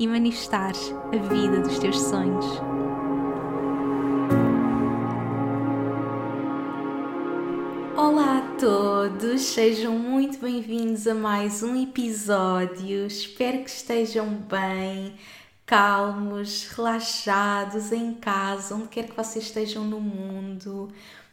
e 0.00 0.06
manifestares 0.08 0.94
a 1.12 1.16
vida 1.28 1.60
dos 1.60 1.78
teus 1.78 2.00
sonhos. 2.00 2.46
Olá 7.94 8.38
a 8.38 8.56
todos, 8.58 9.42
sejam 9.42 9.92
muito 9.98 10.38
bem-vindos 10.38 11.06
a 11.06 11.14
mais 11.14 11.62
um 11.62 11.80
episódio. 11.82 13.06
Espero 13.06 13.62
que 13.62 13.68
estejam 13.68 14.26
bem, 14.26 15.16
calmos, 15.66 16.66
relaxados 16.74 17.92
em 17.92 18.14
casa, 18.14 18.74
onde 18.74 18.88
quer 18.88 19.06
que 19.06 19.14
vocês 19.14 19.44
estejam 19.44 19.84
no 19.84 20.00
mundo. 20.00 20.88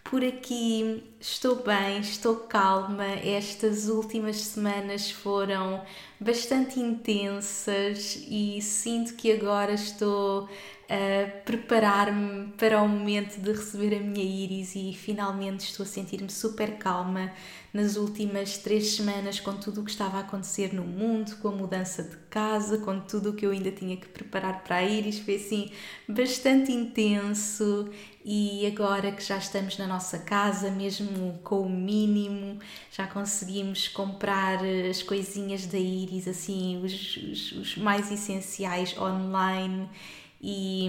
Por 0.09 0.23
aqui 0.23 1.03
estou 1.19 1.57
bem, 1.57 1.99
estou 1.99 2.37
calma. 2.37 3.03
Estas 3.05 3.89
últimas 3.89 4.37
semanas 4.37 5.11
foram 5.11 5.83
bastante 6.17 6.79
intensas 6.79 8.17
e 8.25 8.61
sinto 8.61 9.15
que 9.15 9.29
agora 9.33 9.73
estou 9.73 10.47
a 10.89 11.41
preparar-me 11.41 12.47
para 12.53 12.81
o 12.81 12.87
momento 12.87 13.41
de 13.41 13.51
receber 13.51 13.95
a 13.95 13.99
minha 13.99 14.23
Iris 14.23 14.73
e 14.73 14.93
finalmente 14.93 15.61
estou 15.61 15.83
a 15.83 15.87
sentir-me 15.87 16.29
super 16.29 16.77
calma 16.77 17.31
nas 17.73 17.97
últimas 17.97 18.57
três 18.57 18.95
semanas 18.95 19.39
com 19.39 19.53
tudo 19.53 19.81
o 19.81 19.83
que 19.83 19.91
estava 19.91 20.17
a 20.17 20.21
acontecer 20.21 20.73
no 20.73 20.83
mundo, 20.83 21.35
com 21.41 21.49
a 21.49 21.51
mudança 21.51 22.01
de 22.03 22.15
casa, 22.29 22.77
com 22.77 23.01
tudo 23.01 23.31
o 23.31 23.33
que 23.33 23.45
eu 23.45 23.51
ainda 23.51 23.69
tinha 23.69 23.97
que 23.97 24.07
preparar 24.07 24.63
para 24.63 24.77
a 24.77 24.83
Iris. 24.83 25.19
Foi 25.19 25.35
assim 25.35 25.69
bastante 26.07 26.71
intenso 26.71 27.89
e 28.23 28.65
agora 28.65 29.11
que 29.11 29.23
já 29.23 29.37
estamos 29.37 29.77
na 29.77 29.87
nossa 29.87 30.19
casa, 30.19 30.71
mesmo 30.71 31.37
com 31.43 31.61
o 31.61 31.69
mínimo, 31.69 32.59
já 32.91 33.05
conseguimos 33.05 33.89
comprar 33.89 34.59
as 34.89 35.03
coisinhas 35.03 35.65
da 35.65 35.77
Iris, 35.77 36.27
assim, 36.29 36.81
os, 36.83 37.17
os, 37.17 37.51
os 37.51 37.77
mais 37.77 38.09
essenciais 38.09 38.97
online 38.97 39.89
e, 40.41 40.87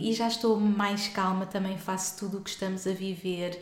e 0.00 0.12
já 0.12 0.28
estou 0.28 0.58
mais 0.58 1.08
calma, 1.08 1.46
também 1.46 1.78
faço 1.78 2.18
tudo 2.18 2.38
o 2.38 2.40
que 2.42 2.50
estamos 2.50 2.86
a 2.86 2.92
viver 2.92 3.60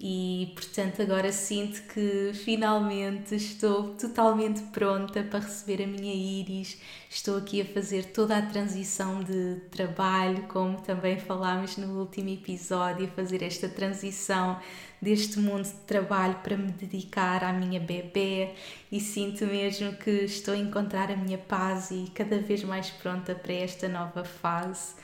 e 0.00 0.52
portanto 0.54 1.02
agora 1.02 1.32
sinto 1.32 1.82
que 1.92 2.30
finalmente 2.32 3.34
estou 3.34 3.94
totalmente 3.94 4.62
pronta 4.70 5.24
para 5.24 5.40
receber 5.40 5.82
a 5.82 5.86
minha 5.86 6.14
Iris. 6.14 6.80
Estou 7.10 7.36
aqui 7.36 7.60
a 7.62 7.64
fazer 7.64 8.04
toda 8.12 8.36
a 8.36 8.42
transição 8.42 9.24
de 9.24 9.56
trabalho, 9.72 10.44
como 10.44 10.80
também 10.80 11.18
falámos 11.18 11.76
no 11.76 11.98
último 11.98 12.28
episódio, 12.28 13.06
a 13.06 13.10
fazer 13.10 13.42
esta 13.42 13.68
transição 13.68 14.60
deste 15.02 15.40
mundo 15.40 15.64
de 15.64 15.80
trabalho 15.86 16.36
para 16.44 16.56
me 16.56 16.70
dedicar 16.70 17.42
à 17.42 17.52
minha 17.52 17.80
bebê 17.80 18.54
e 18.90 19.00
sinto 19.00 19.46
mesmo 19.46 19.92
que 19.94 20.10
estou 20.10 20.54
a 20.54 20.58
encontrar 20.58 21.10
a 21.10 21.16
minha 21.16 21.38
paz 21.38 21.90
e 21.90 22.10
cada 22.14 22.38
vez 22.38 22.62
mais 22.62 22.90
pronta 22.90 23.34
para 23.34 23.52
esta 23.52 23.88
nova 23.88 24.24
fase 24.24 24.94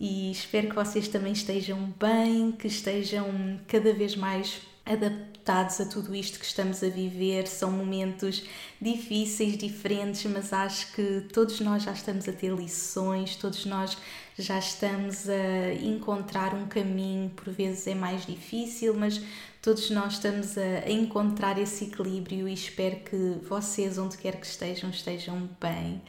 e 0.00 0.30
espero 0.30 0.68
que 0.68 0.74
vocês 0.74 1.08
também 1.08 1.32
estejam 1.32 1.92
bem, 1.98 2.52
que 2.52 2.68
estejam 2.68 3.60
cada 3.66 3.92
vez 3.92 4.14
mais 4.14 4.60
adaptados 4.86 5.80
a 5.80 5.86
tudo 5.86 6.14
isto 6.14 6.38
que 6.38 6.44
estamos 6.44 6.82
a 6.82 6.88
viver. 6.88 7.46
São 7.46 7.70
momentos 7.70 8.44
difíceis, 8.80 9.58
diferentes, 9.58 10.24
mas 10.30 10.52
acho 10.52 10.92
que 10.92 11.26
todos 11.32 11.60
nós 11.60 11.82
já 11.82 11.92
estamos 11.92 12.28
a 12.28 12.32
ter 12.32 12.52
lições, 12.52 13.36
todos 13.36 13.66
nós 13.66 13.98
já 14.38 14.58
estamos 14.58 15.28
a 15.28 15.74
encontrar 15.74 16.54
um 16.54 16.66
caminho, 16.66 17.30
por 17.30 17.52
vezes 17.52 17.86
é 17.88 17.94
mais 17.94 18.24
difícil, 18.24 18.94
mas 18.94 19.20
todos 19.60 19.90
nós 19.90 20.14
estamos 20.14 20.56
a 20.56 20.88
encontrar 20.88 21.58
esse 21.58 21.84
equilíbrio 21.84 22.48
e 22.48 22.54
espero 22.54 23.00
que 23.00 23.38
vocês, 23.48 23.98
onde 23.98 24.16
quer 24.16 24.36
que 24.36 24.46
estejam, 24.46 24.90
estejam 24.90 25.50
bem. 25.60 26.00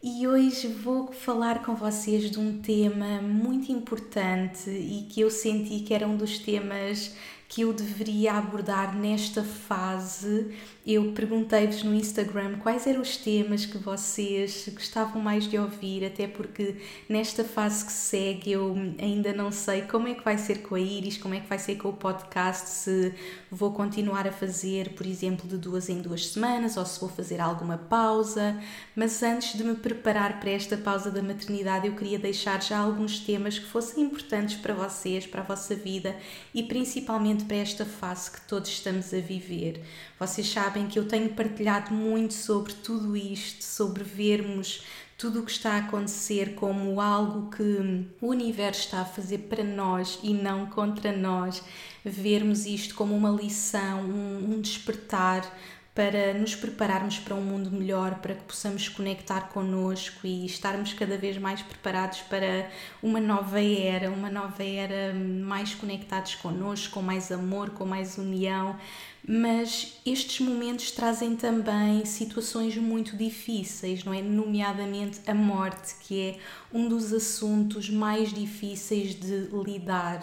E 0.00 0.28
hoje 0.28 0.68
vou 0.68 1.12
falar 1.12 1.64
com 1.64 1.74
vocês 1.74 2.30
de 2.30 2.38
um 2.38 2.62
tema 2.62 3.20
muito 3.20 3.72
importante 3.72 4.70
e 4.70 5.08
que 5.10 5.20
eu 5.20 5.28
senti 5.28 5.80
que 5.80 5.92
era 5.92 6.06
um 6.06 6.16
dos 6.16 6.38
temas 6.38 7.16
que 7.48 7.62
eu 7.62 7.72
deveria 7.72 8.34
abordar 8.34 8.96
nesta 8.96 9.42
fase. 9.42 10.54
Eu 10.90 11.12
perguntei-vos 11.12 11.82
no 11.82 11.94
Instagram 11.94 12.60
quais 12.60 12.86
eram 12.86 13.02
os 13.02 13.14
temas 13.14 13.66
que 13.66 13.76
vocês 13.76 14.70
gostavam 14.72 15.20
mais 15.20 15.46
de 15.46 15.58
ouvir, 15.58 16.02
até 16.02 16.26
porque 16.26 16.76
nesta 17.06 17.44
fase 17.44 17.84
que 17.84 17.92
segue 17.92 18.52
eu 18.52 18.74
ainda 18.98 19.34
não 19.34 19.52
sei 19.52 19.82
como 19.82 20.08
é 20.08 20.14
que 20.14 20.24
vai 20.24 20.38
ser 20.38 20.62
com 20.62 20.76
a 20.76 20.80
Iris, 20.80 21.18
como 21.18 21.34
é 21.34 21.40
que 21.40 21.46
vai 21.46 21.58
ser 21.58 21.76
com 21.76 21.90
o 21.90 21.92
podcast, 21.92 22.70
se 22.70 23.14
vou 23.50 23.70
continuar 23.72 24.26
a 24.26 24.32
fazer, 24.32 24.94
por 24.94 25.04
exemplo, 25.04 25.46
de 25.46 25.58
duas 25.58 25.90
em 25.90 26.00
duas 26.00 26.28
semanas 26.28 26.78
ou 26.78 26.86
se 26.86 26.98
vou 26.98 27.10
fazer 27.10 27.38
alguma 27.38 27.76
pausa. 27.76 28.58
Mas 28.96 29.22
antes 29.22 29.58
de 29.58 29.64
me 29.64 29.74
preparar 29.74 30.40
para 30.40 30.52
esta 30.52 30.78
pausa 30.78 31.10
da 31.10 31.20
maternidade, 31.20 31.86
eu 31.86 31.94
queria 31.96 32.18
deixar 32.18 32.62
já 32.62 32.78
alguns 32.78 33.20
temas 33.20 33.58
que 33.58 33.66
fossem 33.66 34.04
importantes 34.04 34.56
para 34.56 34.72
vocês, 34.72 35.26
para 35.26 35.42
a 35.42 35.44
vossa 35.44 35.74
vida 35.74 36.16
e 36.54 36.62
principalmente 36.62 37.44
para 37.44 37.58
esta 37.58 37.84
fase 37.84 38.30
que 38.30 38.40
todos 38.48 38.70
estamos 38.70 39.12
a 39.12 39.18
viver. 39.18 39.82
Vocês 40.18 40.48
sabem 40.48 40.88
que 40.88 40.98
eu 40.98 41.06
tenho 41.06 41.28
partilhado 41.30 41.94
muito 41.94 42.34
sobre 42.34 42.72
tudo 42.72 43.16
isto, 43.16 43.62
sobre 43.62 44.02
vermos 44.02 44.82
tudo 45.16 45.40
o 45.40 45.44
que 45.44 45.50
está 45.50 45.72
a 45.72 45.78
acontecer 45.78 46.54
como 46.54 47.00
algo 47.00 47.50
que 47.50 48.08
o 48.20 48.28
universo 48.28 48.82
está 48.82 49.00
a 49.00 49.04
fazer 49.04 49.38
para 49.38 49.64
nós 49.64 50.18
e 50.22 50.32
não 50.32 50.66
contra 50.66 51.10
nós, 51.10 51.60
vermos 52.04 52.66
isto 52.66 52.94
como 52.94 53.16
uma 53.16 53.30
lição, 53.30 54.02
um, 54.02 54.54
um 54.54 54.60
despertar 54.60 55.42
para 55.98 56.32
nos 56.32 56.54
prepararmos 56.54 57.18
para 57.18 57.34
um 57.34 57.40
mundo 57.40 57.72
melhor, 57.72 58.20
para 58.20 58.32
que 58.32 58.44
possamos 58.44 58.88
conectar 58.88 59.48
connosco 59.48 60.24
e 60.28 60.46
estarmos 60.46 60.92
cada 60.92 61.18
vez 61.18 61.36
mais 61.38 61.60
preparados 61.60 62.20
para 62.20 62.70
uma 63.02 63.18
nova 63.18 63.60
era, 63.60 64.08
uma 64.08 64.30
nova 64.30 64.62
era 64.62 65.12
mais 65.12 65.74
conectados 65.74 66.36
connosco, 66.36 66.94
com 66.94 67.02
mais 67.02 67.32
amor, 67.32 67.70
com 67.70 67.84
mais 67.84 68.16
união. 68.16 68.76
Mas 69.26 70.00
estes 70.06 70.38
momentos 70.46 70.92
trazem 70.92 71.34
também 71.34 72.04
situações 72.04 72.76
muito 72.76 73.16
difíceis, 73.16 74.04
não 74.04 74.14
é? 74.14 74.22
Nomeadamente 74.22 75.18
a 75.26 75.34
morte, 75.34 75.96
que 76.02 76.20
é 76.20 76.36
um 76.72 76.88
dos 76.88 77.12
assuntos 77.12 77.90
mais 77.90 78.32
difíceis 78.32 79.16
de 79.16 79.48
lidar 79.64 80.20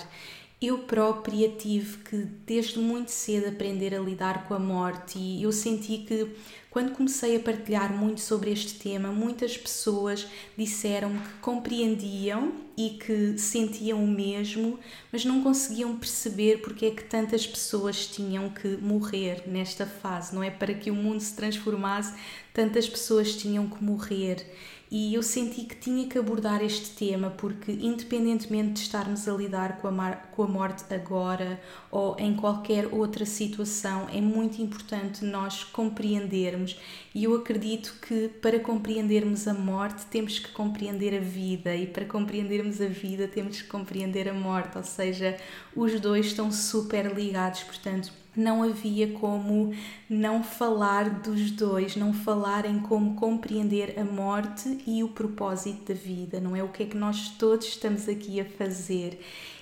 eu 0.68 0.80
própria 0.80 1.50
tive 1.50 1.98
que, 1.98 2.18
desde 2.46 2.80
muito 2.80 3.10
cedo, 3.10 3.48
aprender 3.48 3.94
a 3.94 4.00
lidar 4.00 4.48
com 4.48 4.54
a 4.54 4.60
morte, 4.60 5.18
e 5.18 5.44
eu 5.44 5.52
senti 5.52 6.00
que, 6.00 6.30
quando 6.70 6.92
comecei 6.92 7.36
a 7.36 7.40
partilhar 7.40 7.94
muito 7.94 8.22
sobre 8.22 8.52
este 8.52 8.76
tema, 8.76 9.10
muitas 9.10 9.58
pessoas 9.58 10.28
disseram 10.58 11.12
que 11.18 11.34
compreendiam 11.42 12.54
e 12.78 12.92
que 12.92 13.38
sentiam 13.38 14.04
o 14.04 14.08
mesmo, 14.08 14.78
mas 15.12 15.24
não 15.24 15.42
conseguiam 15.42 15.96
perceber 15.98 16.58
porque 16.62 16.88
é 16.88 16.92
que 16.92 17.04
tantas 17.04 17.48
pessoas 17.48 18.08
tinham 18.08 18.50
que 18.50 18.68
morrer 18.78 19.44
nesta 19.48 19.86
fase, 19.86 20.36
não 20.36 20.44
é? 20.44 20.52
Para 20.52 20.74
que 20.74 20.92
o 20.92 20.96
mundo 20.96 21.22
se 21.22 21.34
transformasse, 21.36 22.14
tantas 22.54 22.90
pessoas 22.90 23.36
tinham 23.36 23.70
que 23.70 23.84
morrer. 23.84 24.46
E 24.92 25.16
eu 25.16 25.24
senti 25.24 25.64
que 25.64 25.76
tinha 25.76 26.08
que 26.08 26.18
abordar 26.18 26.64
este 26.64 26.92
tema 26.92 27.32
porque, 27.32 27.72
independentemente 27.72 28.74
de 28.74 28.80
estarmos 28.82 29.28
a 29.28 29.34
lidar 29.34 29.78
com 29.78 29.88
a, 29.88 30.12
com 30.12 30.44
a 30.44 30.48
morte 30.48 30.94
agora 30.94 31.60
ou 31.90 32.16
em 32.20 32.36
qualquer 32.36 32.88
outra 32.92 33.26
situação, 33.26 34.08
é 34.14 34.22
muito 34.22 34.62
importante 34.62 35.26
nós 35.26 35.64
compreendermos. 35.64 36.80
E 37.14 37.24
eu 37.24 37.36
acredito 37.36 37.96
que 38.08 38.28
para 38.28 38.60
compreendermos 38.60 39.48
a 39.48 39.54
morte 39.54 40.06
temos 40.06 40.38
que 40.38 40.52
compreender 40.52 41.18
a 41.18 41.22
vida, 41.22 41.76
e 41.76 41.88
para 41.88 42.06
compreendermos 42.06 42.80
a 42.80 42.88
vida 42.88 43.28
temos 43.28 43.62
que 43.62 43.68
compreender 43.68 44.30
a 44.30 44.34
morte, 44.34 44.78
ou 44.78 44.84
seja, 44.84 45.38
os 45.76 46.00
dois 46.00 46.28
estão 46.28 46.52
super 46.52 47.12
ligados, 47.14 47.64
portanto 47.64 48.14
não 48.36 48.64
havia 48.64 49.08
como 49.14 49.74
não 50.10 50.44
falar 50.44 51.22
dos 51.22 51.52
dois, 51.52 51.96
não 51.96 52.14
falar 52.14 52.66
em 52.66 52.80
como 52.80 53.16
compreender 53.16 54.00
a 54.00 54.04
morte 54.04 54.78
e 54.86 55.04
o 55.04 55.10
propósito 55.10 55.94
da 55.94 56.00
vida, 56.00 56.40
não 56.40 56.56
é? 56.56 56.64
O 56.64 56.70
que 56.70 56.84
é 56.84 56.86
que 56.86 56.98
nós 56.98 57.30
todos 57.30 57.68
estamos 57.68 58.08
aqui 58.08 58.40
a 58.40 58.46
fazer. 58.46 59.20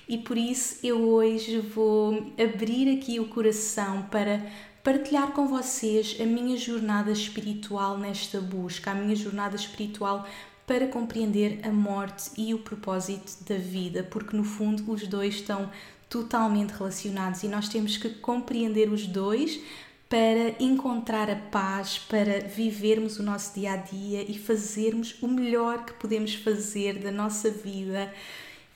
E 0.08 0.18
por 0.18 0.36
isso 0.36 0.78
eu 0.82 1.08
hoje 1.08 1.60
vou 1.60 2.32
abrir 2.38 2.98
aqui 2.98 3.18
o 3.18 3.28
coração 3.28 4.02
para 4.10 4.44
partilhar 4.82 5.32
com 5.32 5.46
vocês 5.48 6.16
a 6.20 6.24
minha 6.24 6.58
jornada 6.58 7.10
espiritual 7.10 7.96
nesta 7.96 8.38
busca, 8.38 8.90
a 8.90 8.94
minha 8.94 9.16
jornada 9.16 9.56
espiritual 9.56 10.26
para 10.66 10.86
compreender 10.86 11.60
a 11.62 11.70
morte 11.70 12.30
e 12.36 12.54
o 12.54 12.58
propósito 12.58 13.44
da 13.44 13.56
vida, 13.56 14.02
porque 14.02 14.36
no 14.36 14.44
fundo 14.44 14.90
os 14.90 15.06
dois 15.06 15.36
estão 15.36 15.70
totalmente 16.14 16.70
relacionados 16.70 17.42
e 17.42 17.48
nós 17.48 17.68
temos 17.68 17.96
que 17.96 18.08
compreender 18.08 18.88
os 18.88 19.04
dois 19.04 19.60
para 20.08 20.54
encontrar 20.60 21.28
a 21.28 21.34
paz, 21.34 21.98
para 21.98 22.38
vivermos 22.38 23.18
o 23.18 23.22
nosso 23.24 23.52
dia 23.58 23.72
a 23.72 23.76
dia 23.76 24.22
e 24.22 24.38
fazermos 24.38 25.20
o 25.20 25.26
melhor 25.26 25.84
que 25.84 25.92
podemos 25.94 26.32
fazer 26.36 27.00
da 27.00 27.10
nossa 27.10 27.50
vida. 27.50 28.14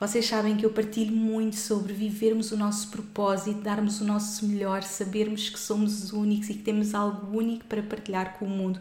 Vocês 0.01 0.27
sabem 0.27 0.57
que 0.57 0.67
eu 0.67 0.71
partilho 0.71 1.15
muito 1.15 1.55
sobre 1.55 1.93
vivermos 1.93 2.51
o 2.51 2.57
nosso 2.57 2.91
propósito, 2.91 3.61
darmos 3.61 4.01
o 4.01 4.05
nosso 4.05 4.45
melhor, 4.45 4.83
sabermos 4.83 5.49
que 5.49 5.61
somos 5.61 6.13
únicos 6.13 6.51
e 6.51 6.55
que 6.55 6.63
temos 6.65 6.93
algo 6.93 7.39
único 7.39 7.67
para 7.67 7.85
partilhar 7.85 8.37
com 8.37 8.47
o 8.47 8.51
mundo. 8.51 8.81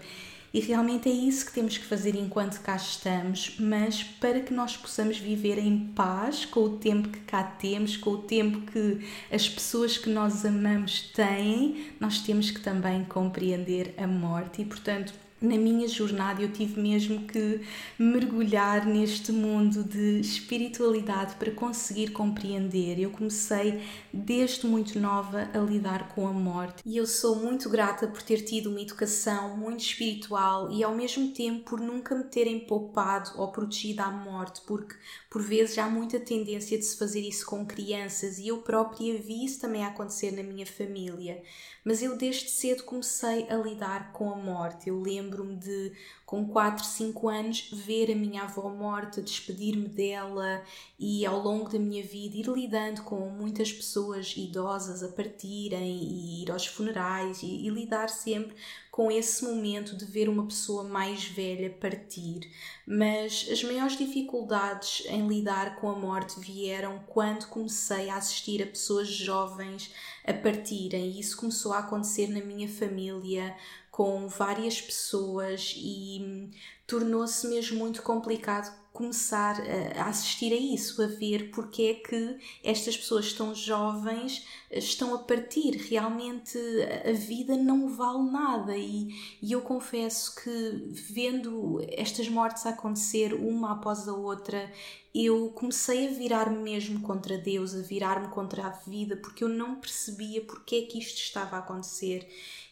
E 0.53 0.59
realmente 0.59 1.09
é 1.09 1.11
isso 1.11 1.45
que 1.45 1.51
temos 1.51 1.77
que 1.77 1.85
fazer 1.85 2.15
enquanto 2.15 2.61
cá 2.61 2.75
estamos, 2.75 3.57
mas 3.59 4.01
para 4.01 4.39
que 4.39 4.53
nós 4.53 4.77
possamos 4.77 5.17
viver 5.17 5.57
em 5.57 5.77
paz 5.93 6.45
com 6.45 6.61
o 6.61 6.77
tempo 6.77 7.09
que 7.09 7.19
cá 7.19 7.43
temos, 7.43 7.97
com 7.97 8.11
o 8.11 8.17
tempo 8.19 8.61
que 8.71 9.05
as 9.31 9.47
pessoas 9.47 9.97
que 9.97 10.09
nós 10.09 10.45
amamos 10.45 11.01
têm, 11.13 11.91
nós 11.99 12.21
temos 12.21 12.49
que 12.49 12.61
também 12.61 13.03
compreender 13.03 13.93
a 13.97 14.07
morte. 14.07 14.61
E 14.61 14.65
portanto, 14.65 15.13
na 15.39 15.55
minha 15.55 15.87
jornada 15.87 16.41
eu 16.41 16.51
tive 16.51 16.79
mesmo 16.79 17.27
que 17.27 17.61
mergulhar 17.97 18.85
neste 18.85 19.31
mundo 19.31 19.83
de 19.83 20.19
espiritualidade 20.19 21.35
para 21.35 21.51
conseguir 21.51 22.11
compreender. 22.11 22.99
Eu 22.99 23.11
comecei 23.11 23.81
desde 24.11 24.65
muito 24.65 24.99
nova 24.99 25.47
a 25.53 25.57
lidar 25.59 26.09
com 26.09 26.27
a 26.27 26.33
morte 26.33 26.81
e 26.85 26.97
eu 26.97 27.05
sou 27.05 27.35
muito 27.35 27.69
grata 27.69 28.07
por 28.07 28.21
ter 28.21 28.41
tido 28.41 28.69
uma 28.69 28.81
educação 28.81 29.55
muito 29.55 29.81
espiritual 29.81 30.71
e 30.71 30.83
ao 30.83 30.95
mesmo 30.95 31.31
tempo 31.31 31.69
por 31.69 31.79
nunca 31.79 32.15
me 32.15 32.23
terem 32.23 32.59
poupado 32.61 33.31
ou 33.35 33.51
protegido 33.51 34.01
à 34.01 34.09
morte, 34.09 34.61
porque 34.65 34.95
por 35.29 35.41
vezes 35.41 35.77
há 35.77 35.87
muita 35.87 36.19
tendência 36.19 36.77
de 36.77 36.83
se 36.83 36.97
fazer 36.97 37.21
isso 37.21 37.45
com 37.45 37.65
crianças 37.65 38.39
e 38.39 38.47
eu 38.47 38.57
própria 38.59 39.17
vi 39.19 39.45
isso 39.45 39.61
também 39.61 39.85
acontecer 39.85 40.31
na 40.31 40.41
minha 40.41 40.65
família. 40.65 41.43
Mas 41.87 42.03
eu 42.03 42.17
desde 42.17 42.49
cedo 42.49 42.83
comecei 42.83 43.49
a 43.49 43.55
lidar 43.55 44.11
com 44.11 44.29
a 44.29 44.35
morte. 44.35 44.89
Eu 44.89 45.01
lembro-me 45.27 45.57
de, 45.57 45.91
com 46.25 46.47
4, 46.47 46.83
5 46.83 47.27
anos, 47.27 47.69
ver 47.71 48.11
a 48.11 48.15
minha 48.15 48.43
avó 48.43 48.69
morta, 48.69 49.21
despedir-me 49.21 49.87
dela 49.87 50.63
e 50.97 51.25
ao 51.25 51.41
longo 51.41 51.69
da 51.69 51.77
minha 51.77 52.03
vida 52.03 52.37
ir 52.37 52.47
lidando 52.47 53.03
com 53.03 53.29
muitas 53.29 53.71
pessoas 53.71 54.33
idosas 54.37 55.03
a 55.03 55.09
partirem 55.09 55.97
e 56.01 56.43
ir 56.43 56.51
aos 56.51 56.65
funerais 56.65 57.43
e, 57.43 57.67
e 57.67 57.69
lidar 57.69 58.09
sempre 58.09 58.55
com 58.97 59.11
esse 59.11 59.45
momento 59.45 59.95
de 59.95 60.05
ver 60.05 60.27
uma 60.27 60.47
pessoa 60.47 60.83
mais 60.83 61.23
velha 61.23 61.69
partir. 61.69 62.49
Mas 62.83 63.47
as 63.51 63.63
maiores 63.63 63.95
dificuldades 63.95 65.03
em 65.05 65.27
lidar 65.27 65.75
com 65.75 65.87
a 65.87 65.95
morte 65.95 66.39
vieram 66.39 66.99
quando 67.05 67.47
comecei 67.47 68.09
a 68.09 68.15
assistir 68.15 68.63
a 68.63 68.65
pessoas 68.65 69.07
jovens 69.07 69.93
a 70.25 70.33
partirem. 70.33 71.11
E 71.11 71.19
isso 71.19 71.37
começou 71.37 71.73
a 71.73 71.79
acontecer 71.79 72.27
na 72.27 72.39
minha 72.43 72.67
família 72.67 73.55
com 73.97 74.27
várias 74.27 74.79
pessoas 74.79 75.73
e 75.75 76.51
tornou-se 76.85 77.47
mesmo 77.47 77.79
muito 77.79 78.03
complicado 78.03 78.71
começar 78.93 79.55
a 79.95 80.05
assistir 80.05 80.53
a 80.53 80.55
isso, 80.55 81.01
a 81.01 81.07
ver 81.07 81.49
porque 81.49 81.81
é 81.81 81.93
que 81.95 82.37
estas 82.63 82.95
pessoas 82.95 83.33
tão 83.33 83.55
jovens 83.55 84.45
eh, 84.69 84.77
estão 84.77 85.15
a 85.15 85.17
partir. 85.17 85.71
Realmente 85.89 86.59
a 87.07 87.11
vida 87.11 87.57
não 87.57 87.89
vale 87.89 88.29
nada 88.29 88.77
e, 88.77 89.07
e 89.41 89.51
eu 89.51 89.61
confesso 89.61 90.35
que 90.35 90.91
vendo 90.91 91.83
estas 91.89 92.29
mortes 92.29 92.67
acontecer 92.67 93.33
uma 93.33 93.73
após 93.73 94.07
a 94.07 94.13
outra, 94.13 94.71
eu 95.13 95.49
comecei 95.55 96.07
a 96.07 96.11
virar-me 96.11 96.59
mesmo 96.59 97.01
contra 97.01 97.35
Deus, 97.35 97.73
a 97.73 97.81
virar-me 97.81 98.27
contra 98.27 98.67
a 98.67 98.69
vida, 98.69 99.17
porque 99.17 99.43
eu 99.43 99.49
não 99.49 99.79
percebia 99.79 100.41
porque 100.41 100.75
é 100.75 100.81
que 100.83 100.99
isto 100.99 101.17
estava 101.17 101.55
a 101.55 101.59
acontecer. 101.59 102.27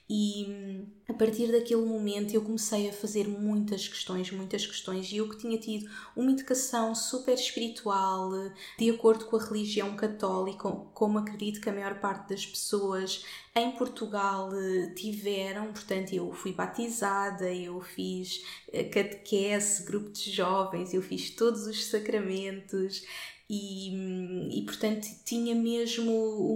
E 0.08 0.46
hum, 0.48 0.86
a 1.10 1.14
partir 1.14 1.52
daquele 1.52 1.84
momento 1.84 2.34
eu 2.34 2.42
comecei 2.42 2.90
a 2.90 2.94
fazer 2.94 3.28
muitas 3.28 3.88
questões, 3.88 4.30
muitas 4.32 4.66
questões, 4.66 5.12
e 5.12 5.18
eu 5.18 5.28
que 5.28 5.38
tinha 5.38 5.58
tido 5.58 5.90
uma 6.16 6.32
educação 6.32 6.94
super 6.94 7.34
espiritual, 7.34 8.32
de 8.78 8.90
acordo 8.90 9.26
com 9.26 9.36
a 9.36 9.44
religião 9.44 9.96
católica, 9.96 10.70
como 10.94 11.18
acredito 11.18 11.60
que 11.60 11.70
a 11.70 11.74
maior 11.74 12.00
parte 12.00 12.30
das 12.30 12.46
pessoas 12.46 13.26
em 13.56 13.72
Portugal 13.72 14.50
eh, 14.54 14.92
tiveram, 14.96 15.72
portanto, 15.72 16.14
eu 16.14 16.32
fui 16.34 16.52
batizada, 16.52 17.52
eu 17.54 17.80
fiz 17.82 18.44
eh, 18.72 18.84
catequese, 18.84 19.86
grupo 19.86 20.10
de 20.12 20.30
jovens, 20.30 20.94
eu 20.94 21.02
fiz 21.02 21.30
todos 21.30 21.66
os 21.66 21.86
sacramentos, 21.86 23.04
e, 23.48 24.60
e 24.60 24.62
portanto 24.64 25.08
tinha 25.24 25.54
mesmo 25.54 26.12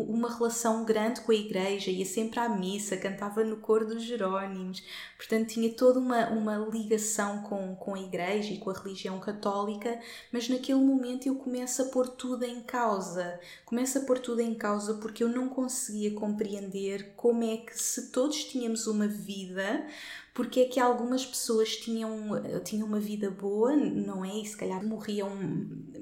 uma 0.10 0.36
relação 0.36 0.84
grande 0.84 1.22
com 1.22 1.32
a 1.32 1.36
igreja, 1.36 1.92
ia 1.92 2.06
sempre 2.06 2.40
à 2.40 2.50
missa, 2.50 2.98
cantava 2.98 3.44
no 3.44 3.58
coro 3.58 3.86
dos 3.86 4.04
Jerónimos, 4.04 4.84
portanto 5.16 5.50
tinha 5.50 5.72
toda 5.72 6.00
uma, 6.00 6.30
uma 6.30 6.58
ligação 6.58 7.44
com, 7.44 7.76
com 7.76 7.94
a 7.94 8.00
igreja 8.00 8.54
e 8.54 8.58
com 8.58 8.72
a 8.72 8.74
religião 8.74 9.20
católica, 9.20 10.00
mas 10.32 10.50
naquele 10.50 10.80
momento 10.80 11.28
eu 11.28 11.36
começo 11.36 11.84
a 11.84 11.86
pôr 11.86 12.08
tudo 12.08 12.44
em 12.44 12.62
causa, 12.62 13.40
começo 13.66 14.00
a 14.00 14.02
pôr 14.02 14.18
tudo 14.18 14.42
em 14.42 14.56
causa 14.56 14.96
porque 14.96 15.24
eu 15.24 15.30
não 15.30 15.48
conseguia 15.48 16.12
compreender 16.16 17.14
como 17.16 17.44
é 17.44 17.58
que 17.58 17.80
se 17.80 18.12
todos 18.12 18.46
tínhamos 18.46 18.88
uma 18.88 19.08
vida, 19.08 19.86
porque 20.40 20.62
é 20.62 20.66
que 20.66 20.80
algumas 20.80 21.26
pessoas 21.26 21.76
tinham, 21.76 22.42
tinham 22.64 22.88
uma 22.88 22.98
vida 22.98 23.30
boa, 23.30 23.76
não 23.76 24.24
é? 24.24 24.38
E 24.38 24.46
se 24.46 24.56
calhar 24.56 24.82
morriam 24.82 25.30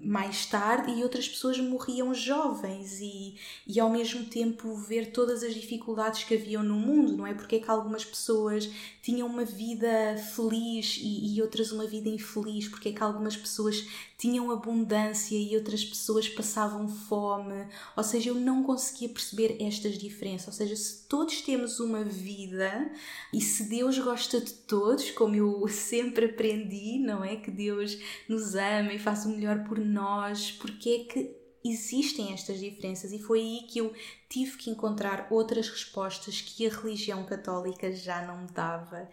mais 0.04 0.46
tarde 0.46 0.92
e 0.92 1.02
outras 1.02 1.28
pessoas 1.28 1.60
morriam 1.60 2.14
jovens 2.14 3.00
e, 3.02 3.34
e 3.66 3.80
ao 3.80 3.90
mesmo 3.90 4.26
tempo 4.26 4.76
ver 4.76 5.12
todas 5.12 5.42
as 5.42 5.56
dificuldades 5.56 6.24
que 6.24 6.36
haviam 6.36 6.62
no 6.62 6.76
mundo, 6.76 7.18
não 7.18 7.26
é? 7.26 7.34
Porque 7.34 7.56
é 7.56 7.60
que 7.60 7.72
algumas 7.72 8.06
pessoas 8.06 8.70
tinham 9.08 9.26
uma 9.26 9.46
vida 9.46 10.18
feliz 10.36 11.00
e, 11.02 11.34
e 11.34 11.42
outras 11.42 11.72
uma 11.72 11.88
vida 11.88 12.10
infeliz, 12.10 12.68
porque 12.68 12.90
é 12.90 12.92
que 12.92 13.02
algumas 13.02 13.38
pessoas 13.38 13.88
tinham 14.18 14.52
abundância 14.52 15.38
e 15.38 15.56
outras 15.56 15.86
pessoas 15.86 16.28
passavam 16.28 16.90
fome, 16.90 17.70
ou 17.96 18.04
seja, 18.04 18.32
eu 18.32 18.36
não 18.36 18.64
conseguia 18.64 19.08
perceber 19.08 19.56
estas 19.62 19.98
diferenças, 19.98 20.48
ou 20.48 20.54
seja, 20.54 20.76
se 20.76 21.08
todos 21.08 21.40
temos 21.40 21.80
uma 21.80 22.04
vida 22.04 22.92
e 23.34 23.40
se 23.40 23.70
Deus 23.70 23.98
gosta 23.98 24.42
de 24.42 24.52
todos, 24.52 25.10
como 25.12 25.38
eu 25.38 25.66
sempre 25.72 26.26
aprendi, 26.26 27.00
não 27.00 27.24
é? 27.24 27.38
Que 27.38 27.50
Deus 27.50 27.98
nos 28.28 28.56
ama 28.56 28.92
e 28.92 29.00
faz 29.00 29.26
o 29.26 29.30
melhor 29.30 29.64
por 29.64 29.80
nós, 29.80 30.52
porque 30.52 30.90
é 30.90 31.00
que 31.06 31.38
existem 31.64 32.34
estas 32.34 32.60
diferenças? 32.60 33.14
E 33.14 33.20
foi 33.20 33.40
aí 33.40 33.68
que 33.70 33.80
eu 33.80 33.94
tive 34.30 34.58
que 34.58 34.70
encontrar 34.70 35.28
outras 35.30 35.70
respostas 35.70 36.42
que 36.42 36.68
a 36.68 36.70
religião 36.70 37.26
católica 37.26 37.92
já 37.92 38.26
não 38.26 38.42
me 38.42 38.48
dava. 38.48 39.10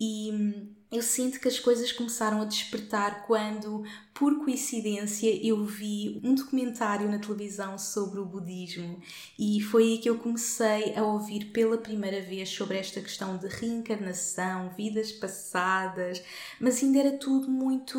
E 0.00 0.30
hum, 0.32 0.68
eu 0.90 1.02
sinto 1.02 1.40
que 1.40 1.48
as 1.48 1.58
coisas 1.58 1.90
começaram 1.90 2.40
a 2.42 2.44
despertar 2.44 3.26
quando, 3.26 3.84
por 4.12 4.44
coincidência, 4.44 5.28
eu 5.44 5.64
vi 5.64 6.20
um 6.22 6.34
documentário 6.34 7.10
na 7.10 7.18
televisão 7.18 7.76
sobre 7.78 8.20
o 8.20 8.24
budismo. 8.24 9.00
E 9.38 9.60
foi 9.60 9.82
aí 9.84 9.98
que 9.98 10.08
eu 10.08 10.18
comecei 10.18 10.94
a 10.96 11.02
ouvir 11.02 11.46
pela 11.46 11.78
primeira 11.78 12.20
vez 12.20 12.48
sobre 12.48 12.78
esta 12.78 13.00
questão 13.00 13.36
de 13.36 13.48
reencarnação, 13.48 14.70
vidas 14.76 15.10
passadas, 15.10 16.22
mas 16.60 16.82
ainda 16.82 16.98
era 16.98 17.18
tudo 17.18 17.48
muito, 17.48 17.98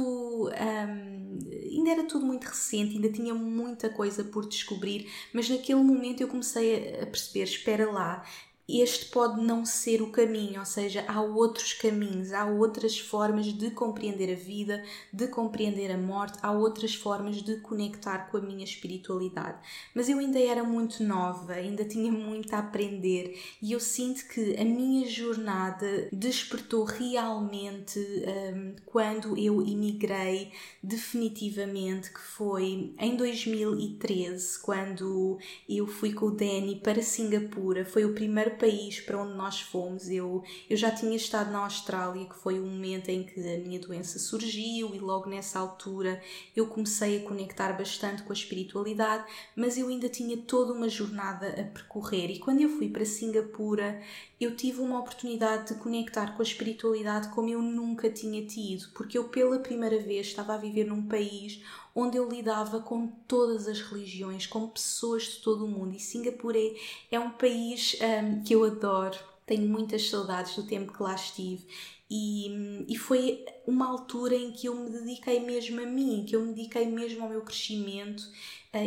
hum, 0.50 1.40
ainda 1.52 1.90
era 1.90 2.04
tudo 2.04 2.26
muito 2.26 2.46
recente, 2.46 2.96
ainda 2.96 3.12
tinha 3.12 3.34
muita 3.34 3.90
coisa 3.90 4.24
por 4.24 4.48
descobrir, 4.48 5.10
mas 5.34 5.50
naquele 5.50 5.82
momento 5.82 6.22
eu 6.22 6.30
comecei 6.30 6.55
a 6.60 7.06
perceber, 7.06 7.44
espera 7.44 7.92
lá, 7.92 8.26
este 8.68 9.06
pode 9.06 9.42
não 9.42 9.66
ser 9.66 10.02
o 10.02 10.12
caminho, 10.12 10.60
ou 10.60 10.66
seja, 10.66 11.06
há 11.08 11.22
outros 11.22 11.74
caminhos, 11.74 12.32
há 12.32 12.46
outras 12.46 12.98
formas 12.98 13.46
de 13.48 13.72
compreender 13.72 14.32
a 14.32 14.36
vida, 14.36 14.84
de 15.12 15.28
compreender 15.28 15.92
a 15.92 15.98
morte, 15.98 16.40
há 16.42 16.52
outras 16.52 16.96
formas 16.96 17.42
de 17.42 17.58
conectar 17.58 18.30
com 18.30 18.38
a 18.38 18.42
minha 18.42 18.64
espiritualidade. 18.64 19.60
Mas 19.94 20.10
eu 20.10 20.18
ainda 20.18 20.40
era 20.40 20.64
muito 20.64 21.04
nova, 21.04 21.54
ainda 21.54 21.86
tinha 21.86 22.12
muito 22.12 22.54
a 22.54 22.60
aprender 22.60 23.40
e 23.62 23.72
eu 23.72 23.80
sinto 23.80 24.28
que 24.28 24.56
a 24.60 24.66
minha 24.66 25.08
jornada 25.08 26.10
despertou 26.12 26.86
realmente 26.86 28.00
um, 28.00 28.76
quando 28.86 29.38
eu 29.38 29.62
emigrei 29.62 30.52
definitivamente, 30.82 32.12
que 32.12 32.22
foi 32.22 32.94
em 32.98 33.16
2013, 33.16 34.60
quando 34.60 35.38
eu 35.70 35.86
fui 35.88 36.14
com 36.14 36.28
o 36.28 36.32
Danny 36.32 36.80
para 36.84 37.02
Singapura. 37.02 37.86
Foi 37.86 38.06
o 38.06 38.14
primeiro 38.14 38.46
primeiro 38.46 38.55
país 38.58 39.00
para 39.00 39.22
onde 39.22 39.36
nós 39.36 39.62
fomos. 39.62 40.10
Eu, 40.10 40.44
eu 40.70 40.78
já 40.78 40.92
tinha 40.92 41.16
estado 41.16 41.52
na 41.52 41.60
Austrália, 41.60 42.26
que 42.26 42.36
foi 42.36 42.60
o 42.60 42.66
momento 42.66 43.10
em 43.10 43.24
que 43.24 43.40
a 43.40 43.58
minha 43.60 43.80
doença 43.80 44.20
surgiu, 44.20 44.94
e 44.94 45.00
logo 45.00 45.30
nessa 45.30 45.60
altura 45.60 46.22
eu 46.56 46.68
comecei 46.68 47.20
a 47.20 47.24
conectar 47.28 47.74
bastante 47.74 48.24
com 48.24 48.32
a 48.32 48.36
espiritualidade, 48.36 49.26
mas 49.56 49.78
eu 49.78 49.88
ainda 49.88 50.10
tinha 50.10 50.38
toda 50.38 50.74
uma 50.74 50.90
jornada 50.90 51.48
a 51.50 51.64
percorrer. 51.64 52.32
E 52.32 52.40
quando 52.40 52.62
eu 52.62 52.70
fui 52.70 52.90
para 52.90 53.06
Singapura, 53.06 54.02
eu 54.40 54.56
tive 54.56 54.82
uma 54.82 55.00
oportunidade 55.00 55.74
de 55.74 55.80
conectar 55.80 56.36
com 56.36 56.42
a 56.42 56.46
espiritualidade 56.46 57.30
como 57.30 57.50
eu 57.50 57.62
nunca 57.62 58.10
tinha 58.10 58.46
tido, 58.46 58.90
porque 58.94 59.18
eu 59.18 59.30
pela 59.30 59.60
primeira 59.60 60.00
vez 60.00 60.28
estava 60.28 60.54
a 60.54 60.58
viver 60.58 60.86
num 60.86 61.08
país 61.08 61.62
onde 61.96 62.18
eu 62.18 62.30
lidava 62.30 62.82
com 62.82 63.08
todas 63.08 63.68
as 63.68 63.80
religiões, 63.80 64.46
com 64.46 64.68
pessoas 64.68 65.24
de 65.24 65.36
todo 65.38 65.64
o 65.64 65.68
mundo. 65.68 65.96
E 65.96 66.00
Singapura 66.00 66.60
é, 66.60 66.76
é 67.12 67.20
um 67.20 67.32
país 67.32 67.98
um, 68.02 68.44
que 68.44 68.54
eu 68.54 68.66
adoro, 68.66 69.18
tenho 69.46 69.68
muitas 69.68 70.10
saudades 70.10 70.56
do 70.58 70.68
tempo 70.68 70.92
que 70.92 71.02
lá 71.02 71.16
estive. 71.16 71.66
E, 72.12 72.86
e 72.88 72.98
foi 72.98 73.46
uma 73.66 73.88
altura 73.88 74.36
em 74.36 74.52
que 74.52 74.68
eu 74.68 74.76
me 74.76 74.90
dediquei 74.92 75.40
mesmo 75.40 75.82
a 75.82 75.86
mim, 75.86 76.26
que 76.28 76.36
eu 76.36 76.42
me 76.42 76.54
dediquei 76.54 76.86
mesmo 76.86 77.24
ao 77.24 77.30
meu 77.30 77.42
crescimento 77.42 78.24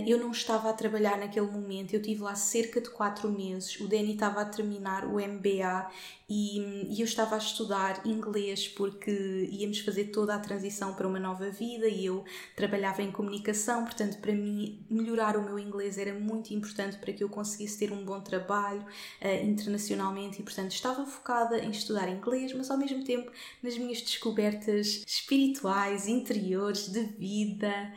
eu 0.07 0.19
não 0.19 0.31
estava 0.33 0.69
a 0.69 0.73
trabalhar 0.73 1.17
naquele 1.19 1.47
momento, 1.47 1.95
eu 1.95 2.03
tive 2.03 2.23
lá 2.23 2.35
cerca 2.35 2.81
de 2.81 2.91
quatro 2.91 3.31
meses. 3.31 3.81
O 3.81 3.89
Danny 3.89 4.13
estava 4.13 4.43
a 4.43 4.45
terminar 4.45 5.07
o 5.07 5.15
MBA 5.15 5.91
e, 6.29 6.95
e, 6.95 7.01
eu 7.01 7.07
estava 7.07 7.37
a 7.37 7.39
estudar 7.39 8.07
inglês 8.07 8.69
porque 8.69 9.49
íamos 9.51 9.79
fazer 9.79 10.07
toda 10.07 10.35
a 10.35 10.39
transição 10.39 10.93
para 10.93 11.09
uma 11.09 11.19
nova 11.19 11.49
vida 11.49 11.89
e 11.89 12.05
eu 12.05 12.23
trabalhava 12.55 13.03
em 13.03 13.11
comunicação, 13.11 13.85
portanto, 13.85 14.19
para 14.19 14.33
mim, 14.33 14.85
melhorar 14.91 15.39
o 15.39 15.43
meu 15.43 15.59
inglês 15.59 15.97
era 15.97 16.13
muito 16.13 16.53
importante 16.53 16.99
para 16.99 17.15
que 17.15 17.25
eu 17.25 17.31
conseguisse 17.31 17.79
ter 17.79 17.91
um 17.91 18.05
bom 18.05 18.21
trabalho 18.21 18.83
uh, 19.23 19.47
internacionalmente 19.47 20.41
e, 20.41 20.45
portanto, 20.45 20.73
estava 20.73 21.07
focada 21.07 21.59
em 21.59 21.71
estudar 21.71 22.11
inglês, 22.11 22.53
mas 22.53 22.71
ao 22.71 22.77
mesmo 22.77 23.03
tempo 23.05 23.33
nas 23.63 23.79
minhas 23.79 24.03
descobertas 24.03 25.03
espirituais, 25.07 26.07
interiores, 26.07 26.93
de 26.93 27.05
vida 27.05 27.91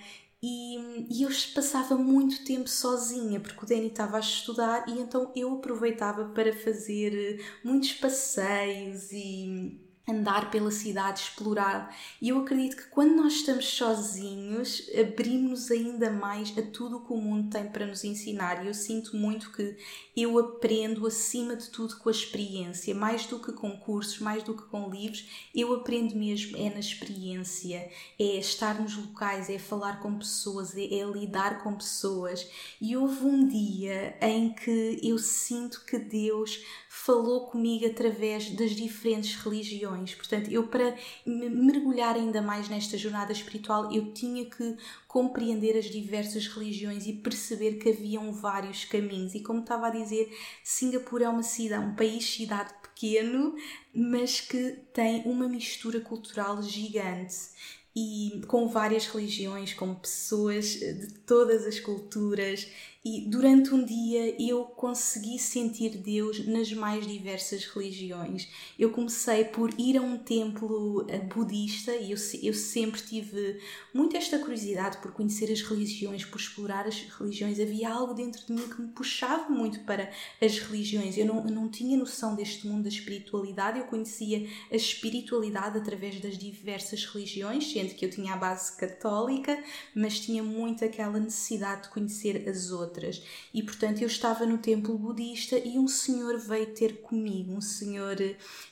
e, 0.44 0.76
e, 1.20 1.24
eu 1.24 1.30
passava 1.54 1.96
muito 1.96 2.44
tempo 2.44 2.68
sozinha, 2.68 3.40
porque 3.40 3.64
o 3.64 3.68
Danny 3.68 3.88
estava 3.88 4.18
a 4.18 4.20
estudar 4.20 4.86
e 4.88 5.00
então 5.00 5.32
eu 5.36 5.56
aproveitava 5.58 6.26
para 6.30 6.52
fazer 6.52 7.40
eh, 7.40 7.44
muitos 7.64 7.94
passeios 7.94 9.12
e 9.12 9.80
andar 10.12 10.52
pela 10.52 10.72
cidade, 10.72 11.22
explorar. 11.22 11.96
E 12.22 12.30
eu 12.30 12.40
acredito 12.40 12.78
que 12.78 12.90
quando 12.90 13.16
nós 13.16 13.34
estamos 13.34 13.66
sozinhos, 13.66 14.90
abrimos 15.00 15.72
ainda 15.72 16.12
mais 16.12 16.56
a 16.58 16.62
tudo 16.62 16.98
o 16.98 17.06
que 17.06 17.14
o 17.14 17.18
mundo 17.18 17.50
tem 17.50 17.68
para 17.70 17.86
nos 17.86 18.04
ensinar. 18.04 18.64
E 18.64 18.68
eu 18.68 18.74
sinto 18.74 19.16
muito 19.16 19.52
que 19.52 19.78
eu 20.16 20.38
aprendo 20.38 21.08
acima 21.08 21.56
de 21.56 21.70
tudo 21.70 21.98
com 21.98 22.10
a 22.10 22.12
experiência, 22.12 22.94
mais 22.94 23.26
do 23.26 23.40
que 23.40 23.52
com 23.54 23.78
cursos, 23.78 24.20
mais 24.20 24.44
do 24.44 24.54
que 24.54 24.64
com 24.64 24.90
livros, 24.90 25.26
eu 25.56 25.74
aprendo 25.74 26.16
mesmo 26.16 26.58
é 26.58 26.70
na 26.70 26.80
experiência, 26.80 27.90
é 28.20 28.38
estar 28.38 28.80
nos 28.80 28.96
locais, 28.96 29.50
é 29.50 29.58
falar 29.58 30.02
com 30.02 30.18
pessoas, 30.18 30.76
é, 30.76 30.84
é 30.84 31.06
lidar 31.06 31.64
com 31.64 31.76
pessoas. 31.76 32.48
E 32.80 32.96
houve 32.96 33.26
um 33.26 33.48
dia 33.48 34.18
em 34.22 34.54
que 34.54 35.00
eu 35.02 35.18
sinto 35.18 35.84
que 35.86 35.98
Deus 35.98 36.62
falou 36.94 37.48
comigo 37.48 37.86
através 37.88 38.50
das 38.52 38.72
diferentes 38.72 39.36
religiões. 39.36 40.14
Portanto, 40.14 40.52
eu 40.52 40.68
para 40.68 40.94
mergulhar 41.26 42.18
ainda 42.18 42.42
mais 42.42 42.68
nesta 42.68 42.98
jornada 42.98 43.32
espiritual, 43.32 43.90
eu 43.94 44.14
tinha 44.14 44.44
que 44.46 44.76
compreender 45.08 45.78
as 45.78 45.86
diversas 45.86 46.48
religiões 46.48 47.08
e 47.08 47.14
perceber 47.14 47.76
que 47.76 47.90
haviam 47.90 48.34
vários 48.34 48.84
caminhos. 48.84 49.34
E 49.34 49.40
como 49.40 49.62
estava 49.62 49.88
a 49.88 49.90
dizer, 49.90 50.38
Singapura 50.66 51.26
é 51.26 51.30
uma 51.30 51.44
cidade, 51.44 51.86
um 51.86 51.96
país-cidade 51.96 52.74
pequeno, 52.82 53.56
mas 53.96 54.42
que 54.42 54.72
tem 54.94 55.24
uma 55.24 55.48
mistura 55.48 56.02
cultural 56.02 56.62
gigante 56.62 57.52
e 57.96 58.42
com 58.48 58.68
várias 58.68 59.06
religiões, 59.08 59.74
com 59.74 59.96
pessoas 59.96 60.74
de 60.74 61.14
todas 61.26 61.66
as 61.66 61.80
culturas 61.80 62.68
e 63.04 63.22
durante 63.28 63.74
um 63.74 63.84
dia 63.84 64.36
eu 64.40 64.64
consegui 64.64 65.40
sentir 65.40 65.98
Deus 65.98 66.46
nas 66.46 66.72
mais 66.72 67.08
diversas 67.08 67.66
religiões. 67.66 68.48
Eu 68.78 68.92
comecei 68.92 69.44
por 69.46 69.72
ir 69.80 69.98
a 69.98 70.02
um 70.02 70.20
templo 70.20 71.08
eh, 71.10 71.18
budista 71.18 71.96
e 71.96 72.12
eu, 72.12 72.18
eu 72.44 72.54
sempre 72.54 73.02
tive 73.02 73.60
muito 73.92 74.16
esta 74.16 74.38
curiosidade 74.38 75.00
por 75.00 75.14
conhecer 75.14 75.52
as 75.52 75.62
religiões, 75.64 76.26
por 76.26 76.40
explorar 76.40 76.86
as 76.86 77.02
religiões. 77.02 77.60
Havia 77.60 77.90
algo 77.92 78.14
dentro 78.14 78.46
de 78.46 78.54
mim 78.54 78.70
que 78.70 78.80
me 78.80 78.90
puxava 78.90 79.50
muito 79.50 79.80
para 79.80 80.12
as 80.40 80.60
religiões. 80.60 81.18
Eu 81.18 81.26
não, 81.26 81.38
eu 81.48 81.52
não 81.52 81.70
tinha 81.70 81.98
noção 81.98 82.36
deste 82.36 82.68
mundo 82.68 82.84
da 82.84 82.90
espiritualidade, 82.90 83.80
eu 83.80 83.86
conhecia 83.86 84.48
a 84.72 84.76
espiritualidade 84.76 85.76
através 85.76 86.20
das 86.20 86.38
diversas 86.38 87.04
religiões, 87.06 87.72
sendo 87.72 87.96
que 87.96 88.06
eu 88.06 88.12
tinha 88.12 88.34
a 88.34 88.38
base 88.38 88.78
católica, 88.78 89.58
mas 89.96 90.20
tinha 90.20 90.44
muito 90.44 90.86
aquela 90.86 91.20
necessidade 91.20 91.84
de 91.84 91.90
conhecer 91.90 92.48
as 92.48 92.70
outras 92.70 92.91
outras. 92.92 93.24
E 93.54 93.64
portanto 93.64 94.02
eu 94.02 94.08
estava 94.08 94.46
no 94.46 94.58
templo 94.58 94.98
budista 94.98 95.58
e 95.58 95.80
um 95.80 95.88
senhor 95.88 96.38
veio 96.38 96.74
ter 96.74 97.02
comigo, 97.02 97.54
um 97.54 97.62
senhor 97.62 98.18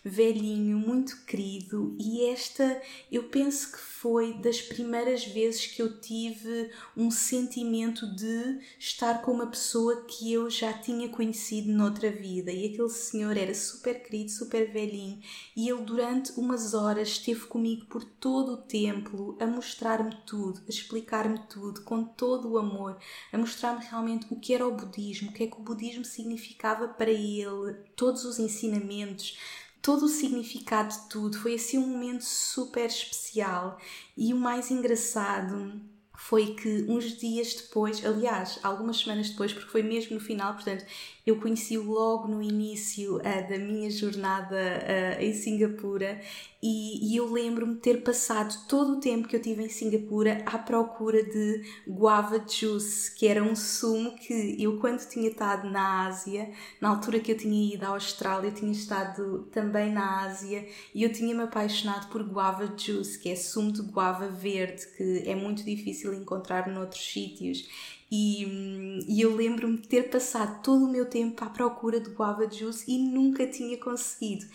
velhinho, 0.03 0.77
muito 0.77 1.23
querido, 1.25 1.95
e 1.97 2.25
esta 2.25 2.81
eu 3.09 3.23
penso 3.23 3.71
que 3.71 3.79
foi 4.01 4.34
das 4.36 4.62
primeiras 4.62 5.25
vezes 5.25 5.65
que 5.65 5.82
eu 5.82 6.00
tive 6.00 6.72
um 6.96 7.12
sentimento 7.12 8.08
de 8.15 8.60
estar 8.79 9.22
com 9.22 9.32
uma 9.32 9.48
pessoa 9.48 10.06
que 10.06 10.32
eu 10.32 10.50
já 10.50 10.72
tinha 10.72 11.10
conhecido 11.10 11.72
noutra 11.72 12.10
vida. 12.10 12.50
E 12.50 12.68
aquele 12.68 12.89
senhor 12.89 13.36
era 13.36 13.53
super 13.53 14.01
querido, 14.01 14.32
super 14.32 14.72
velhinho, 14.72 15.20
e 15.56 15.70
ele 15.70 15.82
durante 15.82 16.32
umas 16.39 16.74
horas 16.74 17.10
esteve 17.10 17.41
comigo 17.41 17.88
por 17.88 18.03
todo 18.03 18.53
o 18.53 18.58
templo 18.58 19.38
a 19.39 19.46
mostrar-me 19.46 20.15
tudo, 20.25 20.62
a 20.65 20.70
explicar-me 20.70 21.39
tudo, 21.50 21.82
com 21.82 22.03
todo 22.03 22.51
o 22.51 22.58
amor, 22.58 22.98
a 23.34 23.38
mostrar-me 23.38 23.84
realmente 23.84 24.27
o 24.29 24.39
que 24.39 24.53
era 24.53 24.65
o 24.65 24.75
budismo, 24.75 25.29
o 25.29 25.34
que 25.34 25.44
é 25.44 25.48
que 25.48 25.60
o 25.60 25.63
budismo 25.63 26.06
significava 26.06 26.88
para 26.88 27.12
ele, 27.12 27.74
todos 27.96 28.24
os 28.24 28.39
ensinamentos 28.39 29.38
todo 29.81 30.05
o 30.05 30.09
significado 30.09 30.89
de 30.89 31.09
tudo. 31.09 31.39
Foi 31.39 31.55
assim 31.55 31.77
um 31.77 31.88
momento 31.88 32.24
super 32.24 32.86
especial 32.86 33.79
e 34.15 34.33
o 34.33 34.38
mais 34.38 34.71
engraçado 34.71 35.81
foi 36.19 36.53
que 36.53 36.85
uns 36.89 37.17
dias 37.17 37.53
depois, 37.53 38.05
aliás, 38.05 38.59
algumas 38.61 38.97
semanas 38.97 39.29
depois, 39.29 39.53
porque 39.53 39.71
foi 39.71 39.81
mesmo 39.81 40.15
no 40.15 40.21
final, 40.21 40.53
portanto, 40.53 40.85
eu 41.25 41.39
conheci-o 41.39 41.83
logo 41.83 42.27
no 42.27 42.41
início 42.41 43.17
uh, 43.17 43.21
da 43.21 43.57
minha 43.57 43.89
jornada 43.89 44.55
uh, 44.55 45.23
em 45.23 45.33
Singapura 45.33 46.19
e, 46.61 47.13
e 47.13 47.15
eu 47.15 47.31
lembro-me 47.31 47.75
ter 47.75 48.03
passado 48.03 48.53
todo 48.67 48.97
o 48.97 48.99
tempo 48.99 49.27
que 49.27 49.35
eu 49.35 49.41
tive 49.41 49.63
em 49.63 49.69
Singapura 49.69 50.43
à 50.45 50.57
procura 50.57 51.23
de 51.23 51.63
guava 51.88 52.43
juice, 52.45 53.15
que 53.15 53.27
era 53.27 53.41
um 53.41 53.55
sumo 53.55 54.15
que 54.17 54.57
eu, 54.61 54.77
quando 54.77 55.07
tinha 55.07 55.29
estado 55.29 55.69
na 55.69 56.07
Ásia, 56.07 56.51
na 56.81 56.89
altura 56.89 57.19
que 57.21 57.31
eu 57.31 57.38
tinha 57.38 57.75
ido 57.75 57.85
à 57.85 57.89
Austrália, 57.89 58.49
eu 58.49 58.53
tinha 58.53 58.71
estado 58.71 59.47
também 59.51 59.91
na 59.91 60.23
Ásia 60.23 60.67
e 60.93 61.03
eu 61.03 61.13
tinha-me 61.13 61.43
apaixonado 61.43 62.09
por 62.09 62.23
guava 62.23 62.73
juice, 62.77 63.17
que 63.17 63.29
é 63.29 63.35
sumo 63.35 63.71
de 63.71 63.81
guava 63.83 64.27
verde, 64.27 64.85
que 64.97 65.23
é 65.25 65.35
muito 65.35 65.63
difícil 65.63 66.09
encontrar 66.13 66.68
noutros 66.68 67.04
sítios. 67.04 67.68
E, 68.12 69.06
e 69.08 69.22
eu 69.22 69.36
lembro-me 69.36 69.78
de 69.78 69.88
ter 69.88 70.10
passado 70.10 70.63
todo 70.63 70.86
o 70.86 70.92
meu 70.92 71.06
tempo 71.06 71.44
à 71.44 71.50
procura 71.50 72.00
de 72.00 72.10
guava 72.10 72.50
juice 72.50 72.84
e 72.88 72.98
nunca 72.98 73.46
tinha 73.46 73.78
conseguido. 73.78 74.46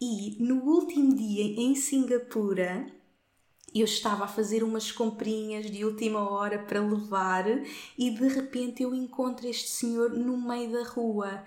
E 0.00 0.36
no 0.40 0.56
último 0.64 1.14
dia 1.14 1.44
em 1.44 1.74
Singapura, 1.74 2.86
eu 3.74 3.84
estava 3.84 4.24
a 4.24 4.28
fazer 4.28 4.62
umas 4.62 4.92
comprinhas 4.92 5.70
de 5.70 5.84
última 5.84 6.28
hora 6.28 6.58
para 6.58 6.80
levar 6.80 7.46
e 7.96 8.10
de 8.10 8.28
repente 8.28 8.82
eu 8.82 8.94
encontro 8.94 9.46
este 9.46 9.68
senhor 9.68 10.10
no 10.10 10.36
meio 10.36 10.72
da 10.72 10.84
rua 10.84 11.42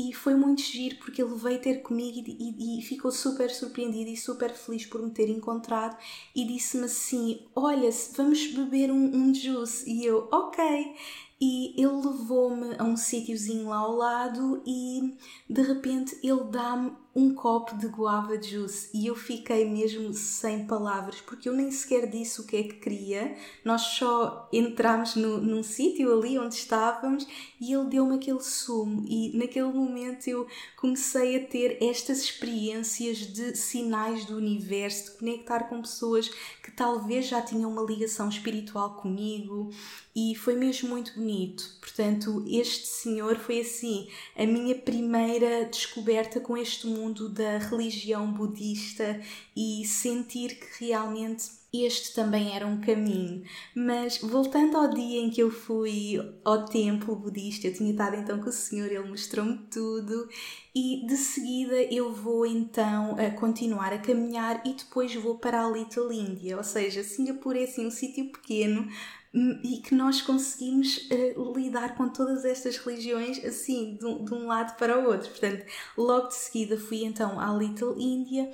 e 0.00 0.14
foi 0.14 0.34
muito 0.34 0.62
giro 0.62 0.96
porque 0.96 1.20
ele 1.20 1.34
veio 1.34 1.60
ter 1.60 1.82
comigo 1.82 2.24
e, 2.26 2.54
e, 2.58 2.78
e, 2.78 2.82
ficou 2.82 3.10
super 3.10 3.50
surpreendido 3.50 4.08
e 4.08 4.16
super 4.16 4.50
feliz 4.54 4.86
por 4.86 5.02
me 5.02 5.10
ter 5.10 5.28
encontrado 5.28 5.96
e 6.34 6.44
disse-me 6.44 6.84
assim: 6.84 7.40
Olha, 7.54 7.90
vamos 8.16 8.46
beber 8.46 8.90
um, 8.90 9.14
um 9.14 9.34
juice. 9.34 9.90
E 9.90 10.06
eu, 10.06 10.26
ok. 10.32 10.96
E 11.42 11.74
ele 11.76 11.92
levou-me 11.92 12.76
a 12.78 12.84
um 12.84 12.96
sítiozinho 12.96 13.68
lá 13.68 13.78
ao 13.78 13.96
lado 13.96 14.62
e 14.66 15.16
de 15.48 15.62
repente 15.62 16.18
ele 16.22 16.44
dá-me 16.44 16.92
um 17.14 17.34
copo 17.34 17.76
de 17.76 17.88
guava 17.88 18.40
juice 18.40 18.88
e 18.94 19.08
eu 19.08 19.16
fiquei 19.16 19.68
mesmo 19.68 20.14
sem 20.14 20.64
palavras 20.66 21.20
porque 21.20 21.48
eu 21.48 21.52
nem 21.52 21.70
sequer 21.70 22.08
disse 22.08 22.40
o 22.40 22.46
que 22.46 22.56
é 22.56 22.62
que 22.62 22.74
queria. 22.74 23.36
Nós 23.64 23.82
só 23.82 24.48
entramos 24.52 25.16
no, 25.16 25.38
num 25.38 25.62
sítio 25.62 26.16
ali 26.16 26.38
onde 26.38 26.54
estávamos 26.54 27.26
e 27.60 27.72
ele 27.72 27.88
deu-me 27.88 28.14
aquele 28.14 28.40
sumo 28.40 29.04
e 29.08 29.36
naquele 29.36 29.72
momento 29.72 30.28
eu 30.28 30.46
comecei 30.76 31.36
a 31.36 31.46
ter 31.46 31.78
estas 31.82 32.22
experiências 32.22 33.18
de 33.18 33.56
sinais 33.56 34.24
do 34.24 34.36
universo, 34.36 35.12
de 35.12 35.18
conectar 35.18 35.64
com 35.64 35.82
pessoas 35.82 36.28
que 36.62 36.70
talvez 36.70 37.26
já 37.26 37.42
tinham 37.42 37.72
uma 37.72 37.82
ligação 37.82 38.28
espiritual 38.28 38.94
comigo 38.94 39.70
e 40.14 40.34
foi 40.36 40.54
mesmo 40.54 40.90
muito 40.90 41.14
bonito. 41.14 41.76
Portanto, 41.80 42.44
este 42.46 42.86
senhor 42.86 43.36
foi 43.36 43.60
assim 43.60 44.08
a 44.36 44.46
minha 44.46 44.76
primeira 44.76 45.64
descoberta 45.64 46.38
com 46.40 46.56
este 46.56 46.86
mundo 46.86 46.99
da 47.08 47.58
religião 47.58 48.32
budista 48.32 49.20
e 49.56 49.84
sentir 49.86 50.56
que 50.56 50.84
realmente 50.86 51.60
este 51.72 52.14
também 52.14 52.54
era 52.54 52.66
um 52.66 52.80
caminho. 52.80 53.44
Mas 53.74 54.18
voltando 54.18 54.76
ao 54.76 54.90
dia 54.92 55.20
em 55.20 55.30
que 55.30 55.40
eu 55.40 55.50
fui 55.50 56.18
ao 56.44 56.64
templo 56.64 57.14
budista, 57.14 57.68
eu 57.68 57.74
tinha 57.74 57.92
estado 57.92 58.16
então 58.16 58.40
com 58.40 58.48
o 58.48 58.52
Senhor, 58.52 58.86
ele 58.86 59.08
mostrou-me 59.08 59.58
tudo 59.70 60.28
e 60.74 61.06
de 61.06 61.16
seguida 61.16 61.80
eu 61.82 62.12
vou 62.12 62.44
então 62.44 63.16
a 63.16 63.30
continuar 63.30 63.92
a 63.92 63.98
caminhar 63.98 64.60
e 64.64 64.74
depois 64.74 65.14
vou 65.14 65.38
para 65.38 65.64
a 65.64 65.70
Little 65.70 66.12
India, 66.12 66.56
ou 66.56 66.64
seja, 66.64 67.04
Singapura 67.04 67.60
é 67.60 67.64
assim 67.64 67.86
um 67.86 67.90
sítio 67.90 68.30
pequeno 68.30 68.88
e 69.32 69.80
que 69.82 69.94
nós 69.94 70.20
conseguimos 70.20 71.08
uh, 71.36 71.56
lidar 71.56 71.94
com 71.94 72.08
todas 72.08 72.44
estas 72.44 72.76
religiões 72.78 73.44
assim, 73.44 73.96
de 73.96 74.04
um, 74.04 74.24
de 74.24 74.34
um 74.34 74.46
lado 74.46 74.76
para 74.76 74.98
o 74.98 75.08
outro. 75.08 75.30
Portanto, 75.30 75.64
logo 75.96 76.28
de 76.28 76.34
seguida 76.34 76.76
fui 76.76 77.04
então 77.04 77.38
à 77.38 77.52
Little 77.56 77.94
India 77.96 78.50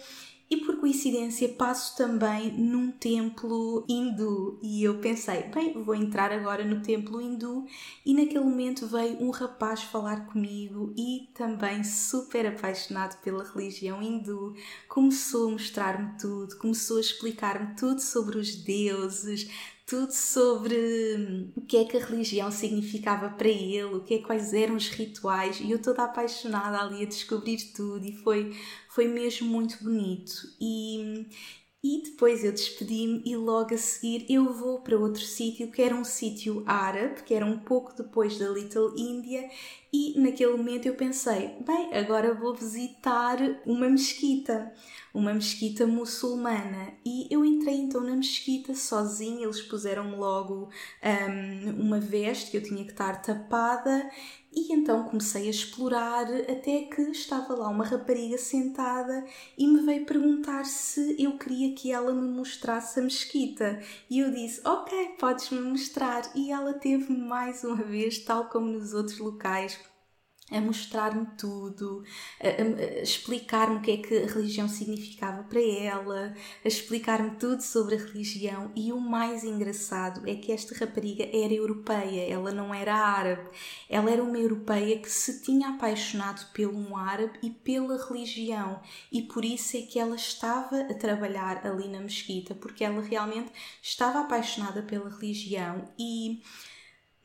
e 0.48 0.58
por 0.58 0.78
coincidência 0.78 1.48
passo 1.48 1.96
também 1.96 2.52
num 2.52 2.92
templo 2.92 3.84
hindu. 3.88 4.58
E 4.62 4.84
eu 4.84 4.98
pensei, 4.98 5.42
bem, 5.44 5.82
vou 5.82 5.94
entrar 5.94 6.30
agora 6.30 6.64
no 6.64 6.82
templo 6.82 7.20
hindu. 7.20 7.66
E 8.04 8.14
naquele 8.14 8.44
momento 8.44 8.86
veio 8.86 9.20
um 9.20 9.30
rapaz 9.30 9.82
falar 9.82 10.26
comigo 10.26 10.92
e 10.96 11.28
também 11.34 11.82
super 11.82 12.46
apaixonado 12.46 13.20
pela 13.22 13.42
religião 13.42 14.00
hindu, 14.00 14.54
começou 14.88 15.48
a 15.48 15.52
mostrar-me 15.52 16.16
tudo, 16.16 16.56
começou 16.58 16.98
a 16.98 17.00
explicar-me 17.00 17.74
tudo 17.74 18.00
sobre 18.00 18.38
os 18.38 18.54
deuses, 18.54 19.50
tudo 19.86 20.12
sobre 20.12 21.52
o 21.54 21.60
que 21.60 21.76
é 21.76 21.84
que 21.84 21.96
a 21.96 22.04
religião 22.04 22.50
significava 22.50 23.30
para 23.30 23.48
ele, 23.48 23.84
o 23.84 24.02
que 24.02 24.14
é 24.14 24.18
quais 24.18 24.52
eram 24.52 24.74
os 24.74 24.88
rituais, 24.88 25.60
e 25.60 25.70
eu 25.70 25.80
toda 25.80 26.02
apaixonada 26.04 26.80
ali 26.80 27.04
a 27.04 27.08
descobrir 27.08 27.72
tudo 27.72 28.04
e 28.04 28.12
foi 28.12 28.52
foi 28.88 29.06
mesmo 29.08 29.48
muito 29.48 29.82
bonito. 29.84 30.32
E, 30.60 31.26
e 31.82 32.02
depois 32.02 32.42
eu 32.42 32.52
despedi-me 32.52 33.22
e 33.24 33.36
logo 33.36 33.74
a 33.74 33.78
seguir 33.78 34.26
eu 34.28 34.52
vou 34.52 34.80
para 34.80 34.98
outro 34.98 35.22
sítio 35.22 35.70
que 35.70 35.82
era 35.82 35.94
um 35.94 36.04
sítio 36.04 36.62
árabe, 36.66 37.22
que 37.22 37.34
era 37.34 37.46
um 37.46 37.58
pouco 37.58 37.94
depois 37.94 38.38
da 38.38 38.48
Little 38.48 38.94
India, 38.96 39.48
e 39.92 40.18
naquele 40.20 40.56
momento 40.56 40.86
eu 40.86 40.94
pensei, 40.94 41.56
bem, 41.64 41.94
agora 41.94 42.34
vou 42.34 42.54
visitar 42.54 43.38
uma 43.64 43.88
mesquita, 43.88 44.72
uma 45.14 45.32
mesquita 45.32 45.86
muçulmana. 45.86 46.92
E 47.04 47.26
eu 47.30 47.44
entrei 47.44 47.76
então 47.76 48.02
na 48.02 48.16
mesquita 48.16 48.74
sozinha, 48.74 49.44
eles 49.44 49.62
puseram 49.62 50.18
logo 50.18 50.68
um, 51.02 51.80
uma 51.80 52.00
veste 52.00 52.50
que 52.50 52.56
eu 52.58 52.62
tinha 52.62 52.84
que 52.84 52.90
estar 52.90 53.22
tapada 53.22 54.10
e 54.56 54.72
então 54.72 55.04
comecei 55.04 55.48
a 55.48 55.50
explorar 55.50 56.24
até 56.50 56.84
que 56.84 57.02
estava 57.10 57.54
lá 57.54 57.68
uma 57.68 57.84
rapariga 57.84 58.38
sentada 58.38 59.22
e 59.56 59.68
me 59.68 59.82
veio 59.82 60.06
perguntar 60.06 60.64
se 60.64 61.14
eu 61.22 61.36
queria 61.36 61.74
que 61.74 61.92
ela 61.92 62.10
me 62.14 62.26
mostrasse 62.26 62.98
a 62.98 63.02
mesquita. 63.02 63.78
E 64.08 64.18
eu 64.20 64.30
disse: 64.30 64.66
Ok, 64.66 65.16
podes-me 65.18 65.60
mostrar. 65.60 66.22
E 66.34 66.50
ela 66.50 66.72
teve 66.72 67.12
mais 67.12 67.62
uma 67.64 67.76
vez, 67.76 68.18
tal 68.20 68.48
como 68.48 68.66
nos 68.66 68.94
outros 68.94 69.18
locais, 69.18 69.78
a 70.50 70.60
mostrar-me 70.60 71.26
tudo, 71.36 72.04
a, 72.40 72.46
a, 72.46 73.02
explicar-me 73.02 73.78
o 73.78 73.80
que 73.80 73.90
é 73.90 73.96
que 73.96 74.16
a 74.16 74.26
religião 74.26 74.68
significava 74.68 75.42
para 75.42 75.60
ela, 75.60 76.34
a 76.64 76.68
explicar-me 76.68 77.32
tudo 77.32 77.62
sobre 77.62 77.96
a 77.96 77.98
religião. 77.98 78.70
E 78.76 78.92
o 78.92 79.00
mais 79.00 79.42
engraçado 79.42 80.22
é 80.28 80.36
que 80.36 80.52
esta 80.52 80.74
rapariga 80.76 81.24
era 81.24 81.52
europeia, 81.52 82.32
ela 82.32 82.52
não 82.52 82.72
era 82.72 82.94
árabe. 82.94 83.48
Ela 83.90 84.10
era 84.10 84.22
uma 84.22 84.38
europeia 84.38 84.98
que 84.98 85.10
se 85.10 85.42
tinha 85.42 85.70
apaixonado 85.70 86.46
pelo 86.52 86.76
um 86.78 86.96
árabe 86.96 87.38
e 87.42 87.50
pela 87.50 87.96
religião. 88.06 88.80
E 89.10 89.22
por 89.22 89.44
isso 89.44 89.76
é 89.76 89.82
que 89.82 89.98
ela 89.98 90.14
estava 90.14 90.80
a 90.82 90.94
trabalhar 90.94 91.66
ali 91.66 91.88
na 91.88 92.00
mesquita, 92.00 92.54
porque 92.54 92.84
ela 92.84 93.02
realmente 93.02 93.50
estava 93.82 94.20
apaixonada 94.20 94.82
pela 94.82 95.10
religião. 95.10 95.88
E 95.98 96.40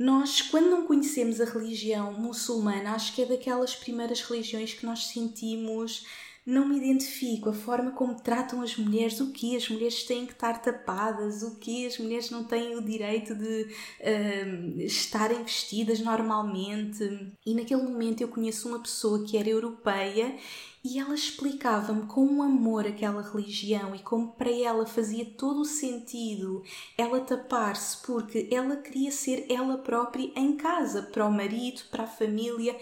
nós, 0.01 0.41
quando 0.41 0.69
não 0.69 0.87
conhecemos 0.87 1.39
a 1.39 1.45
religião 1.45 2.11
muçulmana, 2.13 2.93
acho 2.93 3.13
que 3.13 3.21
é 3.21 3.25
daquelas 3.25 3.75
primeiras 3.75 4.19
religiões 4.21 4.73
que 4.73 4.83
nós 4.83 5.07
sentimos 5.07 6.07
não 6.45 6.67
me 6.67 6.77
identifico, 6.77 7.49
a 7.49 7.53
forma 7.53 7.91
como 7.91 8.15
tratam 8.15 8.61
as 8.61 8.75
mulheres, 8.75 9.19
o 9.19 9.31
que 9.31 9.55
as 9.55 9.69
mulheres 9.69 10.03
têm 10.03 10.25
que 10.25 10.33
estar 10.33 10.59
tapadas, 10.61 11.43
o 11.43 11.59
que 11.59 11.85
as 11.85 11.99
mulheres 11.99 12.31
não 12.31 12.43
têm 12.43 12.75
o 12.75 12.81
direito 12.81 13.35
de 13.35 13.67
uh, 13.99 14.81
estarem 14.81 15.43
vestidas 15.43 15.99
normalmente. 15.99 17.31
E 17.45 17.53
naquele 17.53 17.83
momento 17.83 18.21
eu 18.21 18.27
conheço 18.27 18.67
uma 18.67 18.79
pessoa 18.79 19.23
que 19.23 19.37
era 19.37 19.49
europeia 19.49 20.35
e 20.83 20.97
ela 20.97 21.13
explicava-me 21.13 22.07
com 22.07 22.25
um 22.25 22.41
amor 22.41 22.87
aquela 22.87 23.21
religião 23.21 23.93
e 23.93 23.99
como 23.99 24.31
para 24.31 24.49
ela 24.49 24.83
fazia 24.87 25.23
todo 25.23 25.61
o 25.61 25.65
sentido 25.65 26.63
ela 26.97 27.21
tapar-se 27.21 28.01
porque 28.01 28.49
ela 28.51 28.77
queria 28.77 29.11
ser 29.11 29.45
ela 29.47 29.77
própria 29.77 30.31
em 30.35 30.57
casa, 30.57 31.03
para 31.03 31.27
o 31.27 31.31
marido, 31.31 31.83
para 31.91 32.05
a 32.05 32.07
família 32.07 32.75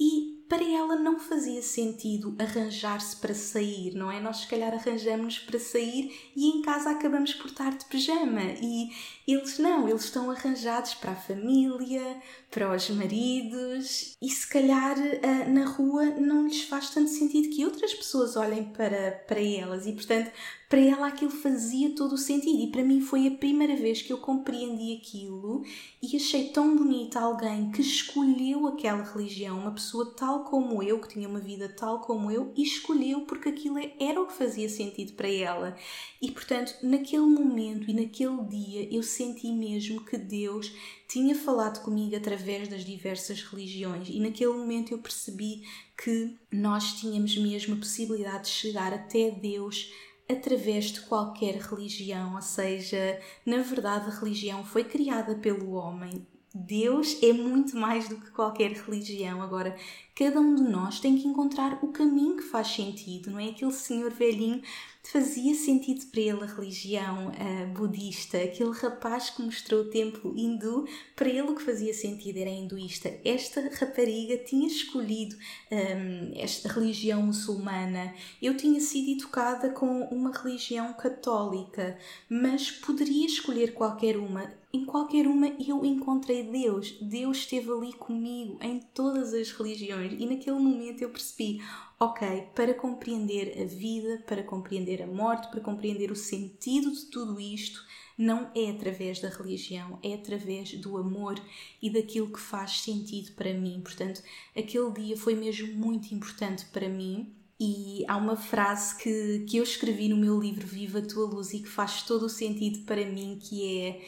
e 0.00 0.41
para 0.52 0.64
ela 0.64 0.96
não 0.96 1.18
fazia 1.18 1.62
sentido 1.62 2.36
arranjar-se 2.38 3.16
para 3.16 3.32
sair, 3.32 3.94
não 3.94 4.12
é? 4.12 4.20
Nós 4.20 4.40
se 4.40 4.46
calhar 4.46 4.70
arranjamos-nos 4.74 5.38
para 5.38 5.58
sair 5.58 6.14
e 6.36 6.46
em 6.46 6.60
casa 6.60 6.90
acabamos 6.90 7.32
por 7.32 7.46
estar 7.46 7.70
de 7.70 7.86
pijama. 7.86 8.42
E 8.60 8.90
eles 9.26 9.58
não, 9.58 9.88
eles 9.88 10.04
estão 10.04 10.30
arranjados 10.30 10.92
para 10.92 11.12
a 11.12 11.16
família, 11.16 12.20
para 12.50 12.70
os 12.70 12.90
maridos. 12.90 14.14
E 14.20 14.28
se 14.28 14.46
calhar 14.46 14.94
ah, 15.22 15.48
na 15.48 15.64
rua 15.64 16.04
não 16.20 16.46
lhes 16.46 16.64
faz 16.64 16.90
tanto 16.90 17.08
sentido 17.08 17.48
que 17.48 17.64
outras 17.64 17.94
pessoas 17.94 18.36
olhem 18.36 18.64
para, 18.64 19.24
para 19.26 19.40
elas. 19.40 19.86
E 19.86 19.92
portanto 19.92 20.30
para 20.72 20.80
ela 20.80 21.08
aquilo 21.08 21.30
fazia 21.30 21.94
todo 21.94 22.14
o 22.14 22.18
sentido. 22.18 22.62
E 22.62 22.72
para 22.72 22.82
mim 22.82 23.02
foi 23.02 23.26
a 23.26 23.30
primeira 23.30 23.76
vez 23.76 24.00
que 24.00 24.10
eu 24.10 24.16
compreendi 24.16 24.96
aquilo 24.96 25.62
e 26.02 26.16
achei 26.16 26.48
tão 26.48 26.74
bonita 26.74 27.20
alguém 27.20 27.70
que 27.70 27.82
escolheu 27.82 28.66
aquela 28.66 29.02
religião, 29.02 29.58
uma 29.58 29.72
pessoa 29.72 30.14
tal 30.16 30.41
como 30.42 30.82
eu, 30.82 31.00
que 31.00 31.08
tinha 31.08 31.28
uma 31.28 31.40
vida 31.40 31.68
tal 31.68 32.00
como 32.00 32.30
eu 32.30 32.52
e 32.56 32.62
escolheu 32.62 33.22
porque 33.22 33.48
aquilo 33.48 33.78
era 33.98 34.20
o 34.20 34.26
que 34.26 34.34
fazia 34.34 34.68
sentido 34.68 35.12
para 35.14 35.28
ela. 35.28 35.76
E 36.20 36.30
portanto, 36.30 36.74
naquele 36.82 37.26
momento 37.26 37.90
e 37.90 37.94
naquele 37.94 38.42
dia 38.44 38.88
eu 38.94 39.02
senti 39.02 39.50
mesmo 39.52 40.04
que 40.04 40.16
Deus 40.16 40.72
tinha 41.08 41.34
falado 41.34 41.82
comigo 41.82 42.16
através 42.16 42.68
das 42.68 42.84
diversas 42.84 43.42
religiões 43.42 44.08
e 44.08 44.18
naquele 44.20 44.52
momento 44.52 44.92
eu 44.92 44.98
percebi 44.98 45.62
que 45.96 46.36
nós 46.50 46.94
tínhamos 46.94 47.36
mesmo 47.36 47.74
a 47.74 47.78
possibilidade 47.78 48.44
de 48.44 48.50
chegar 48.50 48.92
até 48.92 49.30
Deus 49.30 49.92
através 50.28 50.86
de 50.86 51.00
qualquer 51.02 51.56
religião, 51.56 52.34
ou 52.34 52.42
seja, 52.42 53.20
na 53.44 53.58
verdade 53.58 54.06
a 54.06 54.18
religião 54.18 54.64
foi 54.64 54.84
criada 54.84 55.34
pelo 55.34 55.72
homem. 55.72 56.26
Deus 56.54 57.16
é 57.22 57.32
muito 57.32 57.76
mais 57.76 58.08
do 58.08 58.16
que 58.16 58.30
qualquer 58.30 58.72
religião. 58.72 59.42
Agora, 59.42 59.76
cada 60.14 60.40
um 60.40 60.54
de 60.54 60.62
nós 60.62 61.00
tem 61.00 61.16
que 61.16 61.26
encontrar 61.26 61.78
o 61.82 61.88
caminho 61.88 62.36
que 62.36 62.42
faz 62.42 62.68
sentido, 62.68 63.30
não 63.30 63.38
é? 63.38 63.48
Aquele 63.48 63.72
senhor 63.72 64.10
velhinho 64.10 64.62
fazia 65.02 65.54
sentido 65.54 66.06
para 66.06 66.20
ele 66.20 66.44
a 66.44 66.46
religião 66.46 67.28
uh, 67.28 67.66
budista, 67.74 68.38
aquele 68.38 68.70
rapaz 68.70 69.30
que 69.30 69.42
mostrou 69.42 69.80
o 69.80 69.90
templo 69.90 70.32
hindu, 70.36 70.86
para 71.16 71.28
ele 71.28 71.42
o 71.42 71.56
que 71.56 71.62
fazia 71.62 71.92
sentido 71.92 72.36
era 72.36 72.50
hinduísta. 72.50 73.12
Esta 73.24 73.68
rapariga 73.80 74.36
tinha 74.38 74.66
escolhido 74.68 75.34
um, 75.70 75.76
ehm, 75.76 76.32
esta 76.36 76.68
religião 76.68 77.20
muçulmana. 77.22 78.14
Eu 78.40 78.56
tinha 78.56 78.80
sido 78.80 79.10
educada 79.10 79.70
com 79.70 80.04
uma 80.04 80.30
religião 80.30 80.92
católica, 80.92 81.98
mas 82.28 82.70
poderia 82.70 83.26
escolher 83.26 83.41
qualquer 83.72 84.16
uma. 84.16 84.52
Em 84.72 84.84
qualquer 84.84 85.26
uma 85.26 85.48
eu 85.48 85.84
encontrei 85.84 86.42
Deus. 86.44 86.96
Deus 87.00 87.38
esteve 87.38 87.70
ali 87.70 87.92
comigo 87.92 88.58
em 88.62 88.80
todas 88.80 89.34
as 89.34 89.50
religiões 89.50 90.14
e 90.18 90.26
naquele 90.26 90.58
momento 90.58 91.02
eu 91.02 91.10
percebi: 91.10 91.62
ok, 92.00 92.48
para 92.54 92.74
compreender 92.74 93.60
a 93.60 93.64
vida, 93.64 94.22
para 94.26 94.42
compreender 94.42 95.02
a 95.02 95.06
morte, 95.06 95.50
para 95.50 95.60
compreender 95.60 96.10
o 96.10 96.16
sentido 96.16 96.90
de 96.90 97.06
tudo 97.06 97.38
isto, 97.38 97.84
não 98.16 98.50
é 98.54 98.70
através 98.70 99.20
da 99.20 99.28
religião, 99.28 99.98
é 100.02 100.14
através 100.14 100.72
do 100.74 100.96
amor 100.96 101.40
e 101.80 101.90
daquilo 101.90 102.32
que 102.32 102.40
faz 102.40 102.80
sentido 102.80 103.32
para 103.32 103.52
mim. 103.52 103.80
Portanto, 103.82 104.22
aquele 104.56 104.90
dia 104.92 105.16
foi 105.16 105.34
mesmo 105.34 105.74
muito 105.74 106.14
importante 106.14 106.64
para 106.66 106.88
mim 106.88 107.34
E 107.64 108.04
há 108.08 108.16
uma 108.16 108.34
frase 108.34 108.96
que, 108.96 109.44
que 109.48 109.58
eu 109.58 109.62
escrevi 109.62 110.08
no 110.08 110.16
meu 110.16 110.40
livro 110.40 110.66
Viva 110.66 110.98
a 110.98 111.06
Tua 111.06 111.26
Luz 111.26 111.52
e 111.52 111.60
que 111.60 111.68
faz 111.68 112.02
todo 112.02 112.26
o 112.26 112.28
sentido 112.28 112.84
para 112.84 113.06
mim, 113.06 113.38
que 113.40 113.78
é 113.78 114.00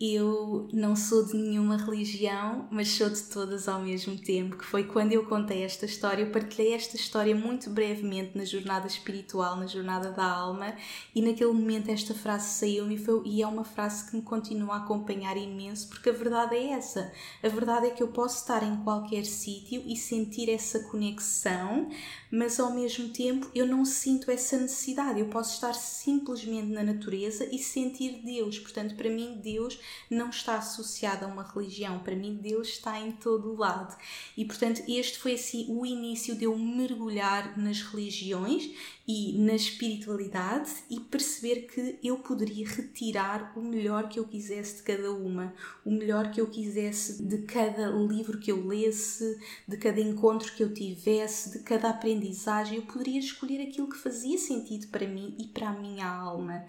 eu 0.00 0.68
não 0.72 0.94
sou 0.94 1.26
de 1.26 1.36
nenhuma 1.36 1.76
religião, 1.76 2.68
mas 2.70 2.88
sou 2.88 3.10
de 3.10 3.20
todas 3.20 3.66
ao 3.66 3.80
mesmo 3.80 4.16
tempo. 4.16 4.56
Que 4.56 4.64
foi 4.64 4.84
quando 4.84 5.12
eu 5.12 5.26
contei 5.26 5.64
esta 5.64 5.86
história, 5.86 6.22
eu 6.22 6.30
partilhei 6.30 6.72
esta 6.72 6.94
história 6.94 7.34
muito 7.34 7.68
brevemente 7.68 8.38
na 8.38 8.44
jornada 8.44 8.86
espiritual, 8.86 9.56
na 9.56 9.66
jornada 9.66 10.12
da 10.12 10.24
alma, 10.24 10.76
e 11.12 11.20
naquele 11.20 11.52
momento 11.52 11.90
esta 11.90 12.14
frase 12.14 12.48
saiu-me 12.50 12.96
e, 13.24 13.42
é 13.42 13.46
uma 13.46 13.64
frase 13.64 14.08
que 14.08 14.14
me 14.14 14.22
continua 14.22 14.74
a 14.74 14.78
acompanhar 14.78 15.36
imenso, 15.36 15.88
porque 15.88 16.10
a 16.10 16.12
verdade 16.12 16.54
é 16.54 16.70
essa. 16.74 17.12
A 17.42 17.48
verdade 17.48 17.88
é 17.88 17.90
que 17.90 18.02
eu 18.02 18.08
posso 18.08 18.36
estar 18.36 18.62
em 18.62 18.76
qualquer 18.84 19.24
sítio 19.24 19.82
e 19.84 19.96
sentir 19.96 20.48
essa 20.48 20.78
conexão, 20.84 21.88
mas 22.30 22.60
ao 22.60 22.74
mesmo 22.74 23.08
tempo 23.08 23.50
eu 23.54 23.66
não 23.66 23.84
sinto 23.84 24.30
essa 24.30 24.58
necessidade. 24.58 25.20
Eu 25.20 25.26
posso 25.26 25.54
estar 25.54 25.72
simplesmente 25.74 26.68
na 26.68 26.82
natureza 26.82 27.48
e 27.50 27.58
sentir 27.58 28.20
Deus. 28.24 28.58
Portanto, 28.58 28.94
para 28.94 29.10
mim, 29.10 29.40
Deus 29.42 29.78
não 30.10 30.30
está 30.30 30.56
associado 30.56 31.24
a 31.24 31.28
uma 31.28 31.42
religião. 31.42 32.00
Para 32.00 32.16
mim, 32.16 32.38
Deus 32.40 32.68
está 32.68 32.98
em 33.00 33.12
todo 33.12 33.52
o 33.52 33.56
lado. 33.56 33.96
E, 34.36 34.44
portanto, 34.44 34.82
este 34.88 35.18
foi 35.18 35.34
assim 35.34 35.66
o 35.68 35.84
início 35.84 36.34
de 36.36 36.44
eu 36.44 36.56
mergulhar 36.58 37.58
nas 37.58 37.82
religiões 37.82 38.70
e 39.08 39.38
na 39.38 39.54
espiritualidade 39.54 40.70
e 40.90 41.00
perceber 41.00 41.62
que 41.62 41.98
eu 42.04 42.18
poderia 42.18 42.68
retirar 42.68 43.54
o 43.56 43.62
melhor 43.62 44.06
que 44.06 44.20
eu 44.20 44.28
quisesse 44.28 44.76
de 44.76 44.82
cada 44.82 45.10
uma, 45.10 45.54
o 45.82 45.90
melhor 45.90 46.30
que 46.30 46.38
eu 46.38 46.46
quisesse 46.46 47.22
de 47.22 47.38
cada 47.38 47.88
livro 47.88 48.38
que 48.38 48.52
eu 48.52 48.66
lesse, 48.66 49.40
de 49.66 49.78
cada 49.78 49.98
encontro 49.98 50.52
que 50.52 50.62
eu 50.62 50.74
tivesse, 50.74 51.52
de 51.52 51.64
cada 51.64 51.88
aprendizagem. 51.88 52.76
Eu 52.76 52.82
poderia 52.82 53.18
escolher 53.18 53.62
aquilo 53.62 53.88
que 53.88 53.96
fazia 53.96 54.36
sentido 54.36 54.88
para 54.88 55.08
mim 55.08 55.34
e 55.38 55.46
para 55.46 55.70
a 55.70 55.80
minha 55.80 56.06
alma. 56.06 56.66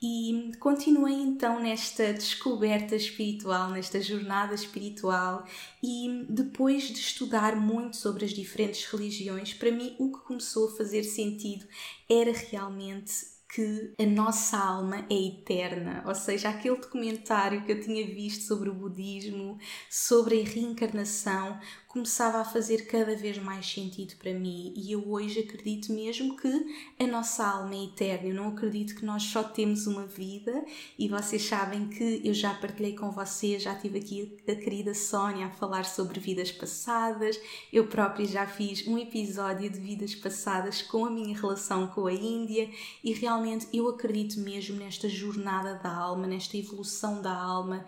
E 0.00 0.52
continuei 0.60 1.14
então 1.14 1.58
nesta 1.58 2.12
descoberta 2.12 2.94
espiritual, 2.94 3.70
nesta 3.70 4.00
jornada 4.00 4.54
espiritual, 4.54 5.46
e 5.82 6.26
depois 6.28 6.84
de 6.84 7.00
estudar 7.00 7.56
muito 7.56 7.96
sobre 7.96 8.26
as 8.26 8.32
diferentes 8.32 8.84
religiões, 8.84 9.54
para 9.54 9.70
mim 9.70 9.96
o 9.98 10.12
que 10.12 10.24
começou 10.24 10.68
a 10.68 10.76
fazer 10.76 11.02
sentido 11.02 11.66
era 12.10 12.30
realmente 12.30 13.36
que 13.48 13.94
a 13.98 14.04
nossa 14.04 14.58
alma 14.58 15.06
é 15.08 15.14
eterna, 15.14 16.02
ou 16.06 16.14
seja, 16.14 16.50
aquele 16.50 16.76
documentário 16.76 17.64
que 17.64 17.72
eu 17.72 17.80
tinha 17.80 18.04
visto 18.06 18.42
sobre 18.42 18.68
o 18.68 18.74
budismo, 18.74 19.58
sobre 19.88 20.42
a 20.42 20.44
reencarnação, 20.44 21.58
começava 21.96 22.42
a 22.42 22.44
fazer 22.44 22.84
cada 22.84 23.16
vez 23.16 23.38
mais 23.38 23.66
sentido 23.66 24.16
para 24.16 24.34
mim 24.34 24.70
e 24.76 24.92
eu 24.92 25.10
hoje 25.10 25.40
acredito 25.40 25.90
mesmo 25.90 26.36
que 26.36 26.76
a 27.00 27.06
nossa 27.06 27.42
alma 27.42 27.74
é 27.74 27.84
eterna. 27.84 28.28
Eu 28.28 28.34
não 28.34 28.48
acredito 28.48 28.94
que 28.94 29.02
nós 29.02 29.22
só 29.22 29.42
temos 29.42 29.86
uma 29.86 30.04
vida 30.04 30.62
e 30.98 31.08
vocês 31.08 31.42
sabem 31.46 31.88
que 31.88 32.20
eu 32.22 32.34
já 32.34 32.52
partilhei 32.52 32.94
com 32.94 33.10
vocês, 33.10 33.62
já 33.62 33.74
tive 33.74 33.98
aqui 34.00 34.36
a 34.46 34.54
querida 34.54 34.92
Sónia 34.92 35.46
a 35.46 35.50
falar 35.50 35.86
sobre 35.86 36.20
vidas 36.20 36.52
passadas. 36.52 37.40
Eu 37.72 37.86
própria 37.86 38.26
já 38.26 38.46
fiz 38.46 38.86
um 38.86 38.98
episódio 38.98 39.70
de 39.70 39.80
vidas 39.80 40.14
passadas 40.14 40.82
com 40.82 41.06
a 41.06 41.10
minha 41.10 41.34
relação 41.34 41.86
com 41.86 42.06
a 42.06 42.12
Índia 42.12 42.68
e 43.02 43.14
realmente 43.14 43.68
eu 43.72 43.88
acredito 43.88 44.38
mesmo 44.38 44.76
nesta 44.76 45.08
jornada 45.08 45.76
da 45.76 45.96
alma, 45.96 46.26
nesta 46.26 46.58
evolução 46.58 47.22
da 47.22 47.34
alma 47.34 47.86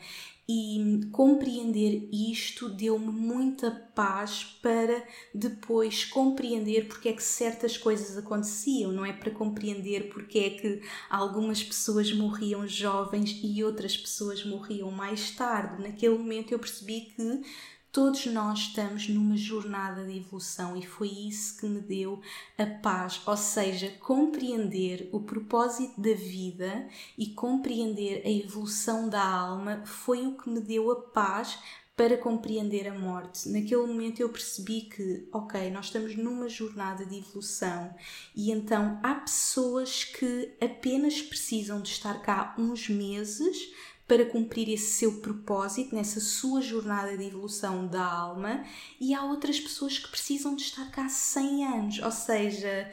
e 0.48 1.00
compreender 1.12 2.08
isto 2.10 2.70
deu-me 2.70 3.12
muita 3.12 3.70
paz 3.70 4.44
para 4.62 5.06
depois 5.34 6.06
compreender 6.06 6.88
porque 6.88 7.10
é 7.10 7.12
que 7.12 7.22
certas 7.22 7.76
coisas 7.76 8.16
aconteciam, 8.16 8.90
não 8.90 9.04
é 9.04 9.12
para 9.12 9.30
compreender 9.30 10.08
porque 10.08 10.38
é 10.38 10.50
que 10.50 10.80
algumas 11.10 11.62
pessoas 11.62 12.10
morriam 12.12 12.66
jovens 12.66 13.38
e 13.42 13.62
outras 13.62 13.94
pessoas 13.94 14.42
morriam 14.42 14.90
mais 14.90 15.32
tarde. 15.32 15.82
Naquele 15.82 16.16
momento 16.16 16.52
eu 16.52 16.58
percebi 16.58 17.12
que 17.14 17.42
Todos 17.90 18.26
nós 18.26 18.58
estamos 18.60 19.08
numa 19.08 19.36
jornada 19.36 20.04
de 20.04 20.18
evolução 20.18 20.76
e 20.76 20.86
foi 20.86 21.08
isso 21.08 21.58
que 21.58 21.66
me 21.66 21.80
deu 21.80 22.20
a 22.58 22.66
paz, 22.66 23.20
ou 23.26 23.36
seja, 23.36 23.88
compreender 24.00 25.08
o 25.10 25.20
propósito 25.20 25.98
da 25.98 26.12
vida 26.12 26.86
e 27.16 27.28
compreender 27.28 28.22
a 28.26 28.30
evolução 28.30 29.08
da 29.08 29.24
alma 29.24 29.82
foi 29.86 30.26
o 30.26 30.36
que 30.36 30.50
me 30.50 30.60
deu 30.60 30.90
a 30.90 30.96
paz 30.96 31.58
para 31.98 32.16
compreender 32.16 32.86
a 32.86 32.96
morte. 32.96 33.48
Naquele 33.48 33.84
momento 33.84 34.20
eu 34.20 34.28
percebi 34.28 34.82
que, 34.82 35.26
ok, 35.32 35.68
nós 35.70 35.86
estamos 35.86 36.14
numa 36.14 36.48
jornada 36.48 37.04
de 37.04 37.18
evolução 37.18 37.92
e 38.36 38.52
então 38.52 39.00
há 39.02 39.14
pessoas 39.16 40.04
que 40.04 40.54
apenas 40.60 41.20
precisam 41.20 41.80
de 41.80 41.88
estar 41.88 42.22
cá 42.22 42.54
uns 42.56 42.88
meses 42.88 43.72
para 44.08 44.24
cumprir 44.24 44.70
esse 44.70 44.92
seu 44.92 45.20
propósito 45.20 45.94
nessa 45.94 46.18
sua 46.18 46.62
jornada 46.62 47.16
de 47.16 47.24
evolução 47.24 47.86
da 47.86 48.02
alma, 48.02 48.64
e 48.98 49.12
há 49.12 49.22
outras 49.22 49.60
pessoas 49.60 49.98
que 49.98 50.10
precisam 50.10 50.56
de 50.56 50.62
estar 50.62 50.90
cá 50.90 51.08
100 51.08 51.64
anos, 51.66 51.98
ou 52.00 52.10
seja, 52.10 52.90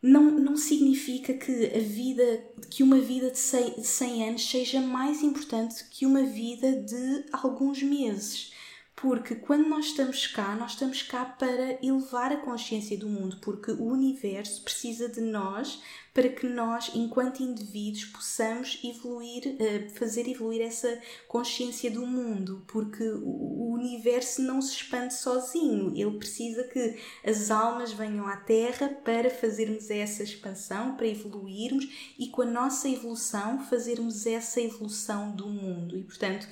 não, 0.00 0.30
não 0.30 0.56
significa 0.56 1.34
que 1.34 1.66
a 1.66 1.80
vida, 1.80 2.44
que 2.70 2.82
uma 2.82 3.00
vida 3.00 3.30
de 3.30 3.38
100, 3.38 3.80
de 3.80 3.86
100 3.86 4.28
anos 4.28 4.50
seja 4.50 4.80
mais 4.80 5.22
importante 5.22 5.84
que 5.90 6.06
uma 6.06 6.22
vida 6.22 6.72
de 6.72 7.24
alguns 7.32 7.82
meses. 7.82 8.52
Porque 8.94 9.34
quando 9.34 9.68
nós 9.68 9.86
estamos 9.86 10.26
cá, 10.28 10.54
nós 10.54 10.72
estamos 10.72 11.02
cá 11.02 11.24
para 11.24 11.84
elevar 11.84 12.30
a 12.30 12.36
consciência 12.36 12.96
do 12.96 13.08
mundo, 13.08 13.38
porque 13.40 13.72
o 13.72 13.84
universo 13.84 14.62
precisa 14.62 15.08
de 15.08 15.20
nós 15.20 15.80
para 16.12 16.28
que 16.28 16.46
nós, 16.46 16.90
enquanto 16.94 17.42
indivíduos, 17.42 18.04
possamos 18.04 18.78
evoluir, 18.84 19.56
eh, 19.58 19.88
fazer 19.94 20.28
evoluir 20.28 20.60
essa 20.60 21.00
consciência 21.26 21.90
do 21.90 22.06
mundo, 22.06 22.62
porque 22.66 23.02
o 23.02 23.72
universo 23.72 24.42
não 24.42 24.60
se 24.60 24.74
expande 24.74 25.14
sozinho, 25.14 25.92
ele 25.96 26.18
precisa 26.18 26.64
que 26.64 26.98
as 27.24 27.50
almas 27.50 27.92
venham 27.92 28.26
à 28.26 28.36
Terra 28.36 28.88
para 29.02 29.30
fazermos 29.30 29.90
essa 29.90 30.22
expansão, 30.22 30.96
para 30.96 31.06
evoluirmos 31.06 32.14
e 32.18 32.28
com 32.28 32.42
a 32.42 32.46
nossa 32.46 32.88
evolução 32.88 33.60
fazermos 33.64 34.26
essa 34.26 34.60
evolução 34.60 35.34
do 35.34 35.48
mundo. 35.48 35.96
E 35.96 36.02
portanto, 36.02 36.46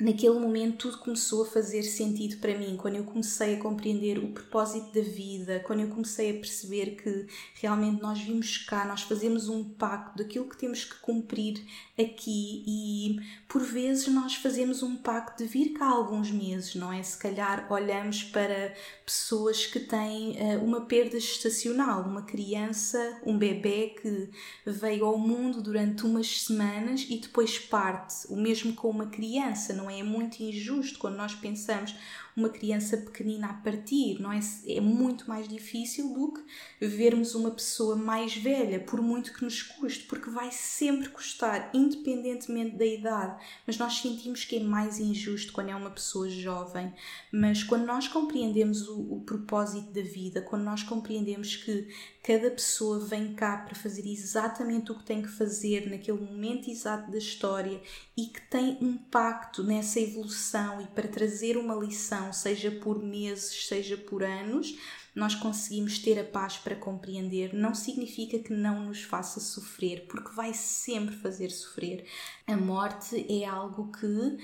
naquele 0.00 0.38
momento 0.38 0.88
tudo 0.88 0.98
começou 0.98 1.42
a 1.42 1.46
fazer 1.46 1.82
sentido 1.82 2.38
para 2.38 2.56
mim, 2.56 2.76
quando 2.76 2.96
eu 2.96 3.04
comecei 3.04 3.54
a 3.54 3.58
compreender 3.58 4.18
o 4.18 4.28
propósito 4.28 4.92
da 4.94 5.02
vida, 5.02 5.60
quando 5.60 5.80
eu 5.80 5.88
comecei 5.88 6.30
a 6.30 6.34
perceber 6.34 6.96
que 6.96 7.26
realmente 7.54 8.00
nós 8.00 8.18
vimos 8.20 8.58
cá, 8.58 8.86
nós 8.86 9.02
fazemos 9.02 9.48
um 9.48 9.62
pacto 9.62 10.16
daquilo 10.16 10.48
que 10.48 10.56
temos 10.56 10.84
que 10.84 10.98
cumprir 11.00 11.62
aqui 11.98 12.64
e 12.66 13.20
por 13.46 13.62
vezes 13.62 14.08
nós 14.08 14.34
fazemos 14.36 14.82
um 14.82 14.96
pacto 14.96 15.42
de 15.42 15.48
vir 15.48 15.74
cá 15.74 15.86
alguns 15.86 16.30
meses, 16.30 16.74
não 16.74 16.92
é? 16.92 17.02
Se 17.02 17.18
calhar 17.18 17.66
olhamos 17.70 18.22
para 18.24 18.74
pessoas 19.04 19.66
que 19.66 19.80
têm 19.80 20.36
uh, 20.40 20.64
uma 20.64 20.82
perda 20.82 21.20
gestacional, 21.20 22.02
uma 22.02 22.22
criança, 22.22 23.20
um 23.26 23.36
bebê 23.36 23.94
que 24.00 24.30
veio 24.64 25.04
ao 25.04 25.18
mundo 25.18 25.60
durante 25.60 26.06
umas 26.06 26.42
semanas 26.42 27.06
e 27.08 27.18
depois 27.18 27.58
parte, 27.58 28.26
o 28.28 28.36
mesmo 28.36 28.72
com 28.72 28.88
uma 28.88 29.06
criança, 29.06 29.74
não 29.74 29.89
é? 29.89 29.89
É? 29.90 30.02
Muito 30.02 30.42
injusto 30.42 30.98
quando 30.98 31.16
nós 31.16 31.34
pensamos 31.34 31.94
uma 32.36 32.48
criança 32.48 32.96
pequenina 32.96 33.48
a 33.48 33.54
partir, 33.54 34.20
não 34.20 34.32
é? 34.32 34.40
É 34.66 34.80
muito 34.80 35.28
mais 35.28 35.48
difícil 35.48 36.12
do 36.14 36.32
que 36.32 36.86
vermos 36.86 37.34
uma 37.34 37.50
pessoa 37.50 37.96
mais 37.96 38.36
velha, 38.36 38.80
por 38.80 39.02
muito 39.02 39.32
que 39.34 39.44
nos 39.44 39.62
custe, 39.62 40.04
porque 40.04 40.30
vai 40.30 40.50
sempre 40.50 41.08
custar, 41.08 41.70
independentemente 41.74 42.76
da 42.76 42.86
idade. 42.86 43.42
Mas 43.66 43.76
nós 43.76 43.98
sentimos 43.98 44.44
que 44.44 44.56
é 44.56 44.60
mais 44.60 44.98
injusto 44.98 45.52
quando 45.52 45.70
é 45.70 45.76
uma 45.76 45.90
pessoa 45.90 46.28
jovem. 46.28 46.92
Mas 47.32 47.62
quando 47.62 47.84
nós 47.84 48.08
compreendemos 48.08 48.88
o, 48.88 49.14
o 49.14 49.20
propósito 49.20 49.90
da 49.92 50.02
vida, 50.02 50.40
quando 50.40 50.62
nós 50.62 50.82
compreendemos 50.82 51.56
que 51.56 51.88
cada 52.22 52.50
pessoa 52.50 53.00
vem 53.00 53.34
cá 53.34 53.56
para 53.58 53.74
fazer 53.74 54.06
exatamente 54.06 54.92
o 54.92 54.98
que 54.98 55.04
tem 55.04 55.22
que 55.22 55.28
fazer 55.28 55.88
naquele 55.88 56.20
momento 56.20 56.70
exato 56.70 57.10
da 57.10 57.18
história 57.18 57.80
e 58.16 58.26
que 58.26 58.40
tem 58.42 58.76
impacto 58.82 59.64
nessa 59.64 59.98
evolução 60.00 60.80
e 60.82 60.86
para 60.88 61.08
trazer 61.08 61.56
uma 61.56 61.74
lição, 61.74 62.32
seja 62.32 62.70
por 62.70 63.02
meses, 63.02 63.66
seja 63.66 63.96
por 63.96 64.22
anos, 64.22 64.76
nós 65.20 65.34
conseguimos 65.34 65.98
ter 65.98 66.18
a 66.18 66.24
paz 66.24 66.56
para 66.56 66.74
compreender, 66.74 67.52
não 67.52 67.74
significa 67.74 68.38
que 68.38 68.54
não 68.54 68.86
nos 68.86 69.02
faça 69.02 69.38
sofrer, 69.38 70.06
porque 70.08 70.34
vai 70.34 70.54
sempre 70.54 71.14
fazer 71.14 71.50
sofrer. 71.50 72.06
A 72.46 72.56
morte 72.56 73.26
é 73.28 73.44
algo 73.44 73.92
que 73.92 74.06
uh, 74.06 74.38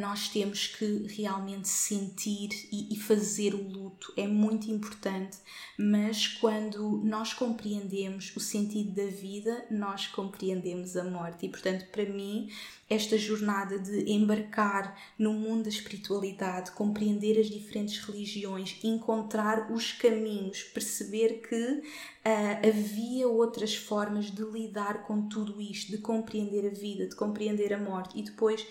nós 0.00 0.28
temos 0.28 0.68
que 0.68 1.08
realmente 1.08 1.66
sentir 1.66 2.50
e, 2.70 2.94
e 2.94 3.00
fazer 3.00 3.52
o 3.52 3.68
luto, 3.68 4.12
é 4.16 4.28
muito 4.28 4.70
importante, 4.70 5.38
mas 5.76 6.28
quando 6.28 7.02
nós 7.02 7.34
compreendemos 7.34 8.32
o 8.36 8.40
sentido 8.40 8.92
da 8.92 9.10
vida, 9.10 9.66
nós 9.72 10.06
compreendemos 10.06 10.96
a 10.96 11.02
morte, 11.02 11.46
e 11.46 11.48
portanto, 11.48 11.86
para 11.90 12.06
mim, 12.06 12.48
esta 12.92 13.16
jornada 13.16 13.78
de 13.78 14.10
embarcar 14.10 14.96
no 15.18 15.32
mundo 15.32 15.64
da 15.64 15.68
espiritualidade, 15.68 16.72
compreender 16.72 17.38
as 17.38 17.46
diferentes 17.46 17.98
religiões, 18.04 18.78
encontrar 18.84 19.72
os 19.72 19.92
caminhos 19.92 20.62
perceber 20.62 21.40
que 21.40 21.56
uh, 21.56 22.68
havia 22.68 23.26
outras 23.26 23.74
formas 23.74 24.30
de 24.30 24.42
lidar 24.42 25.06
com 25.06 25.28
tudo 25.28 25.60
isto, 25.60 25.90
de 25.90 25.98
compreender 25.98 26.66
a 26.66 26.74
vida, 26.74 27.08
de 27.08 27.16
compreender 27.16 27.72
a 27.72 27.78
morte 27.78 28.18
e 28.18 28.22
depois 28.22 28.66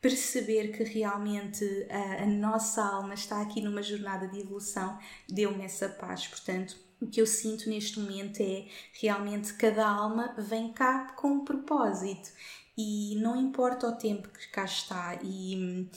perceber 0.00 0.68
que 0.68 0.84
realmente 0.84 1.64
a, 1.90 2.24
a 2.24 2.26
nossa 2.26 2.82
alma 2.82 3.14
está 3.14 3.40
aqui 3.40 3.60
numa 3.60 3.82
jornada 3.82 4.28
de 4.28 4.40
evolução, 4.40 4.98
deu-me 5.28 5.64
essa 5.64 5.88
paz. 5.88 6.26
Portanto, 6.26 6.76
o 7.00 7.06
que 7.06 7.20
eu 7.20 7.26
sinto 7.26 7.68
neste 7.68 7.98
momento 7.98 8.40
é 8.40 8.66
realmente 9.00 9.54
cada 9.54 9.86
alma 9.86 10.34
vem 10.38 10.72
cá 10.72 11.12
com 11.16 11.28
um 11.28 11.44
propósito 11.44 12.30
e 12.76 13.16
não 13.16 13.40
importa 13.40 13.88
o 13.88 13.96
tempo 13.96 14.28
que 14.28 14.48
cá 14.48 14.64
está. 14.64 15.18
E 15.22 15.56
hum, 15.56 15.88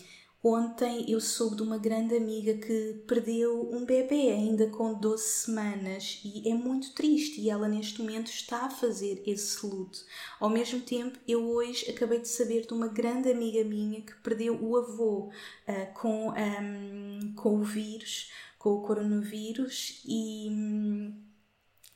ontem 0.43 1.05
eu 1.11 1.19
soube 1.19 1.57
de 1.57 1.63
uma 1.63 1.77
grande 1.77 2.15
amiga 2.15 2.53
que 2.53 3.03
perdeu 3.07 3.69
um 3.71 3.85
bebê 3.85 4.31
ainda 4.31 4.67
com 4.69 4.93
12 4.93 5.23
semanas 5.23 6.21
e 6.23 6.49
é 6.49 6.53
muito 6.53 6.93
triste 6.93 7.41
e 7.41 7.49
ela 7.49 7.67
neste 7.67 8.01
momento 8.01 8.27
está 8.27 8.65
a 8.65 8.69
fazer 8.69 9.21
esse 9.25 9.65
luto. 9.65 9.99
Ao 10.39 10.49
mesmo 10.49 10.79
tempo, 10.81 11.19
eu 11.27 11.49
hoje 11.49 11.89
acabei 11.89 12.19
de 12.19 12.29
saber 12.29 12.65
de 12.65 12.73
uma 12.73 12.87
grande 12.87 13.29
amiga 13.29 13.63
minha 13.63 14.01
que 14.01 14.15
perdeu 14.21 14.57
o 14.63 14.77
avô 14.77 15.29
uh, 15.67 15.93
com, 15.93 16.29
um, 16.31 17.33
com 17.35 17.59
o 17.59 17.63
vírus, 17.63 18.31
com 18.57 18.75
o 18.75 18.81
coronavírus 18.81 20.01
e. 20.05 21.28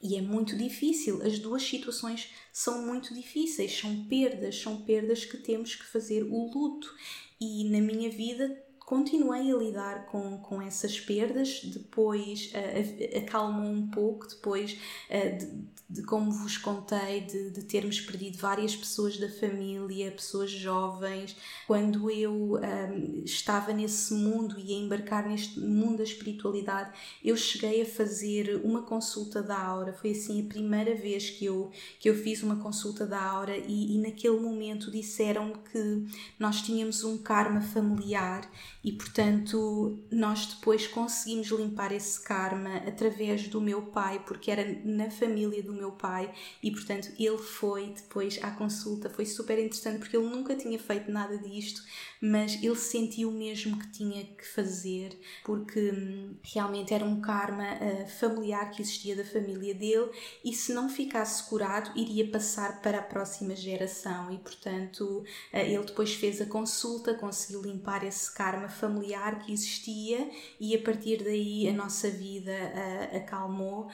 E 0.03 0.17
é 0.17 0.21
muito 0.21 0.57
difícil, 0.57 1.21
as 1.23 1.39
duas 1.39 1.63
situações 1.63 2.29
são 2.51 2.85
muito 2.85 3.13
difíceis, 3.13 3.71
são 3.79 4.03
perdas, 4.03 4.59
são 4.59 4.81
perdas 4.81 5.23
que 5.23 5.37
temos 5.37 5.75
que 5.75 5.85
fazer 5.85 6.23
o 6.23 6.51
luto. 6.53 6.93
E 7.39 7.69
na 7.69 7.79
minha 7.79 8.09
vida 8.09 8.62
continuei 8.85 9.51
a 9.51 9.55
lidar 9.55 10.05
com, 10.07 10.37
com 10.39 10.61
essas 10.61 10.99
perdas, 10.99 11.61
depois 11.63 12.51
uh, 12.53 13.17
acalmou 13.17 13.71
um 13.71 13.87
pouco, 13.89 14.27
depois 14.27 14.77
uh, 15.09 15.37
de, 15.37 15.67
de, 15.89 16.03
como 16.03 16.31
vos 16.31 16.57
contei, 16.57 17.21
de, 17.21 17.51
de, 17.51 17.63
termos 17.63 18.01
perdido 18.01 18.37
várias 18.37 18.75
pessoas 18.75 19.17
da 19.17 19.29
família, 19.29 20.11
pessoas 20.11 20.51
jovens. 20.51 21.35
Quando 21.65 22.09
eu 22.09 22.53
um, 22.53 22.57
ehm, 22.57 23.23
estava 23.23 23.71
nesse 23.71 24.13
mundo 24.13 24.59
e 24.59 24.73
a 24.73 24.77
embarcar 24.77 25.27
neste 25.27 25.59
mundo 25.59 25.97
da 25.97 26.03
espiritualidade, 26.03 26.91
eu 27.23 27.37
cheguei 27.37 27.81
a 27.81 27.85
fazer 27.85 28.61
uma 28.63 28.83
consulta 28.83 29.41
da 29.41 29.59
aura. 29.59 29.93
Foi 29.93 30.11
assim 30.11 30.41
a 30.41 30.49
primeira 30.49 30.95
vez 30.95 31.29
que 31.29 31.45
eu, 31.45 31.71
que 31.99 32.09
eu 32.09 32.15
fiz 32.15 32.43
uma 32.43 32.57
consulta 32.57 33.05
da 33.05 33.21
aura 33.21 33.55
e, 33.57 33.95
e 33.95 33.97
naquele 33.99 34.39
momento 34.39 34.91
disseram-me 34.91 35.55
que 35.71 36.05
nós 36.39 36.61
tínhamos 36.61 37.03
um 37.03 37.17
karma 37.17 37.61
familiar 37.61 38.49
e 38.83 38.91
portanto 38.91 39.97
nós 40.11 40.45
depois 40.45 40.85
conseguimos 40.87 41.47
limpar 41.47 41.91
esse 41.93 42.19
karma 42.21 42.77
através 42.77 43.47
do 43.47 43.61
meu 43.61 43.83
pai, 43.83 44.21
porque 44.27 44.51
era 44.51 44.63
na 44.83 45.09
família 45.09 45.63
do 45.63 45.73
meu 45.73 45.91
pai. 45.93 46.33
E 46.61 46.69
portanto 46.69 47.09
ele 47.17 47.37
foi 47.37 47.93
depois 47.93 48.37
à 48.43 48.51
consulta, 48.51 49.09
foi 49.09 49.25
super 49.25 49.57
interessante 49.57 49.99
porque 49.99 50.17
ele 50.17 50.27
nunca 50.27 50.55
tinha 50.55 50.77
feito 50.77 51.09
nada 51.09 51.37
disto, 51.37 51.81
mas 52.23 52.53
ele 52.63 52.77
sentiu 52.77 53.29
mesmo 53.29 53.77
que 53.77 53.91
tinha 53.91 54.23
que 54.23 54.47
fazer 54.47 55.19
porque 55.43 55.91
hum, 55.91 56.37
realmente 56.41 56.93
era 56.93 57.03
um 57.03 57.19
karma 57.19 57.65
uh, 57.73 58.07
familiar 58.07 58.71
que 58.71 58.81
existia 58.81 59.13
da 59.13 59.25
família 59.25 59.75
dele 59.75 60.09
e 60.41 60.53
se 60.53 60.71
não 60.73 60.87
ficasse 60.87 61.49
curado 61.49 61.91
iria 61.99 62.25
passar 62.31 62.81
para 62.81 62.99
a 62.99 63.01
próxima 63.01 63.53
geração 63.57 64.31
e 64.31 64.37
portanto 64.37 65.01
uh, 65.01 65.25
ele 65.57 65.83
depois 65.83 66.13
fez 66.13 66.39
a 66.39 66.45
consulta, 66.45 67.13
conseguiu 67.13 67.61
limpar 67.61 68.05
esse 68.05 68.33
karma 68.33 68.69
familiar 68.69 69.39
que 69.39 69.51
existia 69.51 70.31
e 70.61 70.73
a 70.73 70.81
partir 70.81 71.21
daí 71.25 71.67
a 71.67 71.73
nossa 71.73 72.09
vida 72.09 72.53
uh, 72.53 73.17
acalmou. 73.17 73.89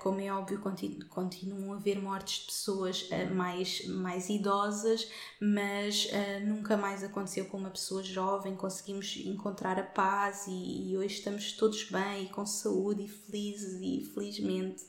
Como 0.00 0.20
é 0.20 0.32
óbvio, 0.32 0.60
continu 0.60 1.04
continuam 1.06 1.74
a 1.74 1.76
haver 1.76 2.00
mortes 2.00 2.40
de 2.40 2.46
pessoas 2.46 3.08
mais, 3.32 3.86
mais 3.86 4.28
idosas, 4.28 5.10
mas 5.40 6.08
nunca 6.44 6.76
mais 6.76 7.04
aconteceu 7.04 7.44
com 7.46 7.58
uma 7.58 7.65
pessoa 7.70 8.02
jovem. 8.02 8.54
Conseguimos 8.54 9.16
encontrar 9.24 9.78
a 9.78 9.82
paz 9.82 10.46
e, 10.46 10.90
e 10.90 10.96
hoje 10.96 11.14
estamos 11.14 11.52
todos 11.52 11.84
bem 11.84 12.24
e 12.24 12.28
com 12.28 12.44
saúde 12.46 13.04
e 13.04 13.08
felizes 13.08 13.80
e 13.80 14.04
felizmente 14.12 14.84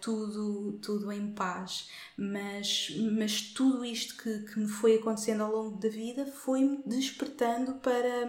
tudo, 0.00 0.78
tudo 0.82 1.10
em 1.12 1.32
paz. 1.32 1.88
Mas, 2.16 2.94
mas 3.12 3.42
tudo 3.52 3.84
isto 3.84 4.16
que, 4.22 4.40
que 4.40 4.58
me 4.58 4.68
foi 4.68 4.96
acontecendo 4.96 5.42
ao 5.42 5.52
longo 5.52 5.78
da 5.78 5.88
vida 5.88 6.26
foi-me 6.26 6.82
despertando 6.86 7.74
para 7.74 8.26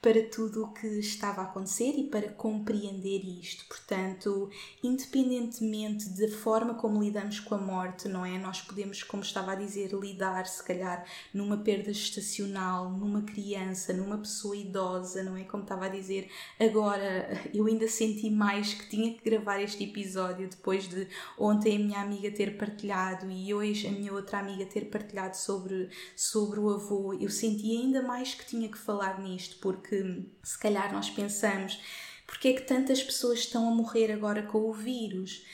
para 0.00 0.26
tudo 0.30 0.64
o 0.64 0.72
que 0.72 0.86
estava 0.98 1.42
a 1.42 1.44
acontecer 1.44 1.92
e 1.96 2.04
para 2.04 2.30
compreender 2.30 3.22
isto. 3.22 3.66
Portanto, 3.66 4.50
independentemente 4.82 6.08
da 6.10 6.28
forma 6.28 6.74
como 6.74 7.02
lidamos 7.02 7.38
com 7.40 7.54
a 7.54 7.58
morte, 7.58 8.08
não 8.08 8.24
é? 8.24 8.38
Nós 8.38 8.62
podemos, 8.62 9.02
como 9.02 9.22
estava 9.22 9.52
a 9.52 9.56
dizer, 9.56 9.92
lidar, 9.92 10.46
se 10.46 10.64
calhar, 10.64 11.04
numa 11.34 11.58
perda 11.58 11.90
numa 12.88 13.22
criança, 13.22 13.92
numa 13.92 14.18
pessoa 14.18 14.56
idosa, 14.56 15.24
não 15.24 15.36
é? 15.36 15.42
Como 15.42 15.64
estava 15.64 15.86
a 15.86 15.88
dizer, 15.88 16.30
agora 16.58 17.28
eu 17.52 17.66
ainda 17.66 17.88
senti 17.88 18.30
mais 18.30 18.72
que 18.72 18.88
tinha 18.88 19.12
que 19.12 19.28
gravar 19.28 19.60
este 19.60 19.82
episódio 19.82 20.48
depois 20.48 20.88
de 20.88 21.08
ontem 21.36 21.76
a 21.76 21.78
minha 21.80 22.00
amiga 22.00 22.30
ter 22.30 22.56
partilhado 22.56 23.28
e 23.28 23.52
hoje 23.52 23.88
a 23.88 23.90
minha 23.90 24.12
outra 24.12 24.38
amiga 24.38 24.64
ter 24.64 24.86
partilhado 24.90 25.36
sobre, 25.36 25.90
sobre 26.14 26.60
o 26.60 26.70
avô. 26.70 27.12
Eu 27.12 27.28
senti 27.28 27.76
ainda 27.76 28.00
mais 28.00 28.34
que 28.34 28.46
tinha 28.46 28.68
que 28.68 28.78
falar 28.78 29.20
nisto 29.20 29.40
isto, 29.40 29.56
porque 29.58 30.22
se 30.42 30.58
calhar 30.58 30.92
nós 30.92 31.10
pensamos 31.10 31.80
porque 32.26 32.48
é 32.48 32.52
que 32.52 32.62
tantas 32.62 33.02
pessoas 33.02 33.40
estão 33.40 33.68
a 33.68 33.74
morrer 33.74 34.12
agora 34.12 34.44
com 34.44 34.70
o 34.70 34.72
vírus? 34.72 35.44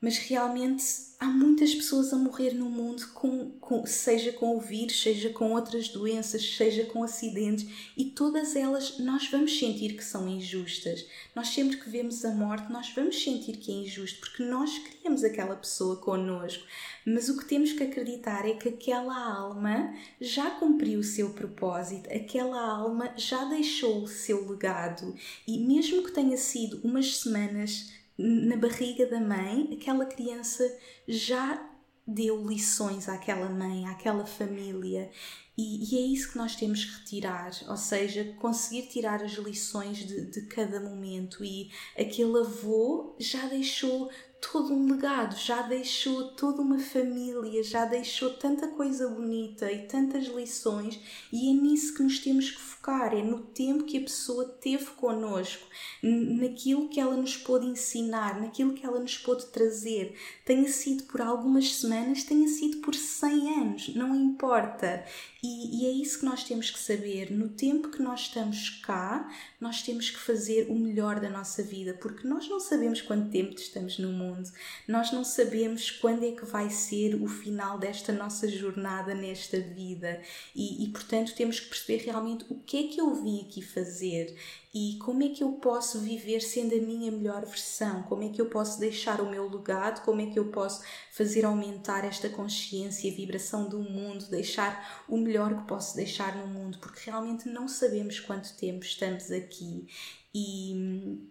Mas 0.00 0.16
realmente 0.18 1.08
há 1.18 1.26
muitas 1.26 1.74
pessoas 1.74 2.12
a 2.12 2.16
morrer 2.16 2.52
no 2.54 2.70
mundo, 2.70 3.04
com, 3.12 3.50
com, 3.60 3.84
seja 3.84 4.32
com 4.32 4.56
o 4.56 4.60
vírus, 4.60 5.02
seja 5.02 5.30
com 5.30 5.52
outras 5.52 5.88
doenças, 5.88 6.56
seja 6.56 6.84
com 6.84 7.02
acidentes, 7.02 7.66
e 7.96 8.04
todas 8.04 8.54
elas 8.54 8.98
nós 8.98 9.28
vamos 9.28 9.58
sentir 9.58 9.96
que 9.96 10.04
são 10.04 10.28
injustas. 10.28 11.04
Nós 11.34 11.48
sempre 11.48 11.76
que 11.76 11.90
vemos 11.90 12.24
a 12.24 12.30
morte, 12.30 12.70
nós 12.70 12.92
vamos 12.94 13.20
sentir 13.20 13.56
que 13.56 13.72
é 13.72 13.74
injusto, 13.74 14.20
porque 14.20 14.44
nós 14.44 14.78
queremos 14.78 15.24
aquela 15.24 15.56
pessoa 15.56 15.96
connosco. 15.96 16.64
Mas 17.04 17.28
o 17.28 17.36
que 17.36 17.46
temos 17.46 17.72
que 17.72 17.82
acreditar 17.82 18.48
é 18.48 18.54
que 18.54 18.68
aquela 18.68 19.18
alma 19.18 19.92
já 20.20 20.50
cumpriu 20.50 21.00
o 21.00 21.04
seu 21.04 21.30
propósito, 21.30 22.08
aquela 22.12 22.60
alma 22.60 23.12
já 23.16 23.44
deixou 23.46 24.04
o 24.04 24.08
seu 24.08 24.48
legado, 24.48 25.12
e 25.46 25.58
mesmo 25.58 26.04
que 26.04 26.12
tenha 26.12 26.36
sido 26.36 26.80
umas 26.84 27.16
semanas 27.16 27.97
na 28.18 28.56
barriga 28.56 29.06
da 29.06 29.20
mãe, 29.20 29.70
aquela 29.72 30.04
criança 30.04 30.64
já 31.06 31.64
deu 32.06 32.44
lições 32.44 33.08
àquela 33.08 33.48
mãe, 33.48 33.86
àquela 33.86 34.26
família. 34.26 35.10
E, 35.56 35.92
e, 35.92 35.98
é 35.98 36.00
isso 36.00 36.32
que 36.32 36.38
nós 36.38 36.54
temos 36.56 36.84
que 36.84 37.00
retirar, 37.00 37.50
ou 37.68 37.76
seja, 37.76 38.24
conseguir 38.38 38.86
tirar 38.86 39.22
as 39.22 39.32
lições 39.32 39.98
de, 39.98 40.26
de 40.26 40.42
cada 40.42 40.80
momento. 40.80 41.44
E 41.44 41.70
aquele 41.96 42.38
avô 42.38 43.16
já 43.18 43.46
deixou 43.46 44.08
todo 44.40 44.72
um 44.72 44.90
legado, 44.90 45.36
já 45.36 45.62
deixou 45.62 46.28
toda 46.32 46.62
uma 46.62 46.78
família, 46.78 47.62
já 47.62 47.84
deixou 47.84 48.30
tanta 48.34 48.68
coisa 48.68 49.08
bonita 49.08 49.70
e 49.70 49.86
tantas 49.86 50.26
lições, 50.26 50.98
e 51.32 51.50
é 51.50 51.52
nisso 51.52 51.94
que 51.94 52.02
nos 52.02 52.20
temos 52.20 52.50
que 52.50 52.60
focar, 52.60 52.77
é 52.90 53.22
no 53.22 53.40
tempo 53.40 53.84
que 53.84 53.98
a 53.98 54.02
pessoa 54.02 54.44
teve 54.46 54.86
connosco, 54.92 55.66
naquilo 56.02 56.88
que 56.88 56.98
ela 56.98 57.16
nos 57.16 57.36
pôde 57.36 57.66
ensinar, 57.66 58.40
naquilo 58.40 58.72
que 58.72 58.84
ela 58.84 58.98
nos 58.98 59.18
pôde 59.18 59.46
trazer. 59.46 60.16
Tenha 60.44 60.68
sido 60.68 61.04
por 61.04 61.20
algumas 61.20 61.74
semanas, 61.74 62.24
tenha 62.24 62.48
sido 62.48 62.78
por 62.78 62.94
100 62.94 63.54
anos, 63.54 63.94
não 63.94 64.14
importa. 64.14 65.04
E, 65.42 65.82
e, 65.82 65.86
é 65.86 65.90
isso 65.90 66.20
que 66.20 66.24
nós 66.24 66.44
temos 66.44 66.70
que 66.70 66.78
saber. 66.78 67.30
No 67.30 67.50
tempo 67.50 67.90
que 67.90 68.02
nós 68.02 68.22
estamos 68.22 68.70
cá, 68.84 69.30
nós 69.60 69.82
temos 69.82 70.10
que 70.10 70.18
fazer 70.18 70.68
o 70.70 70.74
melhor 70.74 71.18
da 71.18 71.28
nossa 71.28 71.62
vida, 71.62 71.94
porque 71.94 72.26
nós 72.26 72.48
não 72.48 72.60
sabemos 72.60 73.02
quanto 73.02 73.30
tempo 73.30 73.54
estamos 73.54 73.98
no 73.98 74.12
mundo, 74.12 74.48
nós 74.86 75.10
não 75.10 75.24
sabemos 75.24 75.90
quando 75.90 76.24
é 76.24 76.32
que 76.32 76.44
vai 76.44 76.70
ser 76.70 77.14
o 77.16 77.26
final 77.26 77.78
desta 77.78 78.12
nossa 78.12 78.48
jornada 78.48 79.14
nesta 79.14 79.58
vida. 79.60 80.22
E, 80.54 80.84
e 80.84 80.88
portanto, 80.88 81.34
temos 81.34 81.58
que 81.60 81.68
perceber 81.68 82.04
realmente 82.04 82.44
o 82.48 82.54
que 82.60 82.76
é 82.76 82.88
que 82.88 83.00
eu 83.00 83.14
vim 83.14 83.40
aqui 83.40 83.60
fazer 83.62 84.36
e 84.74 84.98
como 84.98 85.22
é 85.22 85.28
que 85.28 85.42
eu 85.42 85.52
posso 85.52 86.00
viver 86.00 86.40
sendo 86.40 86.74
a 86.74 86.78
minha 86.78 87.10
melhor 87.10 87.44
versão, 87.46 88.02
como 88.02 88.22
é 88.22 88.28
que 88.28 88.40
eu 88.40 88.50
posso 88.50 88.78
deixar 88.78 89.20
o 89.20 89.30
meu 89.30 89.48
legado, 89.48 90.04
como 90.04 90.20
é 90.20 90.26
que 90.26 90.38
eu 90.38 90.50
posso 90.50 90.82
fazer 91.10 91.44
aumentar 91.44 92.04
esta 92.04 92.28
consciência 92.28 93.08
e 93.08 93.10
vibração 93.10 93.68
do 93.68 93.78
mundo, 93.78 94.28
deixar 94.28 95.04
o 95.08 95.16
melhor 95.16 95.56
que 95.56 95.66
posso 95.66 95.96
deixar 95.96 96.36
no 96.36 96.46
mundo, 96.46 96.78
porque 96.78 97.10
realmente 97.10 97.48
não 97.48 97.66
sabemos 97.66 98.20
quanto 98.20 98.56
tempo 98.56 98.84
estamos 98.84 99.30
aqui 99.30 99.86
e 100.34 100.72
hum, 100.74 101.28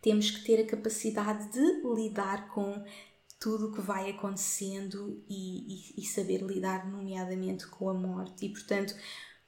temos 0.00 0.30
que 0.30 0.42
ter 0.44 0.62
a 0.62 0.66
capacidade 0.66 1.52
de 1.52 1.82
lidar 1.94 2.48
com 2.48 2.82
tudo 3.38 3.68
o 3.68 3.72
que 3.72 3.80
vai 3.80 4.10
acontecendo 4.10 5.22
e, 5.28 5.94
e, 5.96 6.02
e 6.02 6.06
saber 6.06 6.42
lidar, 6.42 6.86
nomeadamente, 6.90 7.66
com 7.66 7.88
a 7.88 7.94
morte. 7.94 8.46
E 8.46 8.48
portanto, 8.50 8.94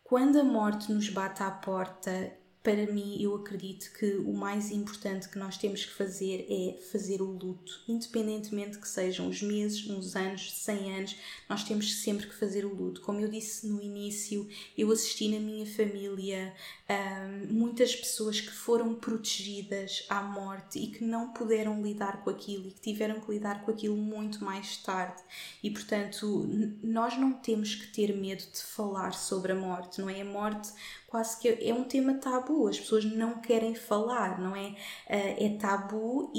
quando 0.02 0.38
a 0.38 0.44
morte 0.44 0.90
nos 0.92 1.08
bate 1.10 1.42
à 1.42 1.50
porta, 1.50 2.41
para 2.62 2.87
mim, 2.87 3.20
eu 3.20 3.35
acredito 3.35 3.92
que 3.92 4.14
o 4.18 4.33
mais 4.33 4.70
importante 4.70 5.29
que 5.29 5.37
nós 5.37 5.57
temos 5.57 5.85
que 5.85 5.92
fazer 5.92 6.46
é 6.48 6.81
fazer 6.92 7.20
o 7.20 7.25
luto, 7.25 7.81
independentemente 7.88 8.79
que 8.79 8.88
sejam 8.88 9.29
os 9.29 9.42
meses, 9.42 9.88
uns 9.90 10.14
anos, 10.14 10.53
100 10.53 10.96
anos, 10.96 11.16
nós 11.48 11.64
temos 11.64 11.92
sempre 11.96 12.29
que 12.29 12.35
fazer 12.35 12.64
o 12.64 12.72
luto. 12.72 13.01
Como 13.01 13.18
eu 13.18 13.29
disse 13.29 13.66
no 13.66 13.83
início, 13.83 14.48
eu 14.79 14.92
assisti 14.92 15.29
na 15.29 15.40
minha 15.40 15.66
família 15.66 16.55
um, 16.88 17.53
muitas 17.53 17.96
pessoas 17.96 18.40
que 18.40 18.53
foram 18.53 18.94
protegidas 18.94 20.05
à 20.09 20.22
morte 20.22 20.79
e 20.79 20.87
que 20.87 21.03
não 21.03 21.33
puderam 21.33 21.83
lidar 21.83 22.22
com 22.22 22.31
aquilo 22.31 22.68
e 22.68 22.70
que 22.70 22.81
tiveram 22.81 23.20
que 23.20 23.31
lidar 23.33 23.64
com 23.64 23.72
aquilo 23.72 23.96
muito 23.96 24.44
mais 24.44 24.77
tarde. 24.77 25.20
E 25.64 25.70
portanto, 25.70 26.48
nós 26.81 27.18
não 27.18 27.33
temos 27.33 27.75
que 27.75 27.88
ter 27.88 28.14
medo 28.16 28.44
de 28.53 28.62
falar 28.62 29.14
sobre 29.14 29.51
a 29.51 29.57
morte, 29.57 30.01
não 30.01 30.09
é? 30.09 30.20
A 30.20 30.25
morte 30.25 30.70
quase 31.12 31.38
que 31.38 31.46
é 31.46 31.75
um 31.75 31.85
tema 31.85 32.14
tabu, 32.14 32.66
as 32.66 32.81
pessoas 32.81 33.05
não 33.05 33.38
querem 33.38 33.75
falar, 33.75 34.40
não 34.40 34.57
é? 34.57 34.68
Uh, 34.70 34.75
é 35.44 35.59
tabu 35.61 36.33
e, 36.35 36.38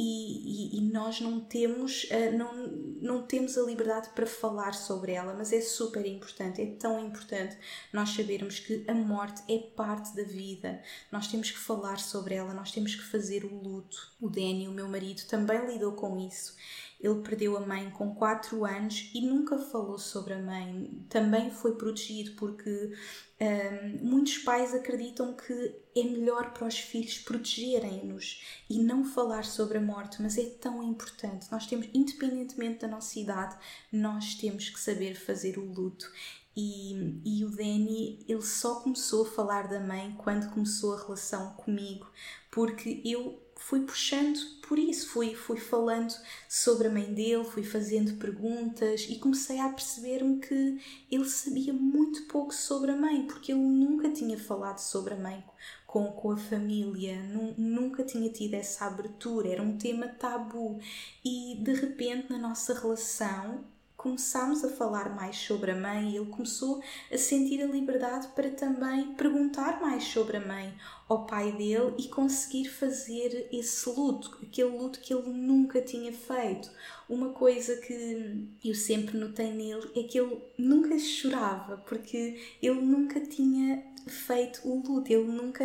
e, 0.74 0.80
e, 0.80 0.82
nós 0.92 1.22
não 1.22 1.40
temos, 1.40 2.06
uh, 2.06 2.36
não, 2.36 2.68
não 3.00 3.22
temos 3.22 3.56
a 3.56 3.62
liberdade 3.62 4.10
para 4.16 4.26
falar 4.26 4.74
sobre 4.74 5.12
ela, 5.12 5.36
mas 5.36 5.54
é 5.54 5.62
super 5.62 6.04
importante, 6.08 6.60
é 6.60 6.66
tão 6.66 7.00
importante 7.06 7.56
nós 7.94 8.10
sabermos 8.10 8.58
que 8.58 8.84
a 8.88 8.96
morte 8.96 9.44
é 9.48 9.60
parte 9.60 10.16
da 10.16 10.24
vida, 10.24 10.82
nós 11.12 11.28
temos 11.28 11.52
que 11.52 11.60
falar 11.60 12.00
sobre 12.00 12.34
ela, 12.34 12.52
nós 12.52 12.72
temos 12.72 12.96
que 12.96 13.04
fazer 13.04 13.46
o 13.46 13.56
luto. 13.56 14.12
O 14.20 14.28
Danny, 14.28 14.68
o 14.68 14.72
meu 14.72 14.88
marido, 14.88 15.22
também 15.28 15.68
lidou 15.68 15.92
com 15.92 16.18
isso 16.18 16.56
ele 17.04 17.22
perdeu 17.22 17.58
a 17.58 17.60
mãe 17.60 17.90
com 17.90 18.16
4 18.16 18.64
anos 18.64 19.12
e 19.14 19.20
nunca 19.20 19.58
falou 19.58 20.00
sobre 20.00 20.34
a 20.34 20.42
mãe. 20.42 21.06
Também 21.10 21.52
foi 21.52 21.76
protegido 21.76 22.32
porque 22.38 22.94
um, 23.42 24.08
muitos 24.08 24.38
pais 24.38 24.74
acreditam 24.74 25.36
que 25.36 25.76
é 25.94 26.04
melhor 26.04 26.54
para 26.54 26.66
os 26.66 26.80
filhos 26.80 27.20
protegerem-nos 27.20 28.64
e 28.70 28.80
não 28.80 29.04
falar 29.04 29.44
sobre 29.44 29.80
a 29.80 29.82
morte, 29.82 30.22
mas 30.22 30.38
é 30.38 30.46
tão 30.46 30.82
importante. 30.82 31.52
Nós 31.52 31.68
temos, 31.68 31.90
independentemente 31.94 32.80
da 32.80 32.88
nossa 32.88 33.20
idade, 33.20 33.58
nós 33.92 34.36
temos 34.36 34.70
que 34.70 34.80
saber 34.80 35.16
fazer 35.16 35.58
o 35.58 35.66
luto. 35.66 36.10
E, 36.56 37.20
e 37.26 37.44
o 37.44 37.50
Danny, 37.50 38.24
ele 38.30 38.44
só 38.44 38.76
começou 38.76 39.26
a 39.26 39.30
falar 39.30 39.68
da 39.68 39.82
mãe 39.82 40.16
quando 40.20 40.54
começou 40.54 40.94
a 40.94 41.02
relação 41.02 41.52
comigo, 41.56 42.10
porque 42.50 43.02
eu 43.04 43.43
fui 43.66 43.80
puxando 43.82 44.38
por 44.68 44.78
isso, 44.78 45.08
fui, 45.08 45.36
fui 45.36 45.58
falando 45.58 46.14
sobre 46.50 46.88
a 46.88 46.92
mãe 46.92 47.14
dele, 47.14 47.46
fui 47.46 47.64
fazendo 47.64 48.18
perguntas 48.18 49.08
e 49.10 49.16
comecei 49.20 49.58
a 49.60 49.70
perceber-me 49.70 50.40
que 50.40 50.82
ele 51.10 51.26
sabia 51.26 51.72
muito 51.72 52.24
pouco 52.28 52.54
sobre 52.54 52.92
a 52.92 52.96
mãe, 52.96 53.26
porque 53.26 53.54
ele 53.54 53.62
nunca 53.62 54.10
tinha 54.10 54.38
falado 54.38 54.80
sobre 54.80 55.14
a 55.14 55.18
mãe 55.18 55.44
com, 55.88 56.12
com 56.12 56.32
a 56.32 56.38
família, 56.38 57.22
nunca 57.58 58.04
tinha 58.04 58.30
tido 58.30 58.56
essa 58.56 58.86
abertura, 58.86 59.48
era 59.48 59.64
um 59.64 59.78
tema 59.78 60.08
tabu. 60.08 60.80
E 61.24 61.58
de 61.62 61.74
repente, 61.74 62.30
na 62.30 62.38
nossa 62.38 62.74
relação, 62.74 63.64
começámos 64.04 64.66
a 64.66 64.70
falar 64.70 65.16
mais 65.16 65.38
sobre 65.38 65.72
a 65.72 65.76
mãe 65.76 66.10
e 66.10 66.18
ele 66.18 66.26
começou 66.26 66.84
a 67.10 67.18
sentir 67.18 67.64
a 67.64 67.66
liberdade 67.66 68.28
para 68.36 68.50
também 68.50 69.14
perguntar 69.14 69.80
mais 69.80 70.04
sobre 70.04 70.36
a 70.36 70.46
mãe 70.46 70.74
ao 71.08 71.26
pai 71.26 71.54
dele 71.54 71.94
e 71.98 72.10
conseguir 72.10 72.66
fazer 72.66 73.48
esse 73.50 73.90
luto, 73.90 74.38
aquele 74.44 74.78
luto 74.78 75.00
que 75.00 75.14
ele 75.14 75.30
nunca 75.30 75.82
tinha 75.82 76.12
feito. 76.12 76.70
Uma 77.08 77.30
coisa 77.30 77.78
que 77.78 78.46
eu 78.64 78.76
sempre 78.76 79.18
notei 79.18 79.54
nele 79.54 79.90
é 79.96 80.04
que 80.04 80.20
ele 80.20 80.38
nunca 80.58 81.00
chorava, 81.00 81.78
porque 81.78 82.58
ele 82.62 82.82
nunca 82.82 83.22
tinha 83.22 83.86
feito 84.06 84.68
o 84.68 84.82
luto, 84.86 85.14
ele 85.14 85.32
nunca 85.32 85.64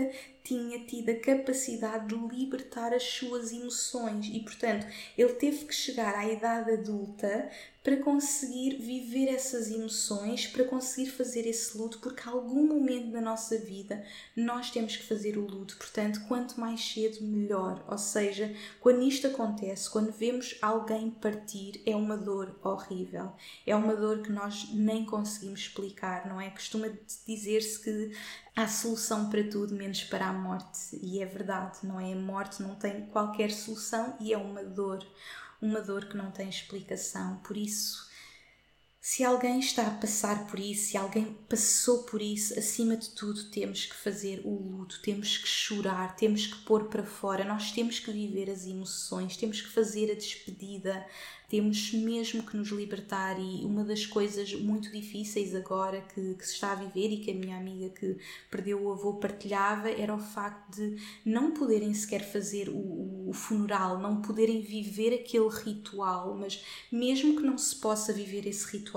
tinha 0.48 0.78
tido 0.86 1.10
a 1.10 1.14
capacidade 1.14 2.06
de 2.06 2.34
libertar 2.34 2.94
as 2.94 3.02
suas 3.02 3.52
emoções 3.52 4.30
e, 4.32 4.40
portanto, 4.40 4.86
ele 5.16 5.34
teve 5.34 5.66
que 5.66 5.74
chegar 5.74 6.14
à 6.14 6.26
idade 6.26 6.72
adulta 6.72 7.50
para 7.84 7.96
conseguir 7.98 8.76
viver 8.76 9.28
essas 9.28 9.70
emoções, 9.70 10.46
para 10.46 10.64
conseguir 10.64 11.10
fazer 11.10 11.46
esse 11.46 11.76
luto, 11.78 12.00
porque 12.00 12.28
algum 12.28 12.66
momento 12.66 13.12
da 13.12 13.20
nossa 13.20 13.56
vida 13.56 14.04
nós 14.36 14.70
temos 14.70 14.96
que 14.96 15.04
fazer 15.04 15.38
o 15.38 15.46
luto. 15.46 15.76
Portanto, 15.76 16.20
quanto 16.28 16.60
mais 16.60 16.80
cedo, 16.80 17.22
melhor. 17.22 17.82
Ou 17.88 17.96
seja, 17.96 18.54
quando 18.80 19.02
isto 19.02 19.26
acontece, 19.26 19.88
quando 19.88 20.12
vemos 20.12 20.58
alguém 20.60 21.10
partir, 21.10 21.80
é 21.86 21.96
uma 21.96 22.16
dor 22.16 22.58
horrível. 22.62 23.32
É 23.66 23.74
uma 23.74 23.94
dor 23.94 24.22
que 24.22 24.32
nós 24.32 24.68
nem 24.74 25.06
conseguimos 25.06 25.60
explicar, 25.60 26.28
não 26.28 26.38
é? 26.38 26.50
Costuma 26.50 26.90
dizer-se 27.26 27.80
que 27.80 28.12
há 28.62 28.66
solução 28.66 29.30
para 29.30 29.44
tudo 29.44 29.74
menos 29.74 30.02
para 30.04 30.26
a 30.26 30.32
morte. 30.32 30.98
E 31.00 31.22
é 31.22 31.26
verdade, 31.26 31.78
não 31.84 32.00
é? 32.00 32.12
A 32.12 32.16
morte 32.16 32.62
não 32.62 32.74
tem 32.74 33.06
qualquer 33.06 33.50
solução 33.50 34.16
e 34.20 34.32
é 34.32 34.36
uma 34.36 34.64
dor 34.64 35.06
uma 35.60 35.80
dor 35.80 36.06
que 36.06 36.16
não 36.16 36.30
tem 36.30 36.48
explicação. 36.48 37.36
Por 37.38 37.56
isso, 37.56 38.07
se 39.00 39.24
alguém 39.24 39.60
está 39.60 39.86
a 39.86 39.90
passar 39.90 40.46
por 40.48 40.58
isso, 40.58 40.90
se 40.90 40.96
alguém 40.96 41.36
passou 41.48 42.02
por 42.02 42.20
isso, 42.20 42.58
acima 42.58 42.96
de 42.96 43.10
tudo 43.10 43.44
temos 43.44 43.86
que 43.86 43.94
fazer 43.94 44.42
o 44.44 44.50
luto, 44.50 45.00
temos 45.02 45.38
que 45.38 45.48
chorar, 45.48 46.16
temos 46.16 46.46
que 46.46 46.56
pôr 46.64 46.84
para 46.88 47.04
fora, 47.04 47.44
nós 47.44 47.72
temos 47.72 48.00
que 48.00 48.10
viver 48.10 48.50
as 48.50 48.66
emoções, 48.66 49.36
temos 49.36 49.60
que 49.60 49.68
fazer 49.68 50.10
a 50.10 50.14
despedida, 50.14 51.06
temos 51.48 51.92
mesmo 51.94 52.42
que 52.42 52.56
nos 52.56 52.68
libertar. 52.68 53.40
E 53.40 53.64
uma 53.64 53.82
das 53.82 54.04
coisas 54.04 54.52
muito 54.54 54.92
difíceis 54.92 55.54
agora 55.54 56.02
que, 56.02 56.34
que, 56.34 56.46
se 56.46 56.54
está 56.54 56.72
a 56.72 56.74
viver 56.74 57.10
e 57.10 57.18
que 57.18 57.30
a 57.30 57.34
minha 57.34 57.56
amiga 57.56 57.88
que 57.88 58.18
perdeu 58.50 58.82
o 58.82 58.92
avô 58.92 59.14
partilhava 59.14 59.90
era 59.90 60.14
o 60.14 60.18
facto 60.18 60.76
de 60.76 60.96
não 61.24 61.52
poderem 61.52 61.94
sequer 61.94 62.20
fazer 62.20 62.68
o, 62.68 63.30
o 63.30 63.32
funeral, 63.32 63.98
não 63.98 64.20
poderem 64.20 64.60
viver 64.60 65.14
aquele 65.14 65.48
ritual, 65.48 66.36
mas 66.38 66.62
mesmo 66.92 67.36
que 67.36 67.42
não 67.42 67.56
se 67.56 67.76
possa 67.76 68.12
viver 68.12 68.46
esse 68.46 68.66
ritual, 68.76 68.87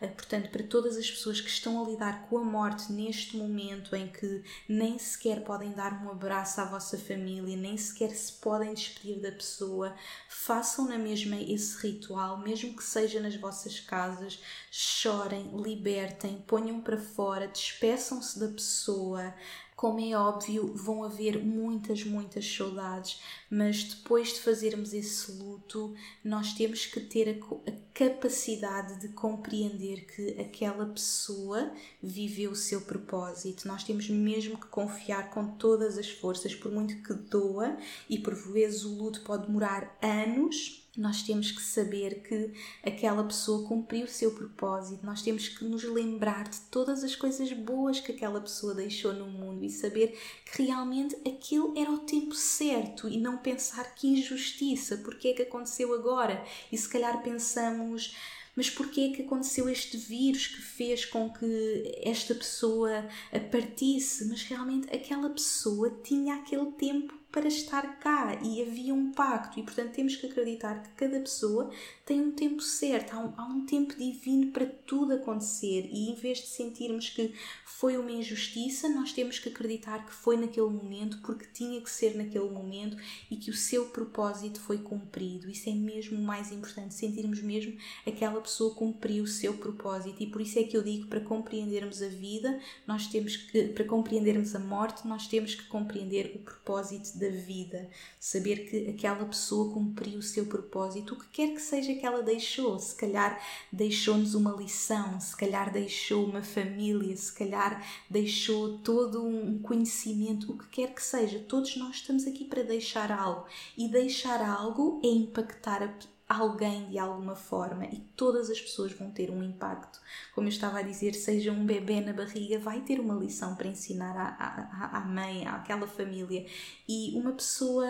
eh, 0.00 0.08
portanto, 0.08 0.50
para 0.50 0.62
todas 0.62 0.96
as 0.96 1.10
pessoas 1.10 1.40
que 1.40 1.48
estão 1.48 1.84
a 1.84 1.88
lidar 1.88 2.26
com 2.28 2.38
a 2.38 2.44
morte 2.44 2.92
neste 2.92 3.36
momento 3.36 3.94
em 3.94 4.08
que 4.08 4.42
nem 4.68 4.98
sequer 4.98 5.44
podem 5.44 5.72
dar 5.72 6.02
um 6.04 6.10
abraço 6.10 6.60
à 6.60 6.64
vossa 6.64 6.98
família, 6.98 7.56
nem 7.56 7.76
sequer 7.76 8.10
se 8.10 8.32
podem 8.32 8.74
despedir 8.74 9.20
da 9.20 9.30
pessoa, 9.30 9.94
façam 10.28 10.88
na 10.88 10.98
mesma 10.98 11.36
esse 11.36 11.76
ritual, 11.86 12.38
mesmo 12.38 12.74
que 12.74 12.82
seja 12.82 13.20
nas 13.20 13.36
vossas 13.36 13.78
casas, 13.78 14.40
chorem, 14.70 15.50
libertem, 15.62 16.42
ponham 16.46 16.80
para 16.80 16.98
fora, 16.98 17.46
despeçam-se 17.46 18.38
da 18.38 18.48
pessoa. 18.48 19.34
Como 19.80 19.98
é 19.98 20.14
óbvio, 20.14 20.74
vão 20.74 21.02
haver 21.02 21.42
muitas, 21.42 22.04
muitas 22.04 22.44
saudades, 22.46 23.18
mas 23.48 23.82
depois 23.82 24.34
de 24.34 24.40
fazermos 24.40 24.92
esse 24.92 25.32
luto, 25.32 25.94
nós 26.22 26.52
temos 26.52 26.84
que 26.84 27.00
ter 27.00 27.30
a, 27.30 27.70
a 27.70 27.74
capacidade 27.94 29.00
de 29.00 29.08
compreender 29.08 30.04
que 30.04 30.38
aquela 30.38 30.84
pessoa 30.84 31.72
viveu 32.02 32.50
o 32.50 32.54
seu 32.54 32.82
propósito. 32.82 33.66
Nós 33.66 33.82
temos 33.82 34.10
mesmo 34.10 34.58
que 34.58 34.66
confiar 34.66 35.30
com 35.30 35.56
todas 35.56 35.96
as 35.96 36.10
forças, 36.10 36.54
por 36.54 36.70
muito 36.70 37.02
que 37.02 37.14
doa, 37.14 37.78
e 38.06 38.18
por 38.18 38.34
vezes 38.34 38.84
o 38.84 38.94
luto 38.94 39.22
pode 39.22 39.46
demorar 39.46 39.96
anos 40.02 40.79
nós 40.96 41.22
temos 41.22 41.52
que 41.52 41.62
saber 41.62 42.22
que 42.22 42.52
aquela 42.84 43.22
pessoa 43.22 43.66
cumpriu 43.66 44.04
o 44.04 44.08
seu 44.08 44.32
propósito, 44.32 45.06
nós 45.06 45.22
temos 45.22 45.48
que 45.48 45.64
nos 45.64 45.84
lembrar 45.84 46.48
de 46.48 46.60
todas 46.70 47.04
as 47.04 47.14
coisas 47.14 47.52
boas 47.52 48.00
que 48.00 48.12
aquela 48.12 48.40
pessoa 48.40 48.74
deixou 48.74 49.12
no 49.12 49.26
mundo 49.26 49.64
e 49.64 49.70
saber 49.70 50.18
que 50.44 50.62
realmente 50.62 51.16
aquilo 51.26 51.72
era 51.76 51.90
o 51.90 52.00
tempo 52.00 52.34
certo 52.34 53.08
e 53.08 53.18
não 53.18 53.38
pensar 53.38 53.94
que 53.94 54.08
injustiça, 54.08 54.96
porque 54.98 55.28
é 55.28 55.32
que 55.32 55.42
aconteceu 55.42 55.94
agora? 55.94 56.44
E 56.72 56.76
se 56.76 56.88
calhar 56.88 57.22
pensamos 57.22 58.14
mas 58.56 58.68
porquê 58.68 59.02
é 59.02 59.16
que 59.16 59.22
aconteceu 59.22 59.68
este 59.68 59.96
vírus 59.96 60.48
que 60.48 60.60
fez 60.60 61.04
com 61.04 61.32
que 61.32 62.00
esta 62.02 62.34
pessoa 62.34 63.08
partisse? 63.50 64.26
Mas 64.26 64.42
realmente 64.42 64.94
aquela 64.94 65.30
pessoa 65.30 65.90
tinha 66.02 66.34
aquele 66.34 66.72
tempo 66.72 67.19
para 67.30 67.48
estar 67.48 67.98
cá. 67.98 68.38
E 68.42 68.62
havia 68.62 68.94
um 68.94 69.12
pacto. 69.12 69.58
E 69.58 69.62
portanto 69.62 69.92
temos 69.92 70.16
que 70.16 70.26
acreditar 70.26 70.82
que 70.82 70.90
cada 70.90 71.20
pessoa 71.20 71.70
tem 72.04 72.20
um 72.20 72.32
tempo 72.32 72.60
certo, 72.60 73.14
há 73.14 73.20
um, 73.20 73.32
há 73.36 73.44
um 73.44 73.64
tempo 73.64 73.94
divino 73.94 74.50
para 74.50 74.66
tudo 74.66 75.14
acontecer. 75.14 75.88
E 75.92 76.10
em 76.10 76.14
vez 76.14 76.38
de 76.38 76.48
sentirmos 76.48 77.08
que 77.10 77.32
foi 77.64 77.96
uma 77.96 78.10
injustiça, 78.10 78.88
nós 78.88 79.12
temos 79.12 79.38
que 79.38 79.48
acreditar 79.48 80.04
que 80.04 80.12
foi 80.12 80.36
naquele 80.36 80.68
momento 80.68 81.20
porque 81.22 81.46
tinha 81.52 81.80
que 81.80 81.88
ser 81.90 82.16
naquele 82.16 82.50
momento 82.50 82.96
e 83.30 83.36
que 83.36 83.50
o 83.50 83.54
seu 83.54 83.86
propósito 83.86 84.60
foi 84.60 84.78
cumprido. 84.78 85.48
Isso 85.48 85.68
é 85.68 85.72
mesmo 85.72 86.18
o 86.18 86.22
mais 86.22 86.50
importante, 86.50 86.94
sentirmos 86.94 87.40
mesmo 87.40 87.76
aquela 88.06 88.40
pessoa 88.40 88.74
cumpriu 88.74 89.24
o 89.24 89.28
seu 89.28 89.54
propósito. 89.54 90.22
E 90.22 90.26
por 90.26 90.40
isso 90.40 90.58
é 90.58 90.64
que 90.64 90.76
eu 90.76 90.82
digo 90.82 91.06
para 91.06 91.20
compreendermos 91.20 92.02
a 92.02 92.08
vida, 92.08 92.60
nós 92.86 93.06
temos 93.06 93.36
que 93.36 93.68
para 93.68 93.84
compreendermos 93.84 94.54
a 94.54 94.58
morte, 94.58 95.06
nós 95.06 95.26
temos 95.28 95.54
que 95.54 95.66
compreender 95.68 96.32
o 96.34 96.38
propósito 96.40 97.19
da 97.20 97.28
vida, 97.28 97.88
saber 98.18 98.68
que 98.68 98.88
aquela 98.88 99.24
pessoa 99.26 99.72
cumpriu 99.72 100.18
o 100.18 100.22
seu 100.22 100.46
propósito, 100.46 101.14
o 101.14 101.18
que 101.18 101.28
quer 101.28 101.54
que 101.54 101.60
seja 101.60 101.94
que 101.94 102.06
ela 102.06 102.22
deixou? 102.22 102.78
Se 102.78 102.94
calhar 102.96 103.40
deixou-nos 103.70 104.34
uma 104.34 104.52
lição, 104.52 105.20
se 105.20 105.36
calhar 105.36 105.70
deixou 105.72 106.24
uma 106.24 106.42
família, 106.42 107.16
se 107.16 107.32
calhar 107.32 107.86
deixou 108.08 108.78
todo 108.78 109.22
um 109.22 109.58
conhecimento, 109.60 110.52
o 110.52 110.58
que 110.58 110.68
quer 110.68 110.94
que 110.94 111.02
seja. 111.02 111.38
Todos 111.40 111.76
nós 111.76 111.96
estamos 111.96 112.26
aqui 112.26 112.44
para 112.44 112.62
deixar 112.62 113.12
algo 113.12 113.46
e 113.76 113.86
deixar 113.86 114.40
algo 114.42 115.00
é 115.04 115.08
impactar 115.08 115.82
a 115.82 116.19
alguém 116.30 116.88
de 116.88 116.96
alguma 116.96 117.34
forma 117.34 117.84
e 117.86 117.98
todas 118.14 118.48
as 118.50 118.60
pessoas 118.60 118.92
vão 118.92 119.10
ter 119.10 119.32
um 119.32 119.42
impacto. 119.42 120.00
Como 120.32 120.46
eu 120.46 120.50
estava 120.50 120.78
a 120.78 120.82
dizer, 120.82 121.12
seja 121.12 121.50
um 121.50 121.66
bebê 121.66 122.00
na 122.00 122.12
barriga, 122.12 122.56
vai 122.56 122.82
ter 122.82 123.00
uma 123.00 123.14
lição 123.14 123.56
para 123.56 123.66
ensinar 123.66 124.16
à, 124.16 124.28
à, 124.38 124.98
à 124.98 125.00
mãe, 125.00 125.44
àquela 125.48 125.88
família. 125.88 126.46
E 126.88 127.18
uma 127.18 127.32
pessoa 127.32 127.84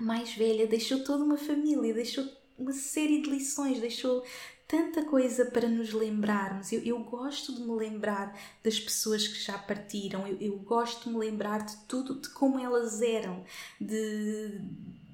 mais 0.00 0.32
velha 0.32 0.68
deixou 0.68 1.02
toda 1.02 1.24
uma 1.24 1.36
família, 1.36 1.92
deixou 1.92 2.24
uma 2.56 2.72
série 2.72 3.22
de 3.22 3.28
lições, 3.28 3.80
deixou 3.80 4.24
tanta 4.68 5.04
coisa 5.04 5.46
para 5.46 5.68
nos 5.68 5.92
lembrarmos. 5.92 6.70
Eu, 6.70 6.82
eu, 6.84 6.98
gosto 7.00 7.52
de 7.52 7.60
me 7.60 7.72
lembrar 7.72 8.38
das 8.62 8.78
pessoas 8.78 9.26
que 9.26 9.42
já 9.42 9.58
partiram, 9.58 10.28
eu, 10.28 10.36
eu 10.40 10.58
gosto 10.58 11.08
de 11.08 11.10
me 11.10 11.18
lembrar 11.18 11.66
de 11.66 11.76
tudo, 11.88 12.20
de 12.20 12.28
como 12.28 12.56
elas 12.56 13.02
eram, 13.02 13.44
de 13.80 14.60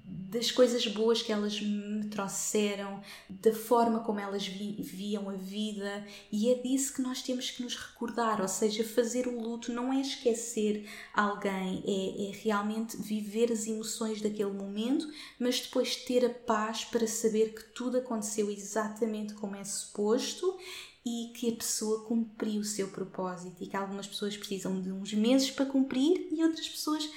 das 0.09 0.52
coisas 0.52 0.86
boas 0.86 1.20
que 1.20 1.32
elas 1.32 1.61
me 1.61 2.04
trouxeram, 2.09 3.02
da 3.28 3.52
forma 3.52 4.00
como 4.00 4.20
elas 4.20 4.46
vi, 4.46 4.76
viam 4.80 5.28
a 5.28 5.32
vida, 5.32 6.07
e 6.30 6.50
é 6.50 6.54
disso 6.54 6.94
que 6.94 7.02
nós 7.02 7.22
temos 7.22 7.50
que 7.50 7.62
nos 7.62 7.74
recordar. 7.74 8.40
Ou 8.40 8.46
seja, 8.46 8.84
fazer 8.84 9.26
o 9.26 9.40
luto 9.40 9.72
não 9.72 9.92
é 9.92 10.00
esquecer 10.00 10.88
alguém, 11.12 11.82
é, 11.84 12.28
é 12.28 12.40
realmente 12.42 12.96
viver 12.96 13.50
as 13.50 13.66
emoções 13.66 14.20
daquele 14.20 14.52
momento, 14.52 15.11
mas 15.40 15.61
depois 15.61 15.96
ter 15.96 16.24
a 16.24 16.30
paz 16.30 16.84
para 16.84 17.07
saber 17.07 17.52
que 17.54 17.64
tudo 17.74 17.98
aconteceu 17.98 18.48
exatamente 18.48 19.34
como 19.34 19.57
é 19.57 19.64
suposto 19.64 20.57
e 21.04 21.32
que 21.34 21.50
a 21.50 21.57
pessoa 21.57 22.04
cumpriu 22.04 22.61
o 22.61 22.64
seu 22.64 22.88
propósito 22.88 23.62
e 23.62 23.66
que 23.66 23.76
algumas 23.76 24.07
pessoas 24.07 24.36
precisam 24.36 24.80
de 24.80 24.90
uns 24.90 25.14
meses 25.14 25.50
para 25.50 25.66
cumprir 25.66 26.28
e 26.32 26.42
outras 26.42 26.68
pessoas 26.68 27.09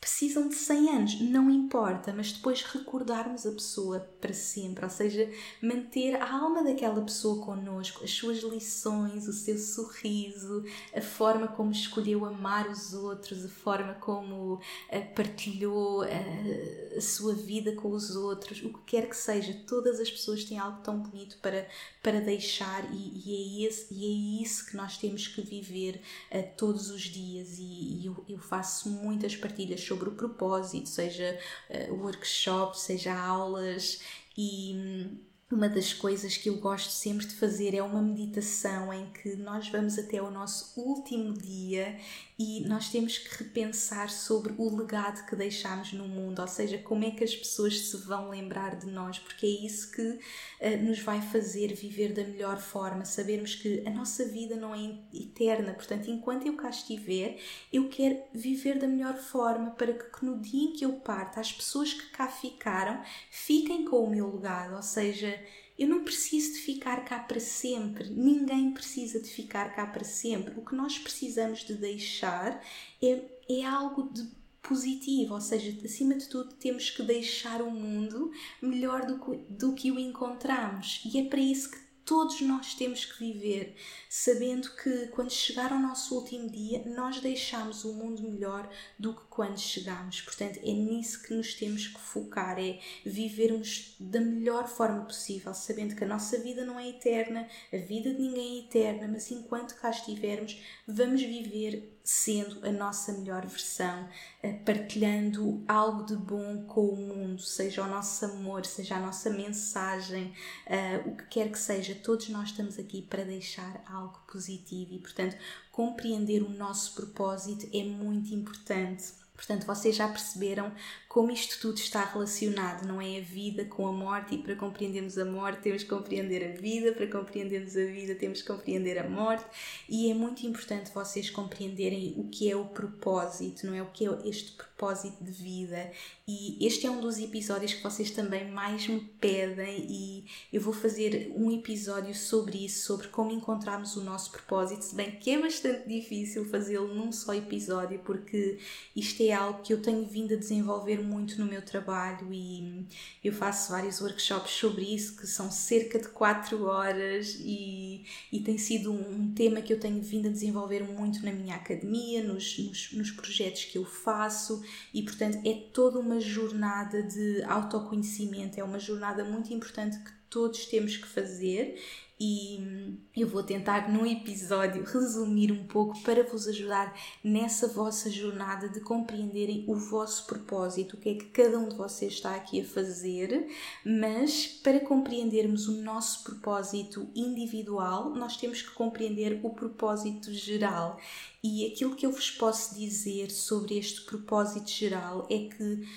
precisam 0.00 0.48
de 0.48 0.54
100 0.54 0.88
anos, 0.88 1.20
não 1.20 1.50
importa, 1.50 2.10
mas 2.16 2.32
depois 2.32 2.62
recordarmos 2.62 3.44
a 3.44 3.52
pessoa 3.52 4.00
para 4.18 4.32
sempre, 4.32 4.82
ou 4.82 4.90
seja, 4.90 5.30
manter 5.60 6.16
a 6.16 6.32
alma 6.32 6.64
daquela 6.64 7.02
pessoa 7.02 7.44
connosco, 7.44 8.02
as 8.02 8.10
suas 8.10 8.38
lições, 8.38 9.28
o 9.28 9.32
seu 9.32 9.58
sorriso, 9.58 10.64
a 10.96 11.02
forma 11.02 11.48
como 11.48 11.70
escolheu 11.70 12.24
amar 12.24 12.70
os 12.70 12.94
outros, 12.94 13.44
a 13.44 13.48
forma 13.48 13.92
como 13.94 14.58
eh, 14.88 15.00
partilhou 15.00 16.02
eh, 16.04 16.94
a 16.96 17.00
sua 17.02 17.34
vida 17.34 17.72
com 17.72 17.90
os 17.90 18.16
outros, 18.16 18.62
o 18.62 18.72
que 18.72 18.80
quer 18.86 19.06
que 19.06 19.16
seja, 19.16 19.52
todas 19.66 20.00
as 20.00 20.10
pessoas 20.10 20.44
têm 20.44 20.58
algo 20.58 20.80
tão 20.82 20.98
bonito 20.98 21.36
para, 21.42 21.68
para 22.02 22.20
deixar 22.20 22.88
e, 22.90 23.22
e 23.26 23.64
é, 23.64 23.68
esse, 23.68 23.92
e 23.92 24.04
é 24.04 24.42
isso 24.44 24.64
que 24.64 24.76
nós 24.76 24.96
temos 24.96 25.28
que 25.28 25.42
viver 25.42 26.00
uh, 26.32 26.42
todos 26.56 26.88
os 26.90 27.02
dias 27.02 27.58
e, 27.58 27.62
e 27.62 28.06
eu, 28.06 28.24
eu 28.26 28.38
faço 28.38 28.88
muitas 28.88 29.36
partilhas 29.36 29.89
sobre 29.90 30.08
o 30.08 30.12
propósito, 30.12 30.88
seja 30.88 31.36
uh, 31.68 31.94
workshop, 31.94 32.78
seja 32.78 33.12
aulas 33.12 34.00
e 34.36 34.72
hum, 34.76 35.18
uma 35.50 35.68
das 35.68 35.92
coisas 35.92 36.36
que 36.36 36.48
eu 36.48 36.58
gosto 36.58 36.90
sempre 36.90 37.26
de 37.26 37.34
fazer 37.34 37.74
é 37.74 37.82
uma 37.82 38.00
meditação 38.00 38.92
em 38.92 39.10
que 39.10 39.34
nós 39.34 39.68
vamos 39.68 39.98
até 39.98 40.22
o 40.22 40.30
nosso 40.30 40.80
último 40.80 41.34
dia 41.34 41.98
e 42.42 42.66
nós 42.66 42.88
temos 42.88 43.18
que 43.18 43.44
repensar 43.44 44.08
sobre 44.08 44.54
o 44.56 44.74
legado 44.74 45.26
que 45.26 45.36
deixamos 45.36 45.92
no 45.92 46.08
mundo, 46.08 46.40
ou 46.40 46.48
seja, 46.48 46.78
como 46.78 47.04
é 47.04 47.10
que 47.10 47.22
as 47.22 47.36
pessoas 47.36 47.78
se 47.78 47.96
vão 47.98 48.30
lembrar 48.30 48.76
de 48.76 48.86
nós, 48.86 49.18
porque 49.18 49.44
é 49.44 49.66
isso 49.66 49.90
que 49.90 50.00
uh, 50.00 50.82
nos 50.82 51.00
vai 51.00 51.20
fazer 51.20 51.74
viver 51.74 52.14
da 52.14 52.24
melhor 52.24 52.58
forma, 52.58 53.04
sabermos 53.04 53.56
que 53.56 53.86
a 53.86 53.90
nossa 53.90 54.24
vida 54.24 54.56
não 54.56 54.74
é 54.74 54.98
eterna, 55.12 55.74
portanto, 55.74 56.10
enquanto 56.10 56.46
eu 56.46 56.56
cá 56.56 56.70
estiver, 56.70 57.38
eu 57.70 57.90
quero 57.90 58.22
viver 58.32 58.78
da 58.78 58.86
melhor 58.86 59.18
forma 59.18 59.72
para 59.72 59.92
que, 59.92 60.24
no 60.24 60.38
dia 60.38 60.70
em 60.70 60.72
que 60.72 60.84
eu 60.86 60.92
parta, 60.94 61.40
as 61.40 61.52
pessoas 61.52 61.92
que 61.92 62.06
cá 62.06 62.26
ficaram 62.26 63.02
fiquem 63.30 63.84
com 63.84 64.02
o 64.02 64.10
meu 64.10 64.34
legado, 64.34 64.76
ou 64.76 64.82
seja, 64.82 65.38
eu 65.80 65.88
não 65.88 66.04
preciso 66.04 66.52
de 66.52 66.58
ficar 66.58 67.06
cá 67.06 67.18
para 67.18 67.40
sempre, 67.40 68.10
ninguém 68.10 68.70
precisa 68.72 69.18
de 69.18 69.30
ficar 69.30 69.74
cá 69.74 69.86
para 69.86 70.04
sempre. 70.04 70.52
O 70.58 70.62
que 70.62 70.74
nós 70.74 70.98
precisamos 70.98 71.60
de 71.60 71.74
deixar 71.74 72.62
é, 73.02 73.24
é 73.48 73.64
algo 73.64 74.12
de 74.12 74.28
positivo, 74.60 75.32
ou 75.32 75.40
seja, 75.40 75.74
acima 75.82 76.14
de 76.14 76.28
tudo 76.28 76.52
temos 76.52 76.90
que 76.90 77.02
deixar 77.02 77.62
o 77.62 77.70
mundo 77.70 78.30
melhor 78.60 79.06
do 79.06 79.18
que, 79.18 79.36
do 79.54 79.72
que 79.72 79.90
o 79.90 79.98
encontramos. 79.98 81.00
E 81.02 81.18
é 81.18 81.24
para 81.24 81.40
isso 81.40 81.70
que 81.70 81.78
todos 82.10 82.40
nós 82.40 82.74
temos 82.74 83.04
que 83.04 83.20
viver, 83.20 83.76
sabendo 84.08 84.68
que 84.74 85.06
quando 85.12 85.30
chegar 85.30 85.72
ao 85.72 85.78
nosso 85.78 86.16
último 86.16 86.50
dia, 86.50 86.82
nós 86.84 87.20
deixamos 87.20 87.84
o 87.84 87.92
mundo 87.92 88.20
melhor 88.28 88.68
do 88.98 89.14
que 89.14 89.22
quando 89.30 89.56
chegamos. 89.56 90.20
Portanto, 90.20 90.58
é 90.58 90.72
nisso 90.72 91.22
que 91.22 91.32
nos 91.32 91.54
temos 91.54 91.86
que 91.86 92.00
focar, 92.00 92.58
é 92.58 92.80
vivermos 93.06 93.94
da 94.00 94.20
melhor 94.20 94.66
forma 94.66 95.04
possível, 95.04 95.54
sabendo 95.54 95.94
que 95.94 96.02
a 96.02 96.08
nossa 96.08 96.36
vida 96.38 96.64
não 96.64 96.80
é 96.80 96.88
eterna, 96.88 97.46
a 97.72 97.76
vida 97.76 98.12
de 98.12 98.20
ninguém 98.20 98.56
é 98.56 98.64
eterna, 98.64 99.06
mas 99.06 99.30
enquanto 99.30 99.76
cá 99.76 99.90
estivermos, 99.90 100.60
vamos 100.88 101.22
viver 101.22 101.99
sendo 102.02 102.66
a 102.66 102.72
nossa 102.72 103.12
melhor 103.12 103.46
versão, 103.46 104.08
eh, 104.42 104.52
partilhando 104.52 105.62
algo 105.68 106.04
de 106.04 106.16
bom 106.16 106.64
com 106.64 106.86
o 106.86 106.96
mundo, 106.96 107.42
seja 107.42 107.84
o 107.84 107.88
nosso 107.88 108.24
amor, 108.24 108.66
seja 108.66 108.96
a 108.96 109.00
nossa 109.00 109.30
mensagem, 109.30 110.32
eh, 110.66 111.02
o 111.06 111.16
que 111.16 111.26
quer 111.26 111.50
que 111.50 111.58
seja, 111.58 111.94
todos 111.94 112.28
nós 112.28 112.50
estamos 112.50 112.78
aqui 112.78 113.02
para 113.02 113.24
deixar 113.24 113.82
algo 113.86 114.18
positivo 114.30 114.94
e, 114.94 114.98
portanto, 114.98 115.36
compreender 115.70 116.42
o 116.42 116.48
nosso 116.48 116.94
propósito 116.94 117.68
é 117.72 117.84
muito 117.84 118.34
importante. 118.34 119.19
Portanto, 119.40 119.64
vocês 119.66 119.96
já 119.96 120.06
perceberam 120.06 120.70
como 121.08 121.30
isto 121.32 121.58
tudo 121.60 121.78
está 121.78 122.04
relacionado, 122.04 122.86
não 122.86 123.00
é 123.00 123.18
a 123.18 123.20
vida 123.22 123.64
com 123.64 123.88
a 123.88 123.92
morte, 123.92 124.34
e 124.34 124.38
para 124.38 124.54
compreendermos 124.54 125.16
a 125.16 125.24
morte 125.24 125.62
temos 125.62 125.82
que 125.82 125.88
compreender 125.88 126.52
a 126.52 126.60
vida, 126.60 126.92
para 126.92 127.06
compreendermos 127.06 127.74
a 127.74 127.84
vida 127.86 128.14
temos 128.14 128.42
que 128.42 128.48
compreender 128.48 128.98
a 128.98 129.08
morte, 129.08 129.44
e 129.88 130.10
é 130.10 130.14
muito 130.14 130.46
importante 130.46 130.92
vocês 130.94 131.30
compreenderem 131.30 132.14
o 132.18 132.28
que 132.28 132.50
é 132.50 132.54
o 132.54 132.66
propósito, 132.66 133.66
não 133.66 133.74
é? 133.74 133.82
O 133.82 133.86
que 133.86 134.06
é 134.06 134.10
este 134.26 134.52
propósito 134.52 135.24
de 135.24 135.32
vida. 135.32 135.90
E 136.28 136.64
este 136.64 136.86
é 136.86 136.90
um 136.90 137.00
dos 137.00 137.18
episódios 137.18 137.74
que 137.74 137.82
vocês 137.82 138.10
também 138.10 138.48
mais 138.48 138.86
me 138.86 139.00
pedem, 139.20 139.86
e 139.88 140.26
eu 140.52 140.60
vou 140.60 140.74
fazer 140.74 141.32
um 141.34 141.50
episódio 141.50 142.14
sobre 142.14 142.66
isso, 142.66 142.86
sobre 142.86 143.08
como 143.08 143.32
encontrarmos 143.32 143.96
o 143.96 144.04
nosso 144.04 144.30
propósito, 144.30 144.82
se 144.82 144.94
bem 144.94 145.10
que 145.12 145.30
é 145.30 145.40
bastante 145.40 145.88
difícil 145.88 146.44
fazê-lo 146.44 146.94
num 146.94 147.10
só 147.10 147.34
episódio, 147.34 147.98
porque 148.04 148.58
isto 148.94 149.22
é 149.22 149.29
algo 149.32 149.62
que 149.62 149.72
eu 149.72 149.80
tenho 149.82 150.04
vindo 150.06 150.34
a 150.34 150.36
desenvolver 150.36 151.02
muito 151.02 151.38
no 151.38 151.46
meu 151.46 151.62
trabalho 151.62 152.32
e 152.32 152.86
eu 153.22 153.32
faço 153.32 153.72
vários 153.72 154.00
workshops 154.00 154.52
sobre 154.52 154.94
isso 154.94 155.16
que 155.16 155.26
são 155.26 155.50
cerca 155.50 155.98
de 155.98 156.08
4 156.08 156.64
horas 156.64 157.36
e, 157.40 158.04
e 158.32 158.40
tem 158.40 158.58
sido 158.58 158.92
um 158.92 159.32
tema 159.34 159.60
que 159.60 159.72
eu 159.72 159.80
tenho 159.80 160.00
vindo 160.02 160.28
a 160.28 160.30
desenvolver 160.30 160.82
muito 160.84 161.24
na 161.24 161.32
minha 161.32 161.56
academia, 161.56 162.22
nos, 162.22 162.58
nos, 162.58 162.92
nos 162.92 163.10
projetos 163.10 163.64
que 163.64 163.78
eu 163.78 163.84
faço 163.84 164.62
e 164.92 165.02
portanto 165.02 165.38
é 165.44 165.54
toda 165.72 165.98
uma 165.98 166.20
jornada 166.20 167.02
de 167.02 167.42
autoconhecimento, 167.44 168.58
é 168.58 168.64
uma 168.64 168.78
jornada 168.78 169.24
muito 169.24 169.52
importante 169.52 169.98
que 169.98 170.12
todos 170.28 170.66
temos 170.66 170.96
que 170.96 171.06
fazer 171.06 171.78
e 172.20 172.98
eu 173.16 173.26
vou 173.26 173.42
tentar 173.42 173.90
num 173.90 174.04
episódio 174.04 174.84
resumir 174.84 175.50
um 175.50 175.66
pouco 175.66 175.98
para 176.02 176.22
vos 176.22 176.46
ajudar 176.46 176.94
nessa 177.24 177.66
vossa 177.66 178.10
jornada 178.10 178.68
de 178.68 178.78
compreenderem 178.80 179.64
o 179.66 179.74
vosso 179.74 180.26
propósito, 180.26 180.96
o 180.96 180.96
que 180.98 181.08
é 181.08 181.14
que 181.14 181.24
cada 181.26 181.58
um 181.58 181.66
de 181.66 181.76
vocês 181.76 182.12
está 182.12 182.34
aqui 182.34 182.60
a 182.60 182.64
fazer, 182.64 183.48
mas 183.84 184.46
para 184.46 184.80
compreendermos 184.80 185.66
o 185.66 185.80
nosso 185.82 186.22
propósito 186.22 187.08
individual, 187.14 188.10
nós 188.10 188.36
temos 188.36 188.60
que 188.60 188.72
compreender 188.72 189.40
o 189.42 189.50
propósito 189.50 190.30
geral. 190.30 190.98
E 191.42 191.66
aquilo 191.72 191.96
que 191.96 192.04
eu 192.04 192.12
vos 192.12 192.30
posso 192.30 192.74
dizer 192.74 193.30
sobre 193.30 193.78
este 193.78 194.02
propósito 194.02 194.68
geral 194.68 195.26
é 195.30 195.48
que 195.48 195.88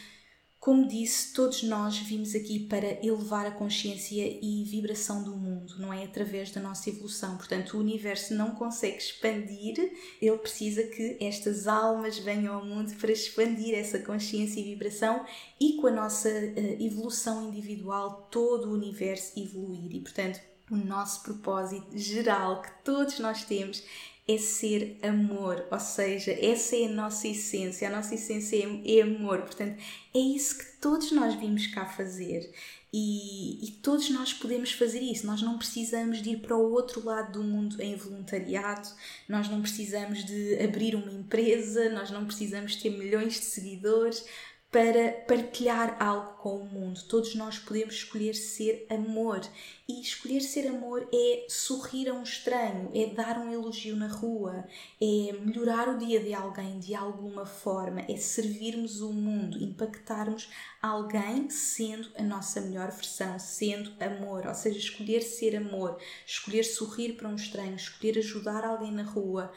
como 0.63 0.87
disse, 0.87 1.33
todos 1.33 1.61
nós 1.63 1.97
vimos 1.97 2.33
aqui 2.33 2.57
para 2.57 3.05
elevar 3.05 3.45
a 3.45 3.51
consciência 3.51 4.39
e 4.41 4.63
vibração 4.63 5.21
do 5.21 5.35
mundo, 5.35 5.75
não 5.77 5.91
é 5.91 6.05
através 6.05 6.51
da 6.51 6.61
nossa 6.61 6.89
evolução. 6.89 7.35
Portanto, 7.35 7.75
o 7.75 7.81
universo 7.81 8.33
não 8.33 8.51
consegue 8.51 8.95
expandir, 8.95 9.75
ele 10.21 10.37
precisa 10.37 10.83
que 10.83 11.17
estas 11.19 11.67
almas 11.67 12.17
venham 12.17 12.55
ao 12.55 12.65
mundo 12.65 12.95
para 12.95 13.11
expandir 13.11 13.75
essa 13.77 13.99
consciência 13.99 14.61
e 14.61 14.63
vibração 14.63 15.25
e 15.59 15.73
com 15.73 15.87
a 15.87 15.91
nossa 15.91 16.29
uh, 16.29 16.81
evolução 16.81 17.49
individual, 17.49 18.29
todo 18.31 18.69
o 18.69 18.73
universo 18.73 19.37
evoluir. 19.37 19.93
E, 19.93 19.99
portanto, 19.99 20.39
o 20.71 20.77
nosso 20.77 21.23
propósito 21.23 21.85
geral 21.93 22.61
que 22.61 22.71
todos 22.85 23.19
nós 23.19 23.43
temos 23.43 23.83
é 24.27 24.37
ser 24.37 24.97
amor, 25.03 25.65
ou 25.69 25.79
seja, 25.79 26.31
essa 26.31 26.75
é 26.75 26.85
a 26.85 26.89
nossa 26.89 27.27
essência, 27.27 27.87
a 27.87 27.91
nossa 27.91 28.15
essência 28.15 28.55
é, 28.55 28.97
é 28.97 29.01
amor, 29.01 29.41
portanto, 29.41 29.77
é 30.13 30.19
isso 30.19 30.57
que 30.57 30.65
todos 30.79 31.11
nós 31.11 31.35
vimos 31.35 31.67
cá 31.67 31.85
fazer. 31.85 32.49
E, 32.95 33.65
e, 33.65 33.71
todos 33.81 34.11
nós 34.11 34.33
podemos 34.33 34.71
fazer 34.71 34.99
isso. 34.99 35.25
Nós 35.25 35.41
não 35.41 35.57
precisamos 35.57 36.21
de 36.21 36.29
ir 36.29 36.37
para 36.37 36.55
o 36.55 36.71
outro 36.71 37.03
lado 37.03 37.31
do 37.31 37.43
mundo 37.43 37.81
em 37.81 37.95
voluntariado, 37.95 38.87
nós 39.27 39.49
não 39.49 39.63
precisamos 39.63 40.23
de 40.23 40.61
abrir 40.63 40.93
uma 40.93 41.11
empresa, 41.11 41.89
nós 41.89 42.11
não 42.11 42.23
precisamos 42.23 42.75
ter 42.75 42.91
milhões 42.91 43.33
de 43.33 43.45
seguidores 43.45 44.23
para 44.73 45.11
partilhar 45.27 45.95
algo 46.01 46.33
com 46.39 46.57
o 46.57 46.65
mundo. 46.65 46.99
Todos 47.03 47.35
nós 47.35 47.59
podemos 47.59 47.93
escolher 47.93 48.33
ser 48.33 48.87
amor. 48.89 49.41
E 49.87 50.01
escolher 50.01 50.41
ser 50.41 50.67
amor 50.67 51.07
é 51.13 51.45
sorrir 51.47 52.09
a 52.09 52.13
um 52.13 52.23
estranho, 52.23 52.89
é 52.91 53.05
dar 53.05 53.37
um 53.37 53.53
elogio 53.53 53.95
na 53.95 54.07
rua, 54.07 54.65
é 54.99 55.31
melhorar 55.33 55.89
o 55.89 55.97
dia 55.99 56.19
de 56.19 56.33
alguém 56.33 56.79
de 56.79 56.95
alguma 56.95 57.45
forma, 57.45 58.01
é 58.09 58.17
servirmos 58.17 58.99
o 59.01 59.13
mundo, 59.13 59.61
impactarmos 59.61 60.49
alguém 60.81 61.51
sendo 61.51 62.09
a 62.17 62.23
nossa 62.23 62.59
melhor 62.59 62.89
versão, 62.89 63.37
sendo 63.37 63.91
amor. 64.01 64.47
Ou 64.47 64.55
seja, 64.55 64.79
escolher 64.79 65.21
ser 65.21 65.55
amor, 65.55 65.99
escolher 66.25 66.63
sorrir 66.63 67.13
para 67.13 67.29
um 67.29 67.35
estranho, 67.35 67.75
escolher 67.75 68.17
ajudar 68.17 68.65
alguém 68.65 68.91
na 68.91 69.03
rua. 69.03 69.51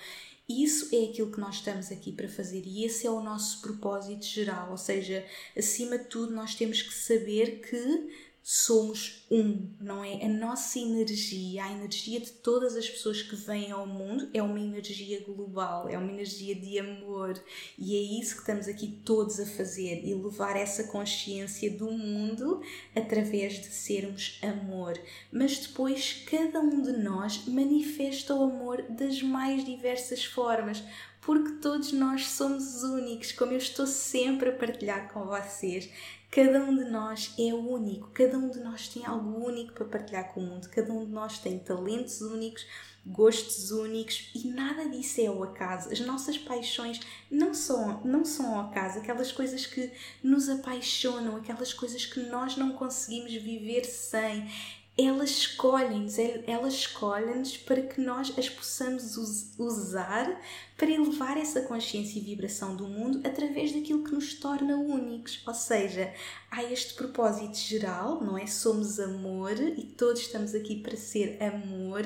Isso 0.49 0.95
é 0.95 1.11
aquilo 1.11 1.33
que 1.33 1.41
nós 1.41 1.57
estamos 1.57 1.91
aqui 1.91 2.13
para 2.13 2.29
fazer 2.29 2.63
e 2.65 2.85
esse 2.85 3.05
é 3.05 3.11
o 3.11 3.21
nosso 3.21 3.61
propósito 3.61 4.25
geral. 4.25 4.71
Ou 4.71 4.77
seja, 4.77 5.27
acima 5.57 5.99
de 5.99 6.05
tudo, 6.05 6.33
nós 6.33 6.55
temos 6.55 6.83
que 6.83 6.95
saber 6.95 7.61
que 7.69 8.26
somos 8.49 9.27
um, 9.29 9.75
não 9.81 10.05
é? 10.05 10.25
A 10.25 10.29
nossa 10.29 10.79
energia, 10.79 11.65
a 11.65 11.73
energia 11.73 12.21
de 12.21 12.31
todas 12.31 12.77
as 12.77 12.89
pessoas 12.89 13.21
que 13.21 13.35
vêm 13.35 13.73
ao 13.73 13.89
mundo 13.89 14.31
é 14.33 14.41
uma 14.41 14.61
energia 14.61 15.21
global, 15.25 15.89
é 15.89 15.99
uma 15.99 16.13
energia 16.13 16.55
de 16.55 16.79
amor 16.79 17.43
e 17.77 17.97
é 17.97 18.21
isso 18.21 18.37
que 18.37 18.43
estamos 18.43 18.69
aqui 18.69 19.01
todos 19.05 19.41
a 19.41 19.47
fazer 19.47 20.05
e 20.05 20.15
levar 20.15 20.55
essa 20.57 20.85
consciência 20.85 21.69
do 21.73 21.91
mundo 21.91 22.63
através 22.95 23.55
de 23.55 23.67
sermos 23.67 24.39
amor. 24.41 24.97
Mas 25.33 25.59
depois 25.59 26.25
cada 26.31 26.61
um 26.61 26.83
de 26.83 26.93
nós 26.93 27.47
manifesta 27.49 28.33
o 28.33 28.45
amor 28.45 28.81
das 28.83 29.21
mais 29.23 29.65
diversas 29.65 30.25
formas 30.25 30.85
porque 31.21 31.55
todos 31.55 31.91
nós 31.91 32.29
somos 32.29 32.85
únicos, 32.85 33.33
como 33.33 33.51
eu 33.51 33.59
estou 33.59 33.85
sempre 33.85 34.51
a 34.51 34.53
partilhar 34.53 35.13
com 35.13 35.25
vocês. 35.25 35.91
Cada 36.31 36.59
um 36.61 36.77
de 36.77 36.85
nós 36.85 37.35
é 37.39 37.55
único, 37.55 38.11
cada 38.11 38.37
um 38.37 38.51
de 38.51 38.61
nós 38.61 38.89
tem 38.89 39.07
algo 39.07 39.47
único 39.47 39.73
para 39.73 39.87
partilhar 39.87 40.35
com 40.35 40.41
o 40.41 40.47
mundo, 40.47 40.69
cada 40.69 40.93
um 40.93 41.05
de 41.05 41.11
nós 41.11 41.39
tem 41.39 41.59
talentos 41.59 42.21
únicos, 42.21 42.67
gostos 43.07 43.71
únicos 43.71 44.31
e 44.35 44.49
nada 44.49 44.89
disso 44.89 45.21
é 45.21 45.27
ao 45.27 45.43
acaso. 45.45 45.91
As 45.91 46.01
nossas 46.01 46.37
paixões 46.37 47.01
não 47.31 47.55
são, 47.55 48.03
não 48.05 48.25
são 48.25 48.55
ao 48.55 48.67
acaso, 48.67 48.99
aquelas 48.99 49.31
coisas 49.31 49.65
que 49.65 49.91
nos 50.23 50.49
apaixonam, 50.49 51.37
aquelas 51.37 51.73
coisas 51.73 52.05
que 52.05 52.21
nós 52.21 52.57
não 52.57 52.73
conseguimos 52.73 53.33
viver 53.33 53.85
sem 53.85 54.51
elas 54.99 55.31
escolhem-nos, 55.31 56.17
elas 56.47 56.73
escolhem-nos 56.73 57.59
para 57.59 57.83
que 57.83 58.01
nós 58.01 58.33
as 58.39 58.49
possamos 58.49 59.17
usar 59.59 60.41
para 60.75 60.91
elevar 60.91 61.37
essa 61.37 61.61
consciência 61.63 62.19
e 62.19 62.23
vibração 62.23 62.75
do 62.75 62.89
mundo 62.89 63.21
através 63.23 63.73
daquilo 63.73 64.05
que 64.05 64.15
nos 64.15 64.35
torna 64.35 64.75
únicos. 64.77 65.43
Ou 65.47 65.53
seja, 65.53 66.15
há 66.51 66.65
este 66.65 66.95
propósito 66.95 67.59
geral, 67.59 68.23
não 68.23 68.39
é? 68.39 68.47
Somos 68.47 68.99
amor 68.99 69.53
e 69.59 69.83
todos 69.83 70.23
estamos 70.23 70.55
aqui 70.55 70.77
para 70.77 70.97
ser 70.97 71.43
amor, 71.43 72.05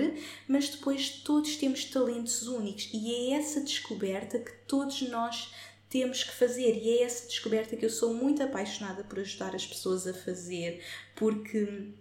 mas 0.49 0.69
depois 0.69 1.11
todos 1.11 1.57
temos 1.57 1.85
talentos 1.85 2.49
únicos 2.49 2.91
e 2.93 3.15
é 3.15 3.39
essa 3.39 3.61
descoberta 3.61 4.41
que 4.41 4.53
todos 4.67 5.03
nós 5.03 5.53
temos 5.89 6.25
que 6.25 6.33
fazer 6.33 6.77
e 6.77 6.99
é 6.99 7.03
essa 7.05 7.27
descoberta 7.27 7.77
que 7.77 7.85
eu 7.85 7.91
sou 7.91 8.15
muito 8.15 8.43
apaixonada 8.43 9.05
por 9.05 9.21
ajudar 9.21 9.55
as 9.55 9.67
pessoas 9.67 10.07
a 10.07 10.15
fazer, 10.15 10.81
porque 11.17 11.93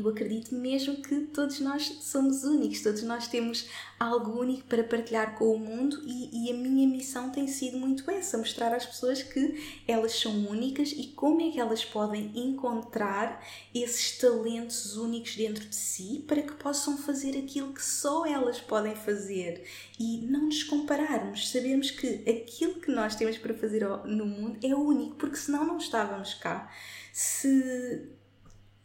eu 0.00 0.08
acredito 0.08 0.54
mesmo 0.54 0.96
que 1.02 1.22
todos 1.26 1.60
nós 1.60 1.84
somos 2.02 2.44
únicos, 2.44 2.82
todos 2.82 3.02
nós 3.02 3.28
temos 3.28 3.68
algo 3.98 4.40
único 4.40 4.64
para 4.64 4.84
partilhar 4.84 5.36
com 5.36 5.52
o 5.52 5.58
mundo 5.58 6.02
e, 6.04 6.46
e, 6.46 6.52
a 6.52 6.54
minha 6.54 6.86
missão 6.86 7.30
tem 7.30 7.46
sido 7.46 7.78
muito 7.78 8.08
essa: 8.10 8.36
mostrar 8.36 8.74
às 8.74 8.84
pessoas 8.84 9.22
que 9.22 9.82
elas 9.86 10.12
são 10.12 10.32
únicas 10.48 10.92
e 10.92 11.08
como 11.08 11.40
é 11.40 11.50
que 11.50 11.60
elas 11.60 11.84
podem 11.84 12.30
encontrar 12.34 13.44
esses 13.74 14.18
talentos 14.18 14.96
únicos 14.96 15.36
dentro 15.36 15.66
de 15.66 15.74
si 15.74 16.24
para 16.26 16.42
que 16.42 16.52
possam 16.54 16.98
fazer 16.98 17.36
aquilo 17.36 17.72
que 17.72 17.84
só 17.84 18.26
elas 18.26 18.60
podem 18.60 18.94
fazer 18.94 19.64
e 19.98 20.18
não 20.18 20.46
nos 20.46 20.62
compararmos, 20.62 21.50
sabermos 21.50 21.90
que 21.90 22.22
aquilo 22.28 22.74
que 22.74 22.90
nós 22.90 23.14
temos 23.14 23.38
para 23.38 23.54
fazer 23.54 23.86
no 24.04 24.26
mundo 24.26 24.58
é 24.62 24.74
único, 24.74 25.16
porque 25.16 25.36
senão 25.36 25.66
não 25.66 25.78
estávamos 25.78 26.34
cá. 26.34 26.70
Se 27.12 28.10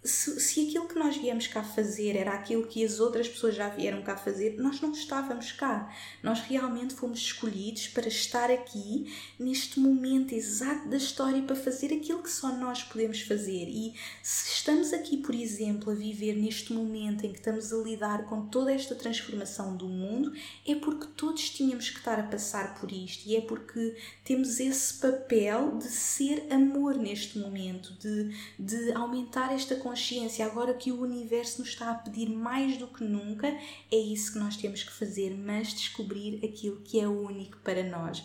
se, 0.03 0.39
se 0.39 0.67
aquilo 0.67 0.87
que 0.87 0.97
nós 0.97 1.15
viemos 1.15 1.45
cá 1.45 1.63
fazer 1.63 2.15
era 2.15 2.31
aquilo 2.31 2.65
que 2.65 2.83
as 2.83 2.99
outras 2.99 3.27
pessoas 3.27 3.53
já 3.55 3.69
vieram 3.69 4.01
cá 4.01 4.17
fazer, 4.17 4.55
nós 4.57 4.81
não 4.81 4.91
estávamos 4.93 5.51
cá. 5.51 5.93
Nós 6.23 6.39
realmente 6.41 6.95
fomos 6.95 7.19
escolhidos 7.19 7.87
para 7.89 8.07
estar 8.07 8.49
aqui 8.49 9.13
neste 9.39 9.79
momento 9.79 10.33
exato 10.33 10.89
da 10.89 10.97
história 10.97 11.43
para 11.43 11.55
fazer 11.55 11.93
aquilo 11.93 12.23
que 12.23 12.31
só 12.31 12.51
nós 12.51 12.81
podemos 12.81 13.21
fazer. 13.21 13.67
E 13.69 13.93
se 14.23 14.53
estamos 14.55 14.91
aqui, 14.91 15.17
por 15.17 15.35
exemplo, 15.35 15.91
a 15.91 15.95
viver 15.95 16.33
neste 16.35 16.73
momento 16.73 17.23
em 17.23 17.31
que 17.31 17.37
estamos 17.37 17.71
a 17.71 17.77
lidar 17.77 18.25
com 18.25 18.47
toda 18.47 18.73
esta 18.73 18.95
transformação 18.95 19.77
do 19.77 19.87
mundo, 19.87 20.33
é 20.67 20.73
porque 20.73 21.07
todos 21.15 21.47
tínhamos 21.51 21.91
que 21.91 21.99
estar 21.99 22.19
a 22.19 22.23
passar 22.23 22.79
por 22.79 22.91
isto 22.91 23.27
e 23.29 23.35
é 23.35 23.41
porque 23.41 23.95
temos 24.23 24.59
esse 24.59 24.95
papel 24.95 25.77
de 25.77 25.89
ser 25.89 26.47
amor 26.49 26.95
neste 26.95 27.37
momento, 27.37 27.93
de, 27.99 28.35
de 28.57 28.91
aumentar 28.93 29.53
esta 29.53 29.75
consciência 29.75 29.90
consciência, 29.91 30.45
agora 30.45 30.73
que 30.73 30.89
o 30.89 31.01
universo 31.01 31.59
nos 31.59 31.69
está 31.69 31.91
a 31.91 31.95
pedir 31.95 32.29
mais 32.29 32.77
do 32.77 32.87
que 32.87 33.03
nunca, 33.03 33.47
é 33.91 33.97
isso 33.97 34.31
que 34.31 34.39
nós 34.39 34.55
temos 34.55 34.83
que 34.83 34.91
fazer, 34.91 35.35
mas 35.37 35.73
descobrir 35.73 36.39
aquilo 36.45 36.79
que 36.81 36.97
é 36.99 37.07
único 37.07 37.57
para 37.57 37.83
nós. 37.83 38.23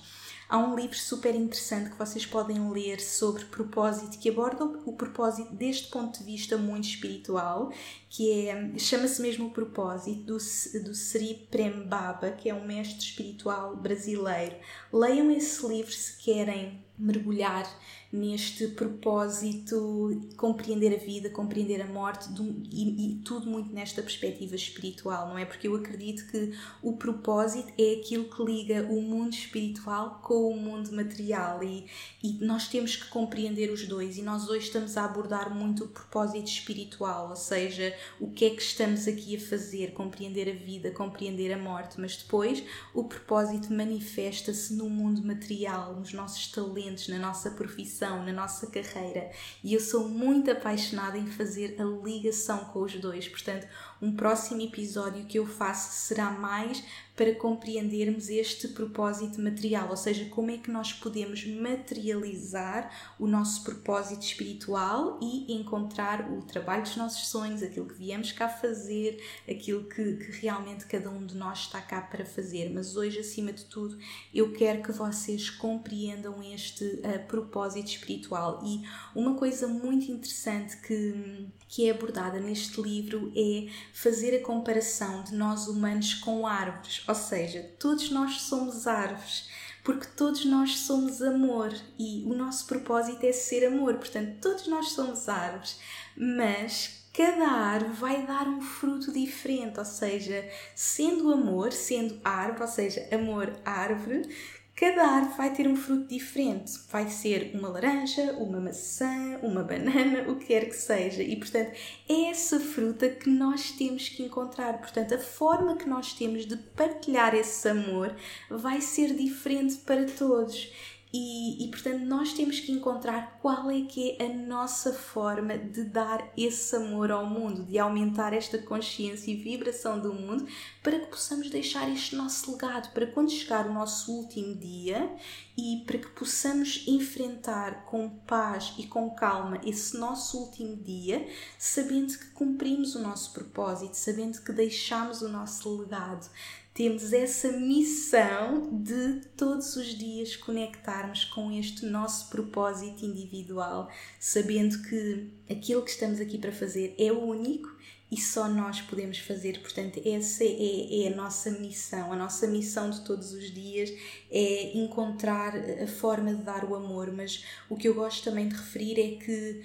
Há 0.48 0.58
um 0.58 0.76
livro 0.76 0.96
super 0.96 1.34
interessante 1.34 1.90
que 1.90 1.98
vocês 1.98 2.24
podem 2.24 2.70
ler 2.70 3.00
sobre 3.00 3.44
propósito, 3.46 4.16
que 4.16 4.28
aborda 4.28 4.64
o 4.64 4.92
propósito 4.92 5.52
deste 5.52 5.88
ponto 5.88 6.20
de 6.20 6.24
vista 6.24 6.56
muito 6.56 6.84
espiritual, 6.84 7.72
que 8.08 8.48
é, 8.48 8.78
chama-se 8.78 9.20
mesmo 9.20 9.48
o 9.48 9.50
propósito 9.50 10.22
do, 10.22 10.38
do 10.84 10.94
Sri 10.94 11.48
Prem 11.50 11.88
Baba, 11.88 12.30
que 12.30 12.48
é 12.48 12.54
um 12.54 12.64
mestre 12.64 13.04
espiritual 13.04 13.74
brasileiro. 13.74 14.54
Leiam 14.92 15.32
esse 15.32 15.66
livro 15.66 15.90
se 15.90 16.16
querem 16.18 16.80
mergulhar 16.96 17.68
neste 18.16 18.68
propósito, 18.68 20.20
compreender 20.36 20.94
a 20.94 20.98
vida, 20.98 21.28
compreender 21.28 21.82
a 21.82 21.86
morte 21.86 22.28
e, 22.72 23.12
e, 23.12 23.14
tudo 23.16 23.46
muito 23.46 23.72
nesta 23.72 24.00
perspectiva 24.02 24.56
espiritual, 24.56 25.28
não 25.28 25.38
é? 25.38 25.44
Porque 25.44 25.68
eu 25.68 25.74
acredito 25.76 26.26
que 26.30 26.52
o 26.82 26.96
propósito 26.96 27.72
é 27.78 28.00
aquilo 28.00 28.24
que 28.24 28.42
liga 28.42 28.86
o 28.90 29.02
mundo 29.02 29.34
espiritual 29.34 30.20
com 30.22 30.48
o 30.48 30.56
mundo 30.56 30.90
material 30.92 31.62
e, 31.62 31.86
e 32.22 32.44
nós 32.44 32.68
temos 32.68 32.96
que 32.96 33.08
compreender 33.08 33.70
os 33.70 33.86
dois 33.86 34.16
e 34.16 34.22
nós 34.22 34.48
hoje 34.48 34.66
estamos 34.66 34.96
a 34.96 35.04
abordar 35.04 35.54
muito 35.54 35.84
o 35.84 35.88
propósito 35.88 36.48
espiritual, 36.48 37.28
ou 37.30 37.36
seja, 37.36 37.94
o 38.18 38.30
que 38.30 38.46
é 38.46 38.50
que 38.50 38.62
estamos 38.62 39.06
aqui 39.06 39.36
a 39.36 39.40
fazer, 39.40 39.92
compreender 39.92 40.48
a 40.48 40.54
vida, 40.54 40.90
compreender 40.90 41.52
a 41.52 41.58
morte, 41.58 42.00
mas 42.00 42.16
depois 42.16 42.62
o 42.94 43.04
propósito 43.04 43.72
manifesta-se 43.72 44.72
no 44.74 44.88
mundo 44.88 45.22
material, 45.22 45.94
nos 45.94 46.14
nossos 46.14 46.46
talentos, 46.48 47.08
na 47.08 47.18
nossa 47.18 47.50
profissão 47.50 48.05
na 48.10 48.32
nossa 48.32 48.66
carreira 48.66 49.30
e 49.62 49.74
eu 49.74 49.80
sou 49.80 50.08
muito 50.08 50.50
apaixonada 50.50 51.18
em 51.18 51.26
fazer 51.26 51.76
a 51.80 51.84
ligação 51.84 52.58
com 52.66 52.80
os 52.80 52.94
dois. 52.96 53.28
Portanto, 53.28 53.66
um 54.00 54.14
próximo 54.14 54.60
episódio 54.60 55.24
que 55.24 55.38
eu 55.38 55.46
faço 55.46 55.92
será 55.92 56.30
mais 56.30 56.82
para 57.16 57.34
compreendermos 57.34 58.28
este 58.28 58.68
propósito 58.68 59.40
material, 59.40 59.88
ou 59.88 59.96
seja, 59.96 60.26
como 60.26 60.50
é 60.50 60.58
que 60.58 60.70
nós 60.70 60.92
podemos 60.92 61.46
materializar 61.46 62.92
o 63.18 63.26
nosso 63.26 63.64
propósito 63.64 64.22
espiritual 64.22 65.18
e 65.22 65.50
encontrar 65.54 66.30
o 66.30 66.42
trabalho 66.42 66.82
dos 66.82 66.96
nossos 66.96 67.28
sonhos, 67.28 67.62
aquilo 67.62 67.86
que 67.86 67.94
viemos 67.94 68.32
cá 68.32 68.48
fazer, 68.50 69.18
aquilo 69.48 69.84
que, 69.84 70.16
que 70.16 70.30
realmente 70.42 70.84
cada 70.84 71.08
um 71.08 71.24
de 71.24 71.34
nós 71.36 71.60
está 71.60 71.80
cá 71.80 72.02
para 72.02 72.26
fazer. 72.26 72.70
Mas 72.74 72.96
hoje, 72.96 73.20
acima 73.20 73.50
de 73.50 73.64
tudo, 73.64 73.96
eu 74.34 74.52
quero 74.52 74.82
que 74.82 74.92
vocês 74.92 75.48
compreendam 75.48 76.42
este 76.42 76.84
uh, 76.84 77.26
propósito 77.26 77.88
espiritual. 77.88 78.60
E 78.62 78.82
uma 79.14 79.36
coisa 79.36 79.66
muito 79.66 80.12
interessante 80.12 80.76
que, 80.82 81.48
que 81.66 81.88
é 81.88 81.92
abordada 81.92 82.38
neste 82.38 82.78
livro 82.82 83.32
é 83.34 83.68
fazer 83.96 84.36
a 84.36 84.42
comparação 84.42 85.22
de 85.22 85.34
nós 85.34 85.68
humanos 85.68 86.12
com 86.12 86.46
árvores, 86.46 87.02
ou 87.08 87.14
seja, 87.14 87.62
todos 87.78 88.10
nós 88.10 88.42
somos 88.42 88.86
árvores, 88.86 89.48
porque 89.82 90.06
todos 90.08 90.44
nós 90.44 90.80
somos 90.80 91.22
amor 91.22 91.74
e 91.98 92.22
o 92.26 92.34
nosso 92.34 92.66
propósito 92.66 93.24
é 93.24 93.32
ser 93.32 93.66
amor, 93.66 93.94
portanto, 93.94 94.36
todos 94.42 94.66
nós 94.66 94.90
somos 94.90 95.30
árvores, 95.30 95.78
mas 96.14 97.06
cada 97.14 97.46
árvore 97.48 97.94
vai 97.94 98.26
dar 98.26 98.46
um 98.46 98.60
fruto 98.60 99.10
diferente, 99.10 99.78
ou 99.78 99.84
seja, 99.86 100.46
sendo 100.74 101.32
amor, 101.32 101.72
sendo 101.72 102.20
árvore, 102.22 102.64
ou 102.64 102.68
seja, 102.68 103.08
amor 103.10 103.50
árvore, 103.64 104.28
cada 104.76 105.06
árvore 105.06 105.36
vai 105.38 105.52
ter 105.54 105.66
um 105.66 105.74
fruto 105.74 106.06
diferente. 106.06 106.78
Vai 106.90 107.08
ser 107.08 107.52
uma 107.54 107.68
laranja, 107.68 108.34
uma 108.34 108.60
maçã, 108.60 109.40
uma 109.42 109.62
banana, 109.64 110.30
o 110.30 110.36
que 110.36 110.46
quer 110.46 110.66
que 110.66 110.76
seja. 110.76 111.22
E, 111.22 111.34
portanto, 111.34 111.72
é 112.06 112.30
essa 112.30 112.60
fruta 112.60 113.08
que 113.08 113.30
nós 113.30 113.72
temos 113.72 114.10
que 114.10 114.22
encontrar. 114.22 114.78
Portanto, 114.78 115.14
a 115.14 115.18
forma 115.18 115.76
que 115.76 115.88
nós 115.88 116.12
temos 116.12 116.44
de 116.44 116.58
partilhar 116.58 117.34
esse 117.34 117.66
amor 117.66 118.14
vai 118.50 118.82
ser 118.82 119.14
diferente 119.14 119.76
para 119.76 120.04
todos. 120.04 120.70
E, 121.18 121.64
e, 121.64 121.68
portanto 121.68 122.04
nós 122.04 122.34
temos 122.34 122.60
que 122.60 122.70
encontrar 122.70 123.38
qual 123.40 123.70
é 123.70 123.80
que 123.86 124.18
é 124.18 124.26
a 124.26 124.34
nossa 124.34 124.92
forma 124.92 125.56
de 125.56 125.84
dar 125.84 126.30
esse 126.36 126.76
amor 126.76 127.10
ao 127.10 127.24
mundo, 127.24 127.64
de 127.64 127.78
aumentar 127.78 128.34
esta 128.34 128.58
consciência 128.58 129.30
e 129.30 129.36
vibração 129.36 129.98
do 129.98 130.12
mundo 130.12 130.46
para 130.82 130.98
que 130.98 131.06
possamos 131.06 131.48
deixar 131.48 131.90
este 131.90 132.14
nosso 132.14 132.52
legado, 132.52 132.92
para 132.92 133.06
quando 133.06 133.30
chegar 133.30 133.66
o 133.66 133.72
nosso 133.72 134.12
último 134.12 134.56
dia 134.56 135.10
e 135.56 135.82
para 135.86 135.96
que 135.96 136.08
possamos 136.08 136.84
enfrentar 136.86 137.86
com 137.86 138.10
paz 138.10 138.74
e 138.76 138.86
com 138.86 139.08
calma 139.08 139.58
esse 139.64 139.96
nosso 139.96 140.36
último 140.36 140.76
dia, 140.76 141.26
sabendo 141.58 142.12
que 142.12 142.26
cumprimos 142.32 142.94
o 142.94 143.00
nosso 143.00 143.32
propósito, 143.32 143.94
sabendo 143.94 144.42
que 144.42 144.52
deixamos 144.52 145.22
o 145.22 145.30
nosso 145.30 145.80
legado, 145.80 146.28
temos 146.76 147.14
essa 147.14 147.52
missão 147.52 148.68
de 148.70 149.22
todos 149.34 149.76
os 149.76 149.86
dias 149.98 150.36
conectarmos 150.36 151.24
com 151.24 151.50
este 151.50 151.86
nosso 151.86 152.28
propósito 152.28 153.02
individual, 153.02 153.90
sabendo 154.20 154.82
que 154.82 155.30
aquilo 155.50 155.82
que 155.82 155.90
estamos 155.90 156.20
aqui 156.20 156.36
para 156.36 156.52
fazer 156.52 156.94
é 156.98 157.10
único 157.10 157.74
e 158.12 158.20
só 158.20 158.46
nós 158.46 158.82
podemos 158.82 159.18
fazer. 159.18 159.58
Portanto, 159.62 160.02
essa 160.04 160.44
é, 160.44 161.04
é, 161.04 161.08
a 161.08 161.16
nossa 161.16 161.50
missão. 161.50 162.12
A 162.12 162.16
nossa 162.16 162.46
missão 162.46 162.90
de 162.90 163.00
todos 163.06 163.32
os 163.32 163.50
dias 163.54 163.90
é 164.30 164.76
encontrar 164.76 165.56
a 165.56 165.86
forma 165.86 166.34
de 166.34 166.42
dar 166.42 166.62
o 166.62 166.74
amor. 166.74 167.10
Mas 167.10 167.42
o 167.70 167.76
que 167.76 167.88
eu 167.88 167.94
gosto 167.94 168.22
também 168.22 168.48
de 168.48 168.54
referir 168.54 169.00
é 169.00 169.16
que 169.16 169.64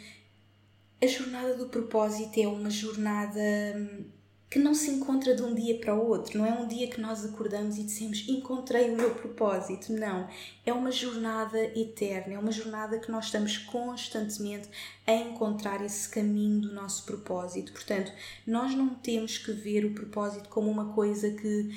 a 1.04 1.08
jornada 1.08 1.58
do 1.58 1.68
propósito 1.68 2.40
é 2.40 2.48
uma 2.48 2.70
jornada 2.70 3.42
hum, 3.76 4.06
que 4.52 4.60
não 4.60 4.74
se 4.74 4.92
encontra 4.92 5.34
de 5.34 5.42
um 5.42 5.56
dia 5.56 5.80
para 5.80 5.96
o 5.96 6.06
outro. 6.10 6.38
Não 6.38 6.46
é 6.46 6.52
um 6.52 6.68
dia 6.68 6.90
que 6.90 7.00
nós 7.00 7.24
acordamos 7.24 7.78
e 7.78 7.84
dizemos 7.84 8.28
encontrei 8.28 8.90
o 8.90 8.98
meu 8.98 9.16
propósito. 9.16 9.94
Não. 9.94 10.28
É 10.66 10.74
uma 10.74 10.92
jornada 10.92 11.58
eterna, 11.74 12.34
é 12.34 12.38
uma 12.38 12.52
jornada 12.52 13.00
que 13.00 13.10
nós 13.10 13.26
estamos 13.26 13.58
constantemente 13.58 14.68
a 15.08 15.14
encontrar 15.14 15.82
esse 15.86 16.10
caminho 16.10 16.60
do 16.60 16.74
nosso 16.74 17.06
propósito. 17.06 17.72
Portanto, 17.72 18.12
nós 18.46 18.76
não 18.76 18.90
temos 18.90 19.38
que 19.38 19.54
ver 19.54 19.86
o 19.86 19.94
propósito 19.94 20.50
como 20.50 20.70
uma 20.70 20.94
coisa 20.94 21.32
que 21.32 21.70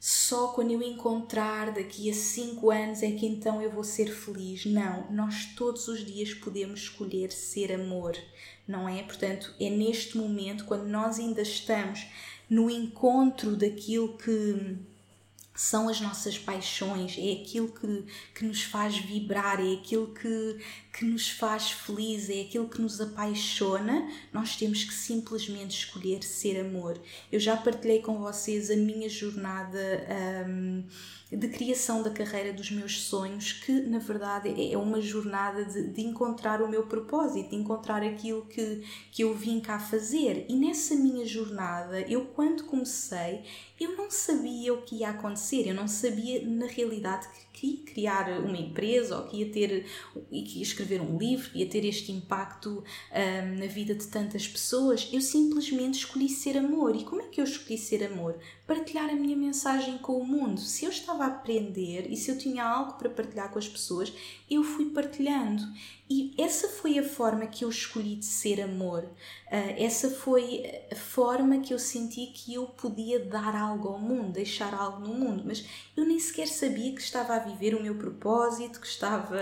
só 0.00 0.48
quando 0.48 0.70
eu 0.70 0.82
encontrar 0.82 1.72
daqui 1.72 2.10
a 2.10 2.14
5 2.14 2.70
anos 2.70 3.02
é 3.02 3.10
que 3.12 3.26
então 3.26 3.60
eu 3.60 3.70
vou 3.70 3.84
ser 3.84 4.06
feliz. 4.06 4.64
Não, 4.64 5.12
nós 5.12 5.44
todos 5.54 5.86
os 5.88 6.02
dias 6.02 6.32
podemos 6.32 6.80
escolher 6.80 7.30
ser 7.30 7.70
amor, 7.70 8.16
não 8.66 8.88
é? 8.88 9.02
Portanto, 9.02 9.54
é 9.60 9.68
neste 9.68 10.16
momento, 10.16 10.64
quando 10.64 10.86
nós 10.86 11.18
ainda 11.18 11.42
estamos 11.42 12.06
no 12.48 12.70
encontro 12.70 13.54
daquilo 13.54 14.16
que 14.16 14.78
são 15.54 15.90
as 15.90 16.00
nossas 16.00 16.38
paixões, 16.38 17.18
é 17.18 17.32
aquilo 17.32 17.68
que, 17.68 18.06
que 18.34 18.44
nos 18.46 18.62
faz 18.62 18.96
vibrar, 18.96 19.60
é 19.60 19.74
aquilo 19.74 20.14
que, 20.14 20.58
que 20.92 21.04
nos 21.04 21.30
faz 21.30 21.70
feliz, 21.70 22.28
é 22.28 22.42
aquilo 22.42 22.68
que 22.68 22.80
nos 22.80 23.00
apaixona, 23.00 24.08
nós 24.32 24.56
temos 24.56 24.84
que 24.84 24.92
simplesmente 24.92 25.84
escolher 25.84 26.22
ser 26.22 26.60
amor. 26.60 27.00
Eu 27.30 27.38
já 27.38 27.56
partilhei 27.56 28.00
com 28.00 28.18
vocês 28.18 28.70
a 28.70 28.76
minha 28.76 29.08
jornada. 29.08 29.78
Um, 30.48 30.84
de 31.36 31.48
criação 31.48 32.02
da 32.02 32.10
carreira 32.10 32.52
dos 32.52 32.72
meus 32.72 33.02
sonhos, 33.02 33.52
que 33.52 33.72
na 33.82 33.98
verdade 33.98 34.48
é, 34.48 34.72
é 34.72 34.78
uma 34.78 35.00
jornada 35.00 35.64
de, 35.64 35.86
de, 35.88 36.02
encontrar 36.02 36.60
o 36.60 36.68
meu 36.68 36.86
propósito, 36.86 37.50
de 37.50 37.56
encontrar 37.56 38.02
aquilo 38.02 38.44
que, 38.46 38.82
que 39.12 39.22
eu 39.22 39.32
vim 39.32 39.60
cá 39.60 39.78
fazer. 39.78 40.44
E 40.48 40.56
nessa 40.56 40.96
minha 40.96 41.24
jornada, 41.24 42.00
eu 42.02 42.26
quando 42.26 42.64
comecei, 42.64 43.44
eu 43.78 43.96
não 43.96 44.10
sabia 44.10 44.74
o 44.74 44.82
que 44.82 44.96
ia 44.96 45.10
acontecer, 45.10 45.68
eu 45.68 45.74
não 45.74 45.86
sabia 45.86 46.44
na 46.44 46.66
realidade 46.66 47.28
que, 47.28 47.46
ia 47.66 47.84
criar 47.84 48.40
uma 48.40 48.56
empresa 48.56 49.16
ou 49.16 49.26
que 49.26 49.38
ia 49.38 49.50
ter, 49.50 49.86
que 50.30 50.58
ia 50.58 50.62
escrever 50.62 51.00
um 51.00 51.18
livro, 51.18 51.50
que 51.50 51.58
ia 51.58 51.66
ter 51.66 51.84
este 51.84 52.12
impacto 52.12 52.82
um, 53.12 53.58
na 53.58 53.66
vida 53.66 53.94
de 53.94 54.06
tantas 54.06 54.46
pessoas. 54.46 55.08
Eu 55.12 55.20
simplesmente 55.20 55.98
escolhi 55.98 56.28
ser 56.28 56.56
amor. 56.56 56.96
E 56.96 57.04
como 57.04 57.22
é 57.22 57.26
que 57.26 57.40
eu 57.40 57.44
escolhi 57.44 57.78
ser 57.78 58.04
amor? 58.04 58.38
Partilhar 58.70 59.10
a 59.10 59.16
minha 59.16 59.36
mensagem 59.36 59.98
com 59.98 60.16
o 60.16 60.24
mundo. 60.24 60.60
Se 60.60 60.84
eu 60.84 60.90
estava 60.90 61.24
a 61.24 61.26
aprender 61.26 62.06
e 62.08 62.16
se 62.16 62.30
eu 62.30 62.38
tinha 62.38 62.64
algo 62.64 62.92
para 62.92 63.10
partilhar 63.10 63.50
com 63.50 63.58
as 63.58 63.68
pessoas, 63.68 64.12
eu 64.48 64.62
fui 64.62 64.90
partilhando. 64.90 65.64
E 66.12 66.34
essa 66.36 66.66
foi 66.66 66.98
a 66.98 67.04
forma 67.04 67.46
que 67.46 67.64
eu 67.64 67.68
escolhi 67.68 68.16
de 68.16 68.24
ser 68.24 68.60
amor. 68.60 69.04
Uh, 69.04 69.74
essa 69.78 70.10
foi 70.10 70.64
a 70.90 70.96
forma 70.96 71.60
que 71.60 71.72
eu 71.72 71.78
senti 71.78 72.26
que 72.26 72.52
eu 72.52 72.66
podia 72.66 73.24
dar 73.24 73.54
algo 73.54 73.90
ao 73.90 73.98
mundo, 74.00 74.32
deixar 74.32 74.74
algo 74.74 75.06
no 75.06 75.14
mundo. 75.14 75.44
Mas 75.46 75.64
eu 75.96 76.04
nem 76.04 76.18
sequer 76.18 76.48
sabia 76.48 76.92
que 76.92 77.00
estava 77.00 77.36
a 77.36 77.38
viver 77.38 77.76
o 77.76 77.82
meu 77.82 77.94
propósito, 77.94 78.80
que 78.80 78.88
estava 78.88 79.38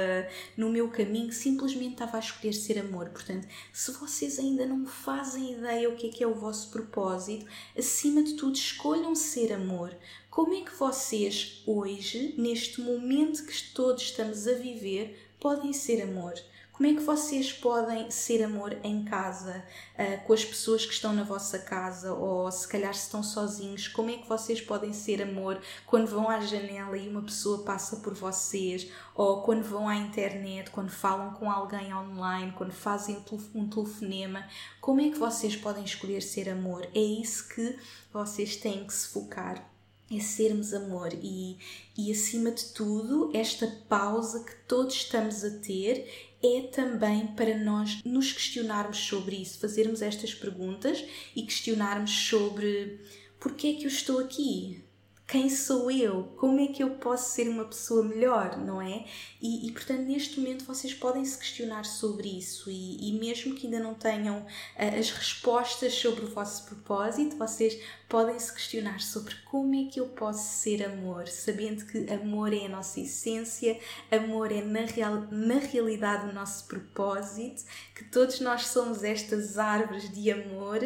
no 0.59 0.69
meu 0.69 0.91
caminho, 0.91 1.33
simplesmente 1.33 1.93
estava 1.93 2.19
a 2.19 2.21
escolher 2.21 2.53
ser 2.53 2.79
amor. 2.79 3.09
Portanto, 3.09 3.49
se 3.73 3.91
vocês 3.93 4.39
ainda 4.39 4.67
não 4.67 4.85
fazem 4.85 5.55
ideia 5.55 5.89
o 5.89 5.97
que 5.97 6.09
é 6.09 6.11
que 6.11 6.23
é 6.23 6.27
o 6.27 6.35
vosso 6.35 6.71
propósito, 6.71 7.47
acima 7.79 8.23
de 8.23 8.35
tudo, 8.35 8.57
escolham 8.57 9.15
ser 9.19 9.53
amor. 9.53 9.95
Como 10.31 10.55
é 10.55 10.63
que 10.63 10.75
vocês, 10.75 11.63
hoje, 11.67 12.35
neste 12.39 12.81
momento 12.81 13.45
que 13.45 13.63
todos 13.75 14.03
estamos 14.03 14.47
a 14.47 14.53
viver, 14.53 15.19
podem 15.39 15.73
ser 15.73 16.03
amor? 16.03 16.35
Como 16.79 16.89
é 16.89 16.95
que 16.95 17.03
vocês 17.03 17.53
podem 17.53 18.09
ser 18.09 18.41
amor 18.41 18.79
em 18.85 19.03
casa, 19.03 19.65
uh, 19.99 20.25
com 20.25 20.33
as 20.33 20.45
pessoas 20.45 20.87
que 20.87 20.93
estão 20.93 21.13
na 21.13 21.25
vossa 21.25 21.59
casa, 21.59 22.15
ou 22.15 22.49
se 22.53 22.69
calhar 22.69 22.95
se 22.95 23.07
estão 23.07 23.21
sozinhos? 23.21 23.89
Como 23.89 24.11
é 24.11 24.19
que 24.19 24.29
vocês 24.29 24.61
podem 24.61 24.93
ser 24.93 25.21
amor 25.21 25.61
quando 25.89 26.07
vão 26.07 26.31
à 26.31 26.39
janela 26.39 26.97
e 26.97 27.09
uma 27.09 27.23
pessoa 27.23 27.65
passa 27.65 27.97
por 27.97 28.15
vocês, 28.15 28.89
ou 29.13 29.43
quando 29.43 29.65
vão 29.65 29.89
à 29.89 29.97
internet, 29.97 30.71
quando 30.71 30.91
falam 30.91 31.35
com 31.35 31.51
alguém 31.51 31.93
online, 31.93 32.53
quando 32.53 32.71
fazem 32.71 33.25
um 33.57 33.69
telefonema? 33.69 34.47
Como 34.81 35.01
é 35.01 35.11
que 35.11 35.19
vocês 35.19 35.57
podem 35.57 35.83
escolher 35.83 36.23
ser 36.23 36.49
amor? 36.49 36.87
É 36.95 37.01
isso 37.01 37.49
que 37.49 37.77
vocês 38.13 38.55
têm 38.55 38.87
que 38.87 38.95
se 38.95 39.09
focar 39.09 39.69
é 40.11 40.21
sermos 40.21 40.73
amor 40.73 41.13
e, 41.13 41.59
e 41.97 42.11
acima 42.11 42.51
de 42.51 42.65
tudo 42.67 43.31
esta 43.35 43.67
pausa 43.91 44.43
que 44.43 44.55
todos 44.67 44.95
estamos 44.95 45.45
a 45.45 45.51
ter 45.59 46.28
é 46.43 46.63
também 46.63 47.27
para 47.29 47.57
nós 47.59 48.01
nos 48.05 48.33
questionarmos 48.33 48.99
sobre 48.99 49.37
isso, 49.37 49.59
fazermos 49.59 50.03
estas 50.03 50.35
perguntas 50.35 51.05
e 51.35 51.43
questionarmos 51.43 52.11
sobre 52.11 53.01
porque 53.41 53.69
é 53.69 53.73
que 53.75 53.85
eu 53.85 53.89
estou 53.89 54.19
aqui? 54.19 54.83
Quem 55.29 55.51
sou 55.51 55.91
eu? 55.91 56.33
Como 56.39 56.59
é 56.59 56.69
que 56.69 56.83
eu 56.83 56.93
posso 56.93 57.35
ser 57.35 57.51
uma 57.51 57.67
pessoa 57.67 58.03
melhor, 58.03 58.57
não 58.57 58.81
é? 58.81 59.05
E, 59.43 59.69
e 59.69 59.73
portanto, 59.73 60.01
neste 60.01 60.41
momento 60.41 60.65
vocês 60.65 60.95
podem 60.95 61.23
se 61.23 61.37
questionar 61.37 61.85
sobre 61.85 62.39
isso 62.39 62.71
e, 62.71 63.11
e 63.11 63.13
mesmo 63.21 63.55
que 63.55 63.67
ainda 63.67 63.79
não 63.79 63.93
tenham 63.93 64.39
uh, 64.39 64.99
as 64.99 65.11
respostas 65.11 65.93
sobre 65.93 66.25
o 66.25 66.29
vosso 66.29 66.65
propósito, 66.65 67.37
vocês 67.37 67.79
podem 68.09 68.39
se 68.39 68.51
questionar 68.55 69.03
sobre 69.03 69.35
como 69.45 69.75
é 69.75 69.91
que 69.91 70.01
eu 70.01 70.07
posso 70.09 70.49
ser 70.63 70.83
amor, 70.83 71.29
sabendo 71.29 71.85
que 71.85 72.11
amor 72.11 72.55
é 72.55 72.65
a 72.65 72.71
nossa 72.71 72.99
essência, 72.99 73.79
amor 74.11 74.51
é 74.51 74.63
na, 74.63 74.87
real, 74.87 75.27
na 75.31 75.59
realidade 75.59 76.27
o 76.31 76.33
nosso 76.33 76.67
propósito, 76.67 77.65
que 77.95 78.05
todos 78.05 78.41
nós 78.41 78.69
somos 78.69 79.05
estas 79.05 79.59
árvores 79.59 80.11
de 80.11 80.31
amor 80.33 80.81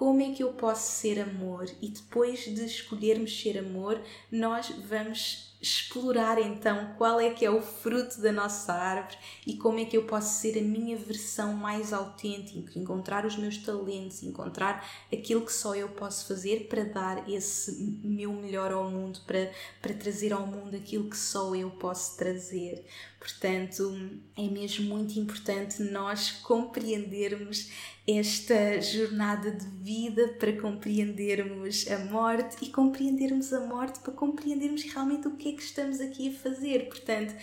como 0.00 0.22
é 0.22 0.30
que 0.30 0.42
eu 0.42 0.54
posso 0.54 0.92
ser 0.92 1.20
amor? 1.20 1.68
E 1.82 1.90
depois 1.90 2.40
de 2.46 2.64
escolhermos 2.64 3.38
ser 3.38 3.58
amor, 3.58 4.00
nós 4.32 4.70
vamos 4.88 5.54
explorar 5.60 6.40
então 6.40 6.94
qual 6.96 7.20
é 7.20 7.28
que 7.28 7.44
é 7.44 7.50
o 7.50 7.60
fruto 7.60 8.18
da 8.22 8.32
nossa 8.32 8.72
árvore 8.72 9.18
e 9.46 9.58
como 9.58 9.78
é 9.78 9.84
que 9.84 9.94
eu 9.94 10.04
posso 10.04 10.40
ser 10.40 10.58
a 10.58 10.62
minha 10.62 10.96
versão 10.96 11.52
mais 11.52 11.92
autêntica, 11.92 12.78
encontrar 12.78 13.26
os 13.26 13.36
meus 13.36 13.58
talentos, 13.58 14.22
encontrar 14.22 14.88
aquilo 15.12 15.44
que 15.44 15.52
só 15.52 15.74
eu 15.74 15.90
posso 15.90 16.26
fazer 16.26 16.66
para 16.66 16.84
dar 16.84 17.28
esse 17.28 18.00
meu 18.02 18.32
melhor 18.32 18.72
ao 18.72 18.90
mundo, 18.90 19.20
para, 19.26 19.52
para 19.82 19.92
trazer 19.92 20.32
ao 20.32 20.46
mundo 20.46 20.74
aquilo 20.76 21.10
que 21.10 21.18
só 21.18 21.54
eu 21.54 21.70
posso 21.72 22.16
trazer. 22.16 22.86
Portanto, 23.20 23.94
é 24.34 24.48
mesmo 24.48 24.86
muito 24.86 25.20
importante 25.20 25.82
nós 25.82 26.30
compreendermos 26.30 27.70
esta 28.08 28.80
jornada 28.80 29.50
de 29.50 29.66
vida 29.66 30.28
para 30.38 30.58
compreendermos 30.58 31.86
a 31.90 31.98
morte 32.06 32.64
e 32.64 32.70
compreendermos 32.70 33.52
a 33.52 33.60
morte 33.60 34.00
para 34.00 34.14
compreendermos 34.14 34.84
realmente 34.84 35.28
o 35.28 35.36
que 35.36 35.50
é 35.50 35.52
que 35.52 35.62
estamos 35.62 36.00
aqui 36.00 36.30
a 36.30 36.32
fazer. 36.32 36.88
Portanto, 36.88 37.34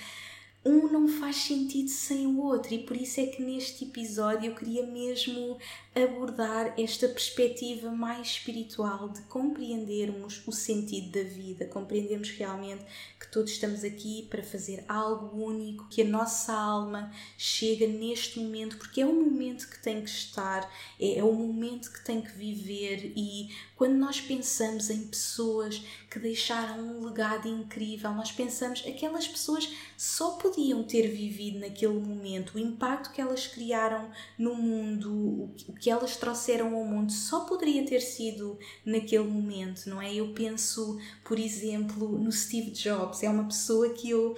um 0.66 0.92
não 0.92 1.08
faz 1.08 1.36
sentido 1.36 1.90
sem 1.90 2.26
o 2.26 2.42
outro 2.42 2.74
e 2.74 2.80
por 2.80 2.98
isso 2.98 3.22
é 3.22 3.28
que 3.28 3.42
neste 3.44 3.86
episódio 3.86 4.50
eu 4.50 4.56
queria 4.56 4.86
mesmo 4.86 5.60
abordar 6.04 6.74
esta 6.78 7.08
perspectiva 7.08 7.92
mais 7.92 8.28
espiritual 8.28 9.10
de 9.10 9.22
compreendermos 9.24 10.42
o 10.46 10.52
sentido 10.52 11.12
da 11.12 11.24
vida, 11.28 11.66
compreendermos 11.66 12.30
realmente 12.32 12.86
que 13.20 13.32
todos 13.32 13.52
estamos 13.52 13.84
aqui 13.84 14.28
para 14.30 14.44
fazer 14.44 14.84
algo 14.88 15.44
único, 15.44 15.88
que 15.90 16.02
a 16.02 16.06
nossa 16.06 16.54
alma 16.54 17.12
chega 17.38 17.88
neste 17.88 18.40
momento, 18.40 18.78
porque 18.78 19.02
é 19.02 19.06
o 19.06 19.14
momento 19.14 19.68
que 19.70 19.82
tem 19.82 20.02
que 20.02 20.10
estar, 20.10 20.72
é, 21.00 21.20
é 21.20 21.24
o 21.24 21.34
momento 21.34 21.92
que 21.92 22.04
tem 22.04 22.22
que 22.22 22.32
viver. 22.32 23.14
E 23.16 23.50
quando 23.76 23.96
nós 23.96 24.22
pensamos 24.22 24.90
em 24.90 25.08
pessoas 25.08 25.82
que 26.10 26.20
deixaram 26.20 26.80
um 26.80 27.06
legado 27.06 27.48
incrível, 27.48 28.12
nós 28.12 28.32
pensamos 28.32 28.84
aquelas 28.88 29.28
pessoas 29.28 29.70
só 29.98 30.32
podiam 30.32 30.84
ter 30.84 31.08
vivido 31.08 31.60
naquele 31.60 32.00
momento, 32.00 32.56
o 32.56 32.60
impacto 32.60 33.12
que 33.12 33.22
elas 33.22 33.48
criaram 33.48 34.10
no 34.38 34.56
mundo, 34.56 35.52
o 35.68 35.74
que 35.74 35.87
elas 35.90 36.18
trouxeram 36.18 36.76
ao 36.76 36.86
mundo, 36.86 37.12
só 37.12 37.42
poderia 37.42 37.86
ter 37.86 38.02
sido 38.02 38.58
naquele 38.86 39.24
momento, 39.24 39.88
não 39.88 40.02
é? 40.02 40.14
Eu 40.14 40.34
penso, 40.34 41.00
por 41.24 41.40
exemplo, 41.40 42.18
no 42.18 42.32
Steve 42.32 42.72
Jobs, 42.72 43.24
é 43.24 43.30
uma 43.30 43.46
pessoa 43.46 43.90
que 43.90 44.10
eu 44.10 44.36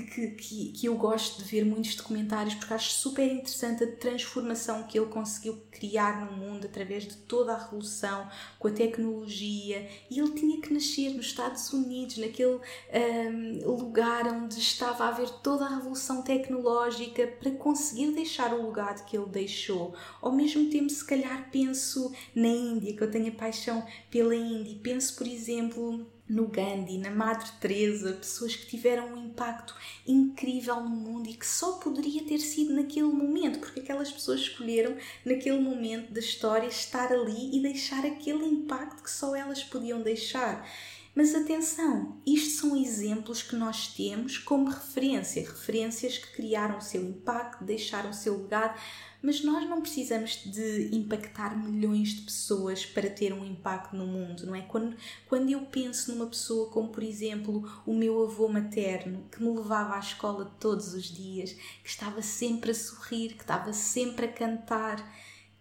que, 0.00 0.30
que, 0.30 0.72
que, 0.72 0.86
eu 0.86 0.96
gosto 0.96 1.42
de 1.42 1.44
ver 1.44 1.66
muitos 1.66 1.94
documentários 1.94 2.54
porque 2.54 2.72
acho 2.72 2.94
super 2.94 3.30
interessante 3.30 3.84
a 3.84 3.92
transformação 3.96 4.84
que 4.84 4.98
ele 4.98 5.08
conseguiu 5.08 5.60
criar 5.70 6.24
no 6.24 6.32
mundo 6.32 6.66
através 6.66 7.04
de 7.04 7.16
toda 7.16 7.52
a 7.52 7.58
revolução 7.58 8.26
com 8.58 8.68
a 8.68 8.72
tecnologia. 8.72 9.86
E 10.10 10.18
ele 10.18 10.30
tinha 10.30 10.60
que 10.60 10.72
nascer 10.72 11.10
nos 11.10 11.26
Estados 11.26 11.70
Unidos 11.72 12.16
naquele 12.16 12.58
um, 12.58 13.70
lugar 13.70 14.26
onde 14.28 14.58
estava 14.58 15.04
a 15.04 15.08
haver 15.08 15.28
toda 15.42 15.66
a 15.66 15.76
revolução 15.76 16.22
tecnológica 16.22 17.26
para 17.26 17.50
conseguir 17.50 18.12
deixar 18.12 18.54
o 18.54 18.66
legado 18.66 19.04
que 19.04 19.16
ele 19.16 19.26
deixou. 19.26 19.94
Ao 20.22 20.32
mesmo 20.32 20.70
tempo 20.70 20.88
se 20.88 21.04
calhar 21.04 21.50
penso 21.50 22.12
na 22.34 22.48
Índia 22.48 22.96
que 22.96 23.02
eu 23.02 23.10
tenho 23.10 23.28
a 23.28 23.36
paixão 23.36 23.84
pela 24.10 24.34
Índia. 24.34 24.78
Penso 24.82 25.16
por 25.16 25.26
exemplo 25.26 26.06
no 26.32 26.46
Gandhi, 26.48 26.96
na 26.96 27.10
Madre 27.10 27.50
Teresa, 27.60 28.14
pessoas 28.14 28.56
que 28.56 28.66
tiveram 28.66 29.12
um 29.12 29.26
impacto 29.26 29.74
incrível 30.06 30.80
no 30.80 30.88
mundo 30.88 31.28
e 31.28 31.34
que 31.34 31.46
só 31.46 31.72
poderia 31.72 32.24
ter 32.24 32.38
sido 32.38 32.72
naquele 32.72 33.08
momento, 33.08 33.60
porque 33.60 33.80
aquelas 33.80 34.10
pessoas 34.10 34.40
escolheram 34.40 34.96
naquele 35.26 35.60
momento 35.60 36.10
da 36.10 36.20
história 36.20 36.66
estar 36.66 37.12
ali 37.12 37.54
e 37.54 37.60
deixar 37.60 38.06
aquele 38.06 38.46
impacto 38.46 39.02
que 39.02 39.10
só 39.10 39.36
elas 39.36 39.62
podiam 39.62 40.00
deixar. 40.00 40.66
Mas 41.14 41.34
atenção, 41.34 42.16
isto 42.26 42.60
são 42.60 42.74
exemplos 42.74 43.42
que 43.42 43.54
nós 43.54 43.88
temos 43.88 44.38
como 44.38 44.70
referência, 44.70 45.42
referências 45.42 46.16
que 46.16 46.32
criaram 46.32 46.78
o 46.78 46.82
seu 46.82 47.02
impacto, 47.02 47.62
deixaram 47.62 48.08
o 48.08 48.14
seu 48.14 48.40
legado, 48.40 48.80
mas 49.22 49.42
nós 49.42 49.68
não 49.68 49.80
precisamos 49.80 50.42
de 50.44 50.90
impactar 50.92 51.56
milhões 51.56 52.08
de 52.08 52.22
pessoas 52.22 52.84
para 52.84 53.08
ter 53.08 53.32
um 53.32 53.44
impacto 53.44 53.94
no 53.94 54.06
mundo, 54.06 54.44
não 54.44 54.54
é? 54.54 54.62
Quando, 54.62 54.96
quando 55.28 55.50
eu 55.50 55.60
penso 55.60 56.12
numa 56.12 56.26
pessoa 56.26 56.68
como, 56.70 56.88
por 56.88 57.02
exemplo, 57.02 57.62
o 57.86 57.94
meu 57.94 58.24
avô 58.24 58.48
materno, 58.48 59.24
que 59.30 59.42
me 59.42 59.50
levava 59.50 59.94
à 59.94 59.98
escola 60.00 60.52
todos 60.58 60.92
os 60.92 61.04
dias, 61.04 61.52
que 61.52 61.88
estava 61.88 62.20
sempre 62.20 62.72
a 62.72 62.74
sorrir, 62.74 63.34
que 63.34 63.42
estava 63.42 63.72
sempre 63.72 64.26
a 64.26 64.32
cantar, 64.32 64.98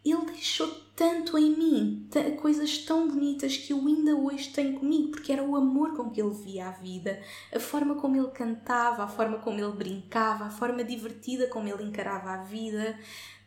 ele 0.04 0.26
deixou 0.26 0.68
tanto 0.96 1.38
em 1.38 1.56
mim, 1.56 2.10
coisas 2.42 2.80
tão 2.80 3.08
bonitas 3.08 3.56
que 3.58 3.72
eu 3.74 3.78
ainda 3.80 4.16
hoje 4.16 4.50
tenho 4.50 4.80
comigo, 4.80 5.12
porque 5.12 5.32
era 5.32 5.44
o 5.44 5.56
amor 5.56 5.96
com 5.96 6.10
que 6.10 6.20
ele 6.20 6.34
via 6.34 6.68
a 6.68 6.72
vida, 6.72 7.22
a 7.54 7.60
forma 7.60 7.96
como 7.96 8.18
ele 8.18 8.32
cantava, 8.32 9.04
a 9.04 9.08
forma 9.08 9.38
como 9.38 9.60
ele 9.60 9.72
brincava, 9.72 10.46
a 10.46 10.50
forma 10.50 10.84
divertida 10.84 11.48
como 11.48 11.68
ele 11.68 11.84
encarava 11.84 12.32
a 12.32 12.44
vida. 12.44 12.98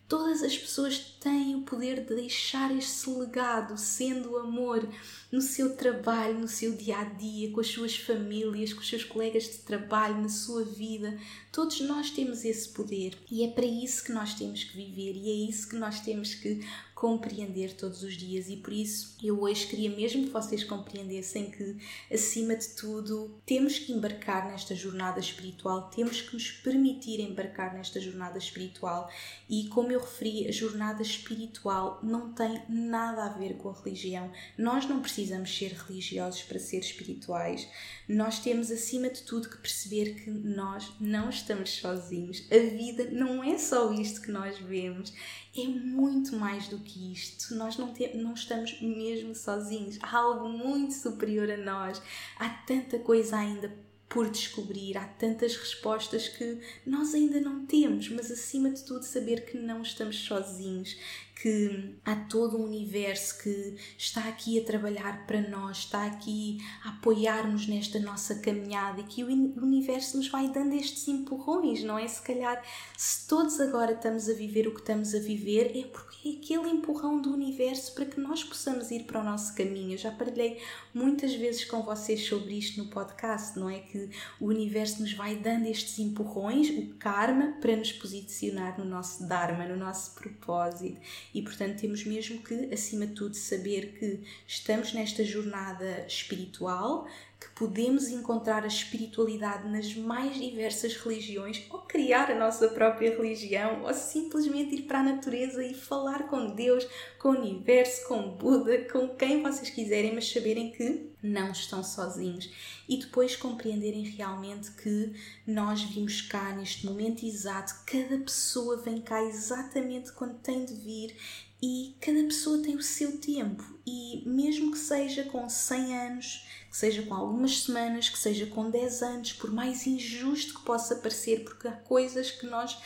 Todas 0.07 0.43
as 0.43 0.57
pessoas 0.57 0.99
têm 0.99 1.55
o 1.55 1.63
poder 1.63 2.05
de 2.05 2.15
deixar 2.15 2.77
este 2.77 3.09
legado, 3.09 3.79
sendo 3.79 4.33
o 4.33 4.37
amor 4.37 4.87
no 5.33 5.41
seu 5.41 5.75
trabalho, 5.77 6.39
no 6.39 6.47
seu 6.47 6.73
dia 6.73 6.99
a 6.99 7.05
dia, 7.05 7.51
com 7.51 7.61
as 7.61 7.69
suas 7.69 7.97
famílias, 7.97 8.75
com 8.75 8.81
os 8.81 8.89
seus 8.89 9.03
colegas 9.03 9.45
de 9.45 9.59
trabalho, 9.59 10.21
na 10.21 10.29
sua 10.29 10.63
vida. 10.63 11.19
Todos 11.51 11.81
nós 11.81 12.11
temos 12.11 12.45
esse 12.45 12.69
poder 12.69 13.17
e 13.31 13.45
é 13.45 13.49
para 13.49 13.65
isso 13.65 14.05
que 14.05 14.13
nós 14.13 14.35
temos 14.35 14.63
que 14.65 14.77
viver 14.77 15.17
e 15.17 15.31
é 15.31 15.51
isso 15.51 15.69
que 15.69 15.77
nós 15.77 16.01
temos 16.01 16.35
que 16.35 16.61
compreender 16.95 17.75
todos 17.75 18.03
os 18.03 18.17
dias 18.17 18.49
e 18.49 18.57
por 18.57 18.73
isso 18.73 19.17
eu 19.23 19.41
hoje 19.43 19.67
queria 19.67 19.91
mesmo 19.91 20.25
que 20.25 20.31
vocês 20.31 20.63
compreendessem 20.63 21.51
que 21.51 21.77
acima 22.13 22.55
de 22.55 22.69
tudo 22.69 23.35
temos 23.45 23.79
que 23.79 23.93
embarcar 23.93 24.49
nesta 24.49 24.75
jornada 24.75 25.19
espiritual, 25.19 25.91
temos 25.91 26.21
que 26.21 26.35
nos 26.35 26.51
permitir 26.51 27.21
embarcar 27.21 27.75
nesta 27.75 28.01
jornada 28.01 28.39
espiritual 28.39 29.11
e 29.49 29.69
como 29.69 29.91
eu 29.91 30.01
referi, 30.01 30.49
a 30.49 30.53
jornada 30.53 31.03
espiritual 31.03 31.99
não 32.03 32.33
tem 32.33 32.63
nada 32.69 33.25
a 33.25 33.29
ver 33.31 33.55
com 33.55 33.71
a 33.71 33.75
religião. 33.75 34.31
Nós 34.57 34.87
não 34.87 35.01
precisamos 35.01 35.57
ser 35.57 35.73
religiosos 35.73 36.43
para 36.43 36.59
ser 36.59 36.79
espirituais. 36.79 37.69
Nós 38.09 38.39
temos 38.39 38.71
acima 38.71 39.09
de 39.09 39.23
tudo 39.23 39.49
que 39.49 39.57
perceber 39.57 40.15
que 40.15 40.31
nós 40.31 40.93
não 41.01 41.31
estamos 41.31 41.71
sozinhos. 41.71 42.47
A 42.51 42.59
vida 42.59 43.11
não 43.11 43.43
é 43.43 43.57
só 43.57 43.93
isto 43.93 44.21
que 44.21 44.31
nós 44.31 44.59
vemos, 44.59 45.13
é 45.57 45.67
muito 45.67 46.37
mais 46.37 46.69
do 46.69 46.79
que 46.79 47.13
isto. 47.13 47.55
Nós 47.55 47.77
não, 47.79 47.93
te, 47.93 48.17
não 48.17 48.35
estamos 48.35 48.81
mesmo 48.81 49.35
sozinhos. 49.35 49.99
Há 50.03 50.19
algo 50.19 50.49
muito 50.49 50.95
superior 50.95 51.51
a 51.51 51.57
nós. 51.57 52.03
Há 52.39 52.49
tanta 52.49 52.99
coisa 52.99 53.37
ainda 53.37 53.84
por 54.15 54.31
descobrir, 54.31 54.97
há 54.97 55.05
tantas 55.05 55.57
respostas 55.57 56.29
que 56.29 56.61
nós 56.87 57.13
ainda 57.15 57.41
não 57.41 57.67
temos, 57.67 58.09
mas 58.09 58.31
acima 58.31 58.71
de 58.71 58.85
tudo 58.85 59.03
saber 59.03 59.45
que 59.45 59.59
não 59.59 59.83
estamos 59.83 60.21
sozinhos, 60.21 60.97
que 61.35 61.97
há 62.05 62.15
todo 62.15 62.57
um 62.57 62.63
universo 62.63 63.43
que 63.43 63.75
está 63.99 64.29
aqui 64.29 64.61
a 64.61 64.65
trabalhar 64.65 65.27
para 65.27 65.41
nós, 65.41 65.79
está 65.79 66.07
aqui 66.07 66.59
a 66.85 66.91
apoiar-nos 66.91 67.67
nesta 67.67 67.99
nossa 67.99 68.37
caminhada 68.37 69.01
e 69.01 69.05
que 69.05 69.25
o 69.25 69.27
universo 69.27 70.17
nos 70.17 70.29
vai 70.29 70.49
dando 70.49 70.77
estes 70.77 71.09
empurrões, 71.09 71.83
não 71.83 71.99
é? 71.99 72.07
Se 72.07 72.23
calhar, 72.23 72.63
se 72.97 73.27
todos 73.27 73.61
agora 73.61 73.95
estamos 73.95 74.29
a 74.29 74.33
viver 74.33 74.69
o 74.69 74.75
que 74.75 74.81
estamos 74.81 75.13
a 75.13 75.19
viver, 75.19 75.77
é 75.77 75.89
porque 75.89 76.14
é 76.25 76.39
aquele 76.39 76.71
empurrão 76.71 77.21
do 77.21 77.33
universo 77.33 77.95
para 77.95 78.07
que 78.07 78.19
nós 78.19 78.43
possamos 78.43 78.91
ir 78.91 79.05
para 79.05 79.21
o 79.21 79.25
nosso 79.25 79.55
caminho. 79.55 79.93
Eu 79.93 79.99
já 79.99 80.11
partilhei 80.11 80.61
muitas 80.93 81.35
vezes 81.35 81.65
com 81.65 81.83
vocês 81.83 82.27
sobre 82.27 82.55
isto 82.55 82.83
no 82.83 82.89
podcast, 82.89 83.59
não 83.59 83.69
é? 83.69 83.81
Que 83.81 84.09
o 84.41 84.47
universo 84.47 85.03
nos 85.03 85.13
vai 85.13 85.37
dando 85.37 85.67
estes 85.67 85.99
empurrões, 85.99 86.71
o 86.71 86.95
karma, 86.99 87.57
para 87.61 87.77
nos 87.77 87.93
posicionar 87.93 88.79
no 88.79 88.85
nosso 88.85 89.27
Dharma, 89.29 89.67
no 89.67 89.77
nosso 89.77 90.15
propósito 90.15 91.01
e, 91.35 91.43
portanto, 91.43 91.81
temos 91.81 92.05
mesmo 92.05 92.43
que, 92.43 92.73
acima 92.73 93.07
de 93.07 93.15
tudo, 93.15 93.35
saber 93.35 93.99
que 93.99 94.21
estamos 94.47 94.93
nesta 94.93 95.23
jornada 95.25 96.07
espiritual, 96.07 97.07
que 97.45 97.51
podemos 97.51 98.09
encontrar 98.09 98.65
a 98.65 98.67
espiritualidade 98.67 99.69
nas 99.69 99.95
mais 99.95 100.37
diversas 100.37 100.97
religiões, 100.97 101.63
ou 101.71 101.81
criar 101.81 102.31
a 102.31 102.35
nossa 102.35 102.69
própria 102.69 103.15
religião, 103.15 103.83
ou 103.83 103.93
simplesmente 103.93 104.75
ir 104.75 104.83
para 104.83 105.01
a 105.01 105.03
natureza 105.03 105.63
e 105.63 105.75
falar 105.75 106.27
com 106.27 106.55
Deus, 106.55 106.89
com 107.25 107.31
o 107.31 107.41
universo, 107.41 108.07
com 108.07 108.37
Buda, 108.37 108.85
com 108.93 109.09
quem 109.17 109.43
vocês 109.43 109.71
quiserem, 109.71 110.15
mas 110.15 110.31
saberem 110.31 110.71
que 110.71 111.09
não 111.23 111.53
estão 111.53 111.83
sozinhos. 111.83 112.51
E 112.87 112.99
depois 112.99 113.35
compreenderem 113.35 114.03
realmente 114.03 114.71
que 114.73 115.11
nós 115.47 115.83
vimos 115.85 116.21
cá 116.21 116.55
neste 116.55 116.85
momento 116.85 117.25
exato, 117.25 117.77
cada 117.87 118.19
pessoa 118.19 118.77
vem 118.77 119.01
cá 119.01 119.25
exatamente 119.25 120.13
quando 120.13 120.39
tem 120.41 120.67
de 120.67 120.75
vir 120.75 121.17
e 121.63 121.97
cada 121.99 122.23
pessoa 122.25 122.63
tem 122.63 122.77
o 122.77 122.83
seu 122.83 123.17
tempo. 123.17 123.65
E 123.87 124.23
mesmo 124.27 124.73
que 124.73 124.79
seja 124.79 125.25
com 125.25 125.49
100 125.49 125.97
anos, 125.97 126.47
que 126.71 126.77
seja 126.77 127.05
com 127.05 127.15
algumas 127.15 127.63
semanas, 127.63 128.11
que 128.11 128.19
seja 128.19 128.45
com 128.49 128.69
10 128.69 129.03
anos, 129.03 129.33
por 129.33 129.51
mais 129.51 129.87
injusto 129.87 130.59
que 130.59 130.67
possa 130.67 130.97
parecer, 130.97 131.43
porque 131.43 131.69
há 131.69 131.73
coisas 131.73 132.31
que 132.31 132.45
nós 132.45 132.77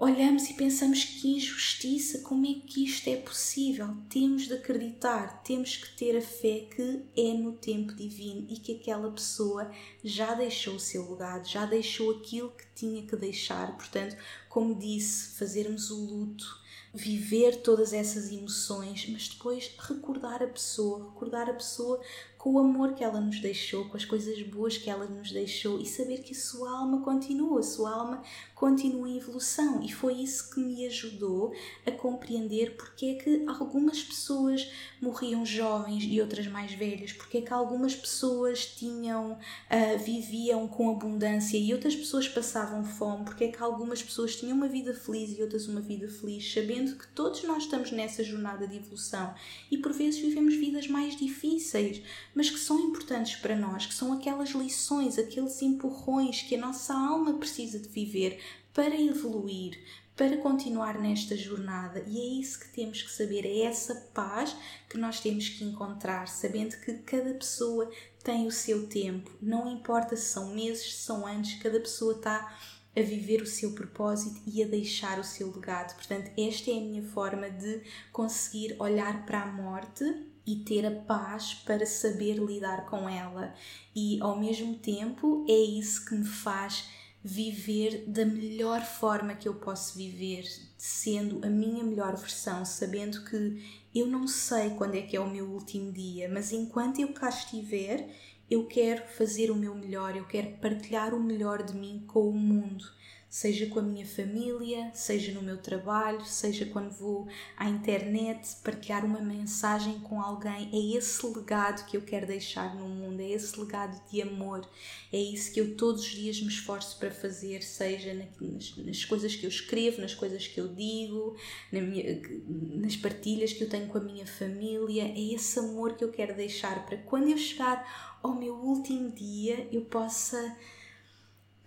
olhamos 0.00 0.48
e 0.48 0.54
pensamos 0.54 1.04
que 1.04 1.28
injustiça, 1.28 2.20
como 2.20 2.46
é 2.46 2.54
que 2.54 2.84
isto 2.84 3.06
é 3.10 3.16
possível? 3.16 3.94
Temos 4.08 4.48
de 4.48 4.54
acreditar, 4.54 5.42
temos 5.42 5.76
que 5.76 5.94
ter 5.94 6.16
a 6.16 6.22
fé 6.22 6.66
que 6.74 7.02
é 7.14 7.34
no 7.34 7.52
tempo 7.52 7.92
divino 7.92 8.46
e 8.48 8.56
que 8.56 8.76
aquela 8.76 9.10
pessoa 9.12 9.70
já 10.02 10.32
deixou 10.32 10.76
o 10.76 10.80
seu 10.80 11.10
legado, 11.10 11.46
já 11.46 11.66
deixou 11.66 12.12
aquilo 12.12 12.50
que 12.50 12.64
tinha 12.74 13.06
que 13.06 13.14
deixar. 13.14 13.76
Portanto, 13.76 14.16
como 14.48 14.74
disse, 14.74 15.38
fazermos 15.38 15.90
o 15.90 16.02
luto 16.02 16.60
viver 16.92 17.62
todas 17.62 17.92
essas 17.92 18.32
emoções, 18.32 19.06
mas 19.08 19.28
depois 19.28 19.70
recordar 19.78 20.42
a 20.42 20.48
pessoa, 20.48 21.10
recordar 21.10 21.48
a 21.48 21.54
pessoa 21.54 22.00
com 22.40 22.54
o 22.54 22.58
amor 22.58 22.94
que 22.94 23.04
ela 23.04 23.20
nos 23.20 23.38
deixou, 23.38 23.84
com 23.84 23.98
as 23.98 24.04
coisas 24.06 24.40
boas 24.40 24.78
que 24.78 24.88
ela 24.88 25.04
nos 25.04 25.30
deixou 25.30 25.78
e 25.78 25.84
saber 25.84 26.22
que 26.22 26.32
a 26.32 26.38
sua 26.38 26.70
alma 26.70 27.02
continua, 27.02 27.60
a 27.60 27.62
sua 27.62 27.90
alma 27.94 28.22
continua 28.54 29.06
em 29.06 29.18
evolução. 29.18 29.82
E 29.82 29.92
foi 29.92 30.14
isso 30.14 30.50
que 30.50 30.58
me 30.58 30.86
ajudou 30.86 31.52
a 31.86 31.90
compreender 31.90 32.76
porque 32.76 33.06
é 33.06 33.14
que 33.16 33.44
algumas 33.46 34.02
pessoas 34.02 34.70
morriam 35.02 35.44
jovens 35.44 36.02
e 36.06 36.18
outras 36.18 36.46
mais 36.46 36.72
velhas, 36.72 37.12
porque 37.12 37.38
é 37.38 37.42
que 37.42 37.52
algumas 37.52 37.94
pessoas 37.94 38.64
tinham, 38.64 39.32
uh, 39.32 39.98
viviam 40.02 40.66
com 40.66 40.90
abundância 40.90 41.58
e 41.58 41.74
outras 41.74 41.94
pessoas 41.94 42.26
passavam 42.26 42.82
fome, 42.84 43.26
porque 43.26 43.44
é 43.44 43.48
que 43.48 43.62
algumas 43.62 44.02
pessoas 44.02 44.34
tinham 44.34 44.56
uma 44.56 44.68
vida 44.68 44.94
feliz 44.94 45.36
e 45.36 45.42
outras 45.42 45.68
uma 45.68 45.82
vida 45.82 46.08
feliz, 46.08 46.50
sabendo 46.50 46.96
que 46.96 47.06
todos 47.08 47.42
nós 47.44 47.64
estamos 47.64 47.92
nessa 47.92 48.24
jornada 48.24 48.66
de 48.66 48.78
evolução 48.78 49.34
e 49.70 49.76
por 49.76 49.92
vezes 49.92 50.18
vivemos 50.18 50.54
vidas 50.54 50.88
mais 50.88 51.14
difíceis, 51.14 52.02
mas 52.34 52.50
que 52.50 52.58
são 52.58 52.78
importantes 52.78 53.36
para 53.36 53.56
nós, 53.56 53.86
que 53.86 53.94
são 53.94 54.12
aquelas 54.12 54.50
lições, 54.50 55.18
aqueles 55.18 55.60
empurrões 55.62 56.42
que 56.42 56.54
a 56.54 56.60
nossa 56.60 56.94
alma 56.94 57.34
precisa 57.34 57.78
de 57.78 57.88
viver 57.88 58.40
para 58.72 58.94
evoluir, 59.00 59.78
para 60.16 60.36
continuar 60.36 60.98
nesta 60.98 61.36
jornada. 61.36 62.04
E 62.06 62.18
é 62.18 62.40
isso 62.40 62.60
que 62.60 62.68
temos 62.68 63.02
que 63.02 63.10
saber, 63.10 63.44
é 63.46 63.62
essa 63.62 63.94
paz 64.14 64.54
que 64.88 64.98
nós 64.98 65.20
temos 65.20 65.48
que 65.48 65.64
encontrar, 65.64 66.28
sabendo 66.28 66.76
que 66.80 66.94
cada 66.98 67.34
pessoa 67.34 67.90
tem 68.22 68.46
o 68.46 68.52
seu 68.52 68.86
tempo, 68.86 69.30
não 69.40 69.72
importa 69.72 70.14
se 70.14 70.28
são 70.28 70.54
meses, 70.54 70.94
se 70.94 71.02
são 71.02 71.26
anos, 71.26 71.54
cada 71.54 71.80
pessoa 71.80 72.14
está 72.14 72.54
a 72.94 73.00
viver 73.00 73.40
o 73.40 73.46
seu 73.46 73.72
propósito 73.72 74.42
e 74.46 74.62
a 74.62 74.66
deixar 74.66 75.18
o 75.18 75.24
seu 75.24 75.50
legado. 75.52 75.94
Portanto, 75.94 76.30
esta 76.36 76.70
é 76.70 76.74
a 76.74 76.80
minha 76.80 77.02
forma 77.04 77.48
de 77.48 77.82
conseguir 78.12 78.76
olhar 78.78 79.24
para 79.24 79.42
a 79.42 79.46
morte 79.46 80.04
e 80.46 80.56
ter 80.56 80.86
a 80.86 80.90
paz 80.90 81.54
para 81.54 81.86
saber 81.86 82.34
lidar 82.34 82.86
com 82.86 83.08
ela. 83.08 83.54
E 83.94 84.18
ao 84.20 84.38
mesmo 84.38 84.76
tempo, 84.76 85.44
é 85.48 85.52
isso 85.52 86.04
que 86.06 86.14
me 86.14 86.24
faz 86.24 86.88
viver 87.22 88.04
da 88.06 88.24
melhor 88.24 88.80
forma 88.80 89.34
que 89.34 89.46
eu 89.46 89.54
posso 89.54 89.96
viver, 89.96 90.44
sendo 90.78 91.44
a 91.46 91.50
minha 91.50 91.84
melhor 91.84 92.16
versão, 92.16 92.64
sabendo 92.64 93.24
que 93.24 93.62
eu 93.94 94.06
não 94.06 94.26
sei 94.26 94.70
quando 94.70 94.94
é 94.94 95.02
que 95.02 95.16
é 95.16 95.20
o 95.20 95.28
meu 95.28 95.46
último 95.46 95.92
dia, 95.92 96.28
mas 96.28 96.50
enquanto 96.52 97.00
eu 97.00 97.12
cá 97.12 97.28
estiver, 97.28 98.08
eu 98.50 98.66
quero 98.66 99.06
fazer 99.16 99.50
o 99.50 99.54
meu 99.54 99.74
melhor, 99.74 100.16
eu 100.16 100.26
quero 100.26 100.56
partilhar 100.56 101.14
o 101.14 101.22
melhor 101.22 101.62
de 101.62 101.74
mim 101.74 102.04
com 102.06 102.28
o 102.28 102.32
mundo 102.32 102.86
seja 103.30 103.66
com 103.66 103.78
a 103.78 103.82
minha 103.82 104.04
família, 104.04 104.90
seja 104.92 105.32
no 105.32 105.40
meu 105.40 105.56
trabalho, 105.56 106.24
seja 106.26 106.66
quando 106.66 106.90
vou 106.90 107.28
à 107.56 107.68
internet 107.68 108.56
partilhar 108.64 109.04
uma 109.04 109.20
mensagem 109.20 110.00
com 110.00 110.20
alguém. 110.20 110.68
É 110.72 110.96
esse 110.98 111.24
legado 111.24 111.86
que 111.86 111.96
eu 111.96 112.02
quero 112.02 112.26
deixar 112.26 112.74
no 112.74 112.88
mundo, 112.88 113.20
é 113.20 113.30
esse 113.30 113.58
legado 113.58 114.02
de 114.10 114.20
amor. 114.20 114.68
É 115.12 115.16
isso 115.16 115.52
que 115.52 115.60
eu 115.60 115.76
todos 115.76 116.02
os 116.02 116.10
dias 116.10 116.40
me 116.40 116.48
esforço 116.48 116.98
para 116.98 117.12
fazer, 117.12 117.62
seja 117.62 118.12
nas, 118.14 118.76
nas 118.76 119.04
coisas 119.04 119.36
que 119.36 119.46
eu 119.46 119.50
escrevo, 119.50 120.00
nas 120.00 120.14
coisas 120.14 120.48
que 120.48 120.60
eu 120.60 120.66
digo, 120.66 121.36
na 121.70 121.80
minha, 121.80 122.20
nas 122.48 122.96
partilhas 122.96 123.52
que 123.52 123.62
eu 123.62 123.68
tenho 123.68 123.86
com 123.86 123.98
a 123.98 124.02
minha 124.02 124.26
família. 124.26 125.04
É 125.04 125.20
esse 125.20 125.56
amor 125.56 125.94
que 125.94 126.02
eu 126.02 126.10
quero 126.10 126.34
deixar 126.34 126.84
para 126.84 126.96
quando 126.96 127.28
eu 127.28 127.38
chegar 127.38 128.18
ao 128.20 128.34
meu 128.34 128.54
último 128.54 129.10
dia 129.12 129.68
eu 129.72 129.82
possa 129.82 130.56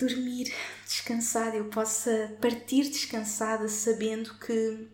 dormir 0.05 0.53
descansada, 0.85 1.55
eu 1.55 1.65
possa 1.65 2.35
partir 2.41 2.83
descansada 2.89 3.67
sabendo 3.67 4.37
que 4.39 4.87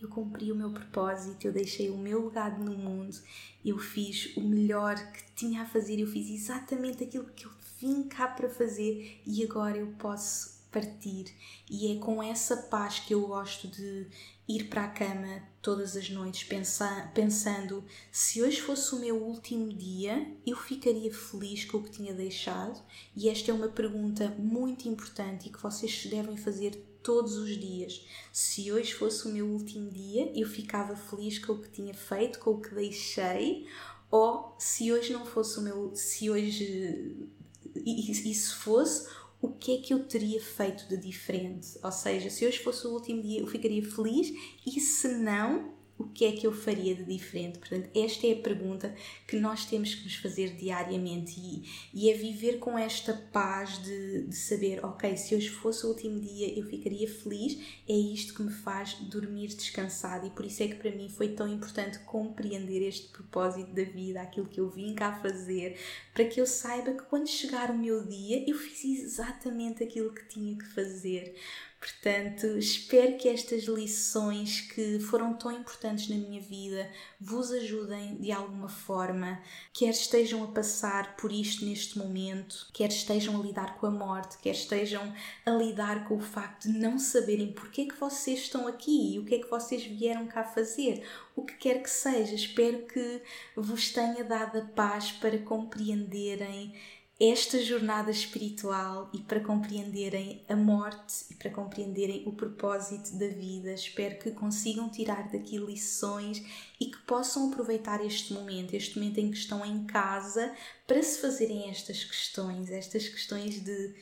eu 0.00 0.08
cumpri 0.08 0.50
o 0.50 0.56
meu 0.56 0.70
propósito, 0.70 1.46
eu 1.46 1.52
deixei 1.52 1.88
o 1.88 1.96
meu 1.96 2.26
legado 2.26 2.62
no 2.62 2.76
mundo, 2.76 3.16
eu 3.64 3.78
fiz 3.78 4.36
o 4.36 4.40
melhor 4.40 4.96
que 5.12 5.32
tinha 5.34 5.62
a 5.62 5.66
fazer, 5.66 6.00
eu 6.00 6.08
fiz 6.08 6.28
exatamente 6.28 7.04
aquilo 7.04 7.26
que 7.26 7.46
eu 7.46 7.50
vim 7.80 8.02
cá 8.04 8.26
para 8.26 8.48
fazer 8.48 9.20
e 9.24 9.44
agora 9.44 9.76
eu 9.76 9.88
posso 9.98 10.60
partir. 10.72 11.32
E 11.70 11.92
é 11.92 12.00
com 12.00 12.22
essa 12.22 12.56
paz 12.56 12.98
que 12.98 13.14
eu 13.14 13.26
gosto 13.26 13.68
de 13.68 14.08
ir 14.48 14.64
para 14.64 14.84
a 14.84 14.88
cama 14.88 15.51
todas 15.62 15.96
as 15.96 16.10
noites 16.10 16.42
pensar, 16.42 17.14
pensando 17.14 17.84
se 18.10 18.42
hoje 18.42 18.60
fosse 18.60 18.94
o 18.94 18.98
meu 18.98 19.16
último 19.22 19.72
dia, 19.72 20.26
eu 20.44 20.56
ficaria 20.56 21.14
feliz 21.14 21.64
com 21.64 21.78
o 21.78 21.82
que 21.84 21.90
tinha 21.90 22.12
deixado? 22.12 22.82
E 23.16 23.28
esta 23.28 23.52
é 23.52 23.54
uma 23.54 23.68
pergunta 23.68 24.28
muito 24.36 24.88
importante 24.88 25.48
e 25.48 25.52
que 25.52 25.62
vocês 25.62 26.04
devem 26.06 26.36
fazer 26.36 26.84
todos 27.00 27.36
os 27.36 27.56
dias. 27.56 28.04
Se 28.32 28.72
hoje 28.72 28.92
fosse 28.92 29.26
o 29.28 29.32
meu 29.32 29.46
último 29.46 29.88
dia, 29.90 30.32
eu 30.34 30.48
ficava 30.48 30.96
feliz 30.96 31.38
com 31.38 31.52
o 31.52 31.60
que 31.60 31.70
tinha 31.70 31.94
feito, 31.94 32.40
com 32.40 32.50
o 32.50 32.60
que 32.60 32.74
deixei, 32.74 33.66
ou 34.10 34.54
se 34.58 34.92
hoje 34.92 35.12
não 35.12 35.24
fosse 35.24 35.58
o 35.58 35.62
meu, 35.62 35.94
se 35.94 36.28
hoje 36.28 37.28
isso 37.74 38.56
fosse 38.56 39.08
o 39.42 39.48
que 39.48 39.76
é 39.76 39.80
que 39.80 39.92
eu 39.92 40.04
teria 40.04 40.40
feito 40.40 40.88
de 40.88 40.96
diferente? 40.96 41.76
Ou 41.82 41.90
seja, 41.90 42.30
se 42.30 42.46
hoje 42.46 42.60
fosse 42.60 42.86
o 42.86 42.92
último 42.92 43.20
dia, 43.20 43.40
eu 43.40 43.46
ficaria 43.48 43.82
feliz 43.84 44.32
e 44.64 44.80
se 44.80 45.08
não, 45.08 45.74
o 46.02 46.08
que 46.08 46.24
é 46.24 46.32
que 46.32 46.46
eu 46.46 46.52
faria 46.52 46.94
de 46.94 47.04
diferente? 47.04 47.58
Portanto, 47.58 47.88
esta 47.94 48.26
é 48.26 48.32
a 48.32 48.42
pergunta 48.42 48.94
que 49.26 49.36
nós 49.36 49.64
temos 49.64 49.94
que 49.94 50.04
nos 50.04 50.16
fazer 50.16 50.56
diariamente 50.56 51.38
e, 51.38 51.62
e 51.94 52.10
é 52.10 52.14
viver 52.14 52.58
com 52.58 52.76
esta 52.76 53.14
paz 53.32 53.82
de, 53.82 54.26
de, 54.26 54.36
saber, 54.36 54.84
ok, 54.84 55.16
se 55.16 55.34
hoje 55.34 55.48
fosse 55.48 55.86
o 55.86 55.90
último 55.90 56.20
dia 56.20 56.58
eu 56.58 56.66
ficaria 56.66 57.08
feliz, 57.08 57.58
é 57.88 57.92
isto 57.92 58.34
que 58.34 58.42
me 58.42 58.52
faz 58.52 58.94
dormir 58.94 59.48
descansado 59.48 60.26
e 60.26 60.30
por 60.30 60.44
isso 60.44 60.62
é 60.62 60.68
que 60.68 60.74
para 60.74 60.90
mim 60.90 61.08
foi 61.08 61.28
tão 61.28 61.46
importante 61.48 61.98
compreender 62.00 62.86
este 62.86 63.08
propósito 63.08 63.72
da 63.72 63.84
vida, 63.84 64.20
aquilo 64.20 64.46
que 64.46 64.60
eu 64.60 64.68
vim 64.68 64.94
cá 64.94 65.20
fazer, 65.20 65.78
para 66.12 66.24
que 66.24 66.40
eu 66.40 66.46
saiba 66.46 66.92
que 66.92 67.04
quando 67.04 67.28
chegar 67.28 67.70
o 67.70 67.78
meu 67.78 68.04
dia 68.04 68.44
eu 68.48 68.56
fiz 68.56 69.02
exatamente 69.02 69.82
aquilo 69.82 70.12
que 70.12 70.26
tinha 70.26 70.56
que 70.56 70.66
fazer. 70.66 71.34
Portanto, 71.82 72.46
espero 72.58 73.18
que 73.18 73.28
estas 73.28 73.64
lições 73.64 74.60
que 74.60 75.00
foram 75.00 75.34
tão 75.34 75.50
importantes 75.50 76.08
na 76.08 76.14
minha 76.14 76.40
vida 76.40 76.88
vos 77.20 77.50
ajudem 77.50 78.18
de 78.18 78.30
alguma 78.30 78.68
forma, 78.68 79.42
quer 79.72 79.90
estejam 79.90 80.44
a 80.44 80.46
passar 80.46 81.16
por 81.16 81.32
isto 81.32 81.64
neste 81.64 81.98
momento, 81.98 82.68
quer 82.72 82.86
estejam 82.86 83.36
a 83.36 83.42
lidar 83.42 83.80
com 83.80 83.86
a 83.88 83.90
morte, 83.90 84.38
quer 84.38 84.52
estejam 84.52 85.12
a 85.44 85.50
lidar 85.50 86.06
com 86.06 86.18
o 86.18 86.20
facto 86.20 86.70
de 86.70 86.78
não 86.78 87.00
saberem 87.00 87.52
porque 87.52 87.80
é 87.80 87.86
que 87.86 87.98
vocês 87.98 88.38
estão 88.38 88.68
aqui 88.68 89.14
e 89.14 89.18
o 89.18 89.24
que 89.24 89.34
é 89.34 89.38
que 89.40 89.50
vocês 89.50 89.82
vieram 89.82 90.28
cá 90.28 90.44
fazer, 90.44 91.04
o 91.34 91.42
que 91.42 91.54
quer 91.54 91.82
que 91.82 91.90
seja. 91.90 92.36
Espero 92.36 92.86
que 92.86 93.20
vos 93.56 93.90
tenha 93.90 94.22
dado 94.22 94.58
a 94.58 94.64
paz 94.66 95.10
para 95.10 95.36
compreenderem 95.36 96.76
esta 97.20 97.62
jornada 97.62 98.10
espiritual 98.10 99.08
e 99.12 99.18
para 99.18 99.40
compreenderem 99.40 100.44
a 100.48 100.56
morte 100.56 101.26
e 101.30 101.34
para 101.34 101.50
compreenderem 101.50 102.24
o 102.26 102.32
propósito 102.32 103.16
da 103.16 103.28
vida. 103.28 103.72
Espero 103.72 104.18
que 104.18 104.32
consigam 104.32 104.88
tirar 104.88 105.30
daqui 105.30 105.58
lições 105.58 106.42
e 106.80 106.86
que 106.86 106.98
possam 107.02 107.52
aproveitar 107.52 108.04
este 108.04 108.32
momento, 108.32 108.74
este 108.74 108.98
momento 108.98 109.18
em 109.18 109.30
que 109.30 109.36
estão 109.36 109.64
em 109.64 109.84
casa, 109.84 110.52
para 110.86 111.02
se 111.02 111.20
fazerem 111.20 111.70
estas 111.70 112.02
questões, 112.02 112.70
estas 112.70 113.08
questões 113.08 113.62
de 113.62 113.94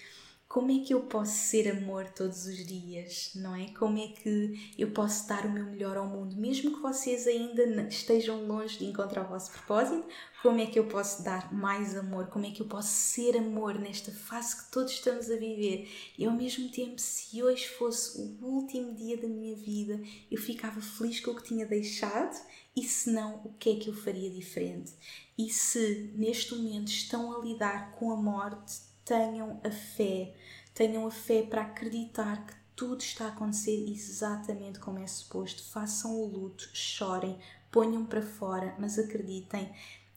como 0.51 0.73
é 0.73 0.81
que 0.81 0.93
eu 0.93 1.03
posso 1.03 1.33
ser 1.33 1.71
amor 1.71 2.11
todos 2.11 2.45
os 2.45 2.67
dias, 2.67 3.31
não 3.37 3.55
é? 3.55 3.69
Como 3.69 3.97
é 3.99 4.09
que 4.09 4.75
eu 4.77 4.91
posso 4.91 5.29
dar 5.29 5.47
o 5.47 5.53
meu 5.53 5.65
melhor 5.65 5.97
ao 5.97 6.09
mundo, 6.09 6.35
mesmo 6.35 6.75
que 6.75 6.83
vocês 6.83 7.29
ainda 7.29 7.63
estejam 7.87 8.45
longe 8.49 8.77
de 8.77 8.85
encontrar 8.85 9.27
o 9.27 9.29
vosso 9.29 9.53
propósito, 9.53 10.05
como 10.43 10.61
é 10.61 10.67
que 10.67 10.77
eu 10.77 10.89
posso 10.89 11.23
dar 11.23 11.55
mais 11.55 11.97
amor? 11.97 12.27
Como 12.27 12.45
é 12.47 12.51
que 12.51 12.63
eu 12.63 12.67
posso 12.67 12.89
ser 12.89 13.37
amor 13.37 13.79
nesta 13.79 14.11
fase 14.11 14.57
que 14.57 14.73
todos 14.73 14.93
estamos 14.93 15.31
a 15.31 15.37
viver? 15.37 15.89
E 16.19 16.27
ao 16.27 16.33
mesmo 16.33 16.69
tempo, 16.69 17.01
se 17.01 17.41
hoje 17.41 17.69
fosse 17.69 18.21
o 18.21 18.45
último 18.45 18.93
dia 18.93 19.17
da 19.17 19.29
minha 19.29 19.55
vida, 19.55 20.03
eu 20.29 20.39
ficava 20.39 20.81
feliz 20.81 21.21
com 21.21 21.31
o 21.31 21.37
que 21.37 21.45
tinha 21.45 21.65
deixado 21.65 22.37
e 22.75 22.83
se 22.83 23.13
não, 23.13 23.41
o 23.45 23.53
que 23.53 23.71
é 23.71 23.77
que 23.77 23.89
eu 23.89 23.95
faria 23.95 24.29
diferente? 24.29 24.91
E 25.39 25.49
se 25.49 26.13
neste 26.17 26.57
momento 26.57 26.89
estão 26.89 27.39
a 27.39 27.45
lidar 27.45 27.93
com 27.93 28.11
a 28.11 28.17
morte, 28.17 28.90
tenham 29.11 29.61
a 29.65 29.71
fé, 29.73 30.33
tenham 30.73 31.05
a 31.05 31.11
fé 31.11 31.43
para 31.43 31.63
acreditar 31.63 32.47
que 32.47 32.55
tudo 32.77 33.01
está 33.01 33.25
a 33.25 33.29
acontecer 33.31 33.91
exatamente 33.91 34.79
como 34.79 35.01
é 35.01 35.07
suposto. 35.09 35.65
Façam 35.65 36.15
o 36.15 36.27
luto, 36.27 36.71
chorem, 36.73 37.37
ponham 37.73 38.07
para 38.07 38.23
fora, 38.23 38.73
mas 38.79 39.01
acreditem, 39.01 39.69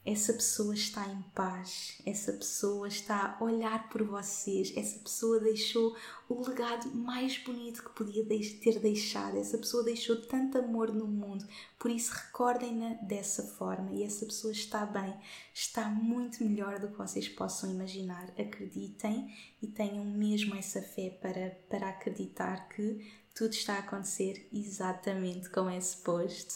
essa 0.04 0.34
pessoa 0.34 0.74
está 0.74 1.06
em 1.08 1.22
paz, 1.34 1.98
essa 2.04 2.32
pessoa 2.32 2.86
está 2.86 3.36
a 3.38 3.42
olhar 3.42 3.88
por 3.88 4.02
vocês, 4.02 4.72
essa 4.76 4.98
pessoa 4.98 5.40
deixou 5.40 5.96
o 6.28 6.46
legado 6.46 6.94
mais 6.94 7.38
bonito 7.38 7.82
que 7.82 7.90
podia 7.90 8.24
ter 8.26 8.78
deixado, 8.80 9.38
essa 9.38 9.56
pessoa 9.56 9.82
deixou 9.82 10.20
tanto 10.20 10.58
amor 10.58 10.92
no 10.92 11.06
mundo, 11.06 11.46
por 11.78 11.90
isso 11.90 12.12
recordem-na 12.12 12.94
dessa 13.02 13.42
forma. 13.42 13.92
E 13.92 14.02
essa 14.02 14.26
pessoa 14.26 14.52
está 14.52 14.84
bem, 14.84 15.14
está 15.52 15.88
muito 15.88 16.44
melhor 16.44 16.78
do 16.78 16.88
que 16.88 16.98
vocês 16.98 17.28
possam 17.28 17.70
imaginar. 17.70 18.30
Acreditem 18.38 19.34
e 19.62 19.66
tenham 19.66 20.04
mesmo 20.04 20.54
essa 20.54 20.82
fé 20.82 21.10
para, 21.10 21.50
para 21.68 21.88
acreditar 21.88 22.68
que 22.68 23.10
tudo 23.34 23.52
está 23.52 23.74
a 23.74 23.78
acontecer 23.80 24.48
exatamente 24.52 25.50
como 25.50 25.68
é 25.68 25.80
suposto. 25.80 26.54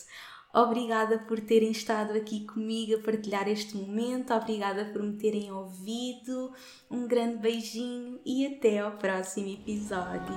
Obrigada 0.52 1.18
por 1.18 1.40
terem 1.40 1.70
estado 1.70 2.12
aqui 2.14 2.46
comigo 2.46 2.96
a 2.96 3.02
partilhar 3.02 3.48
este 3.48 3.76
momento. 3.76 4.32
Obrigada 4.32 4.86
por 4.86 5.02
me 5.02 5.16
terem 5.16 5.52
ouvido. 5.52 6.52
Um 6.90 7.06
grande 7.06 7.36
beijinho 7.36 8.18
e 8.24 8.46
até 8.46 8.78
ao 8.78 8.92
próximo 8.92 9.48
episódio. 9.48 10.34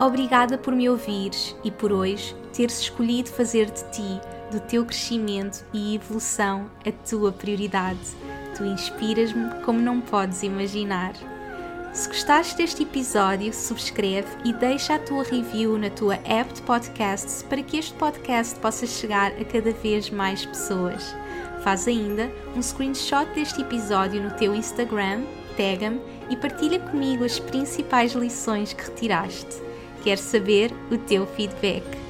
Obrigada 0.00 0.56
por 0.56 0.74
me 0.74 0.88
ouvires 0.88 1.54
e 1.62 1.70
por 1.70 1.92
hoje 1.92 2.34
teres 2.54 2.80
escolhido 2.80 3.28
fazer 3.28 3.70
de 3.70 3.84
ti, 3.90 4.20
do 4.50 4.60
teu 4.60 4.84
crescimento 4.84 5.64
e 5.72 5.94
evolução, 5.94 6.70
a 6.86 6.92
tua 7.08 7.32
prioridade. 7.32 8.00
Tu 8.56 8.64
inspiras-me 8.64 9.62
como 9.64 9.80
não 9.80 10.00
podes 10.00 10.42
imaginar. 10.42 11.14
Se 11.92 12.08
gostaste 12.08 12.56
deste 12.56 12.84
episódio, 12.84 13.52
subscreve 13.52 14.28
e 14.44 14.52
deixa 14.52 14.94
a 14.94 14.98
tua 14.98 15.24
review 15.24 15.76
na 15.76 15.90
tua 15.90 16.14
app 16.24 16.52
de 16.52 16.62
podcasts 16.62 17.42
para 17.42 17.62
que 17.62 17.76
este 17.76 17.94
podcast 17.94 18.58
possa 18.60 18.86
chegar 18.86 19.32
a 19.32 19.44
cada 19.44 19.72
vez 19.72 20.08
mais 20.08 20.44
pessoas. 20.44 21.14
Faz 21.64 21.88
ainda 21.88 22.30
um 22.56 22.62
screenshot 22.62 23.26
deste 23.34 23.60
episódio 23.60 24.22
no 24.22 24.30
teu 24.32 24.54
Instagram, 24.54 25.22
tag-me 25.56 26.00
e 26.28 26.36
partilha 26.36 26.78
comigo 26.78 27.24
as 27.24 27.38
principais 27.38 28.12
lições 28.12 28.72
que 28.72 28.84
retiraste. 28.84 29.60
Quero 30.04 30.20
saber 30.20 30.72
o 30.90 30.96
teu 30.96 31.26
feedback. 31.26 32.09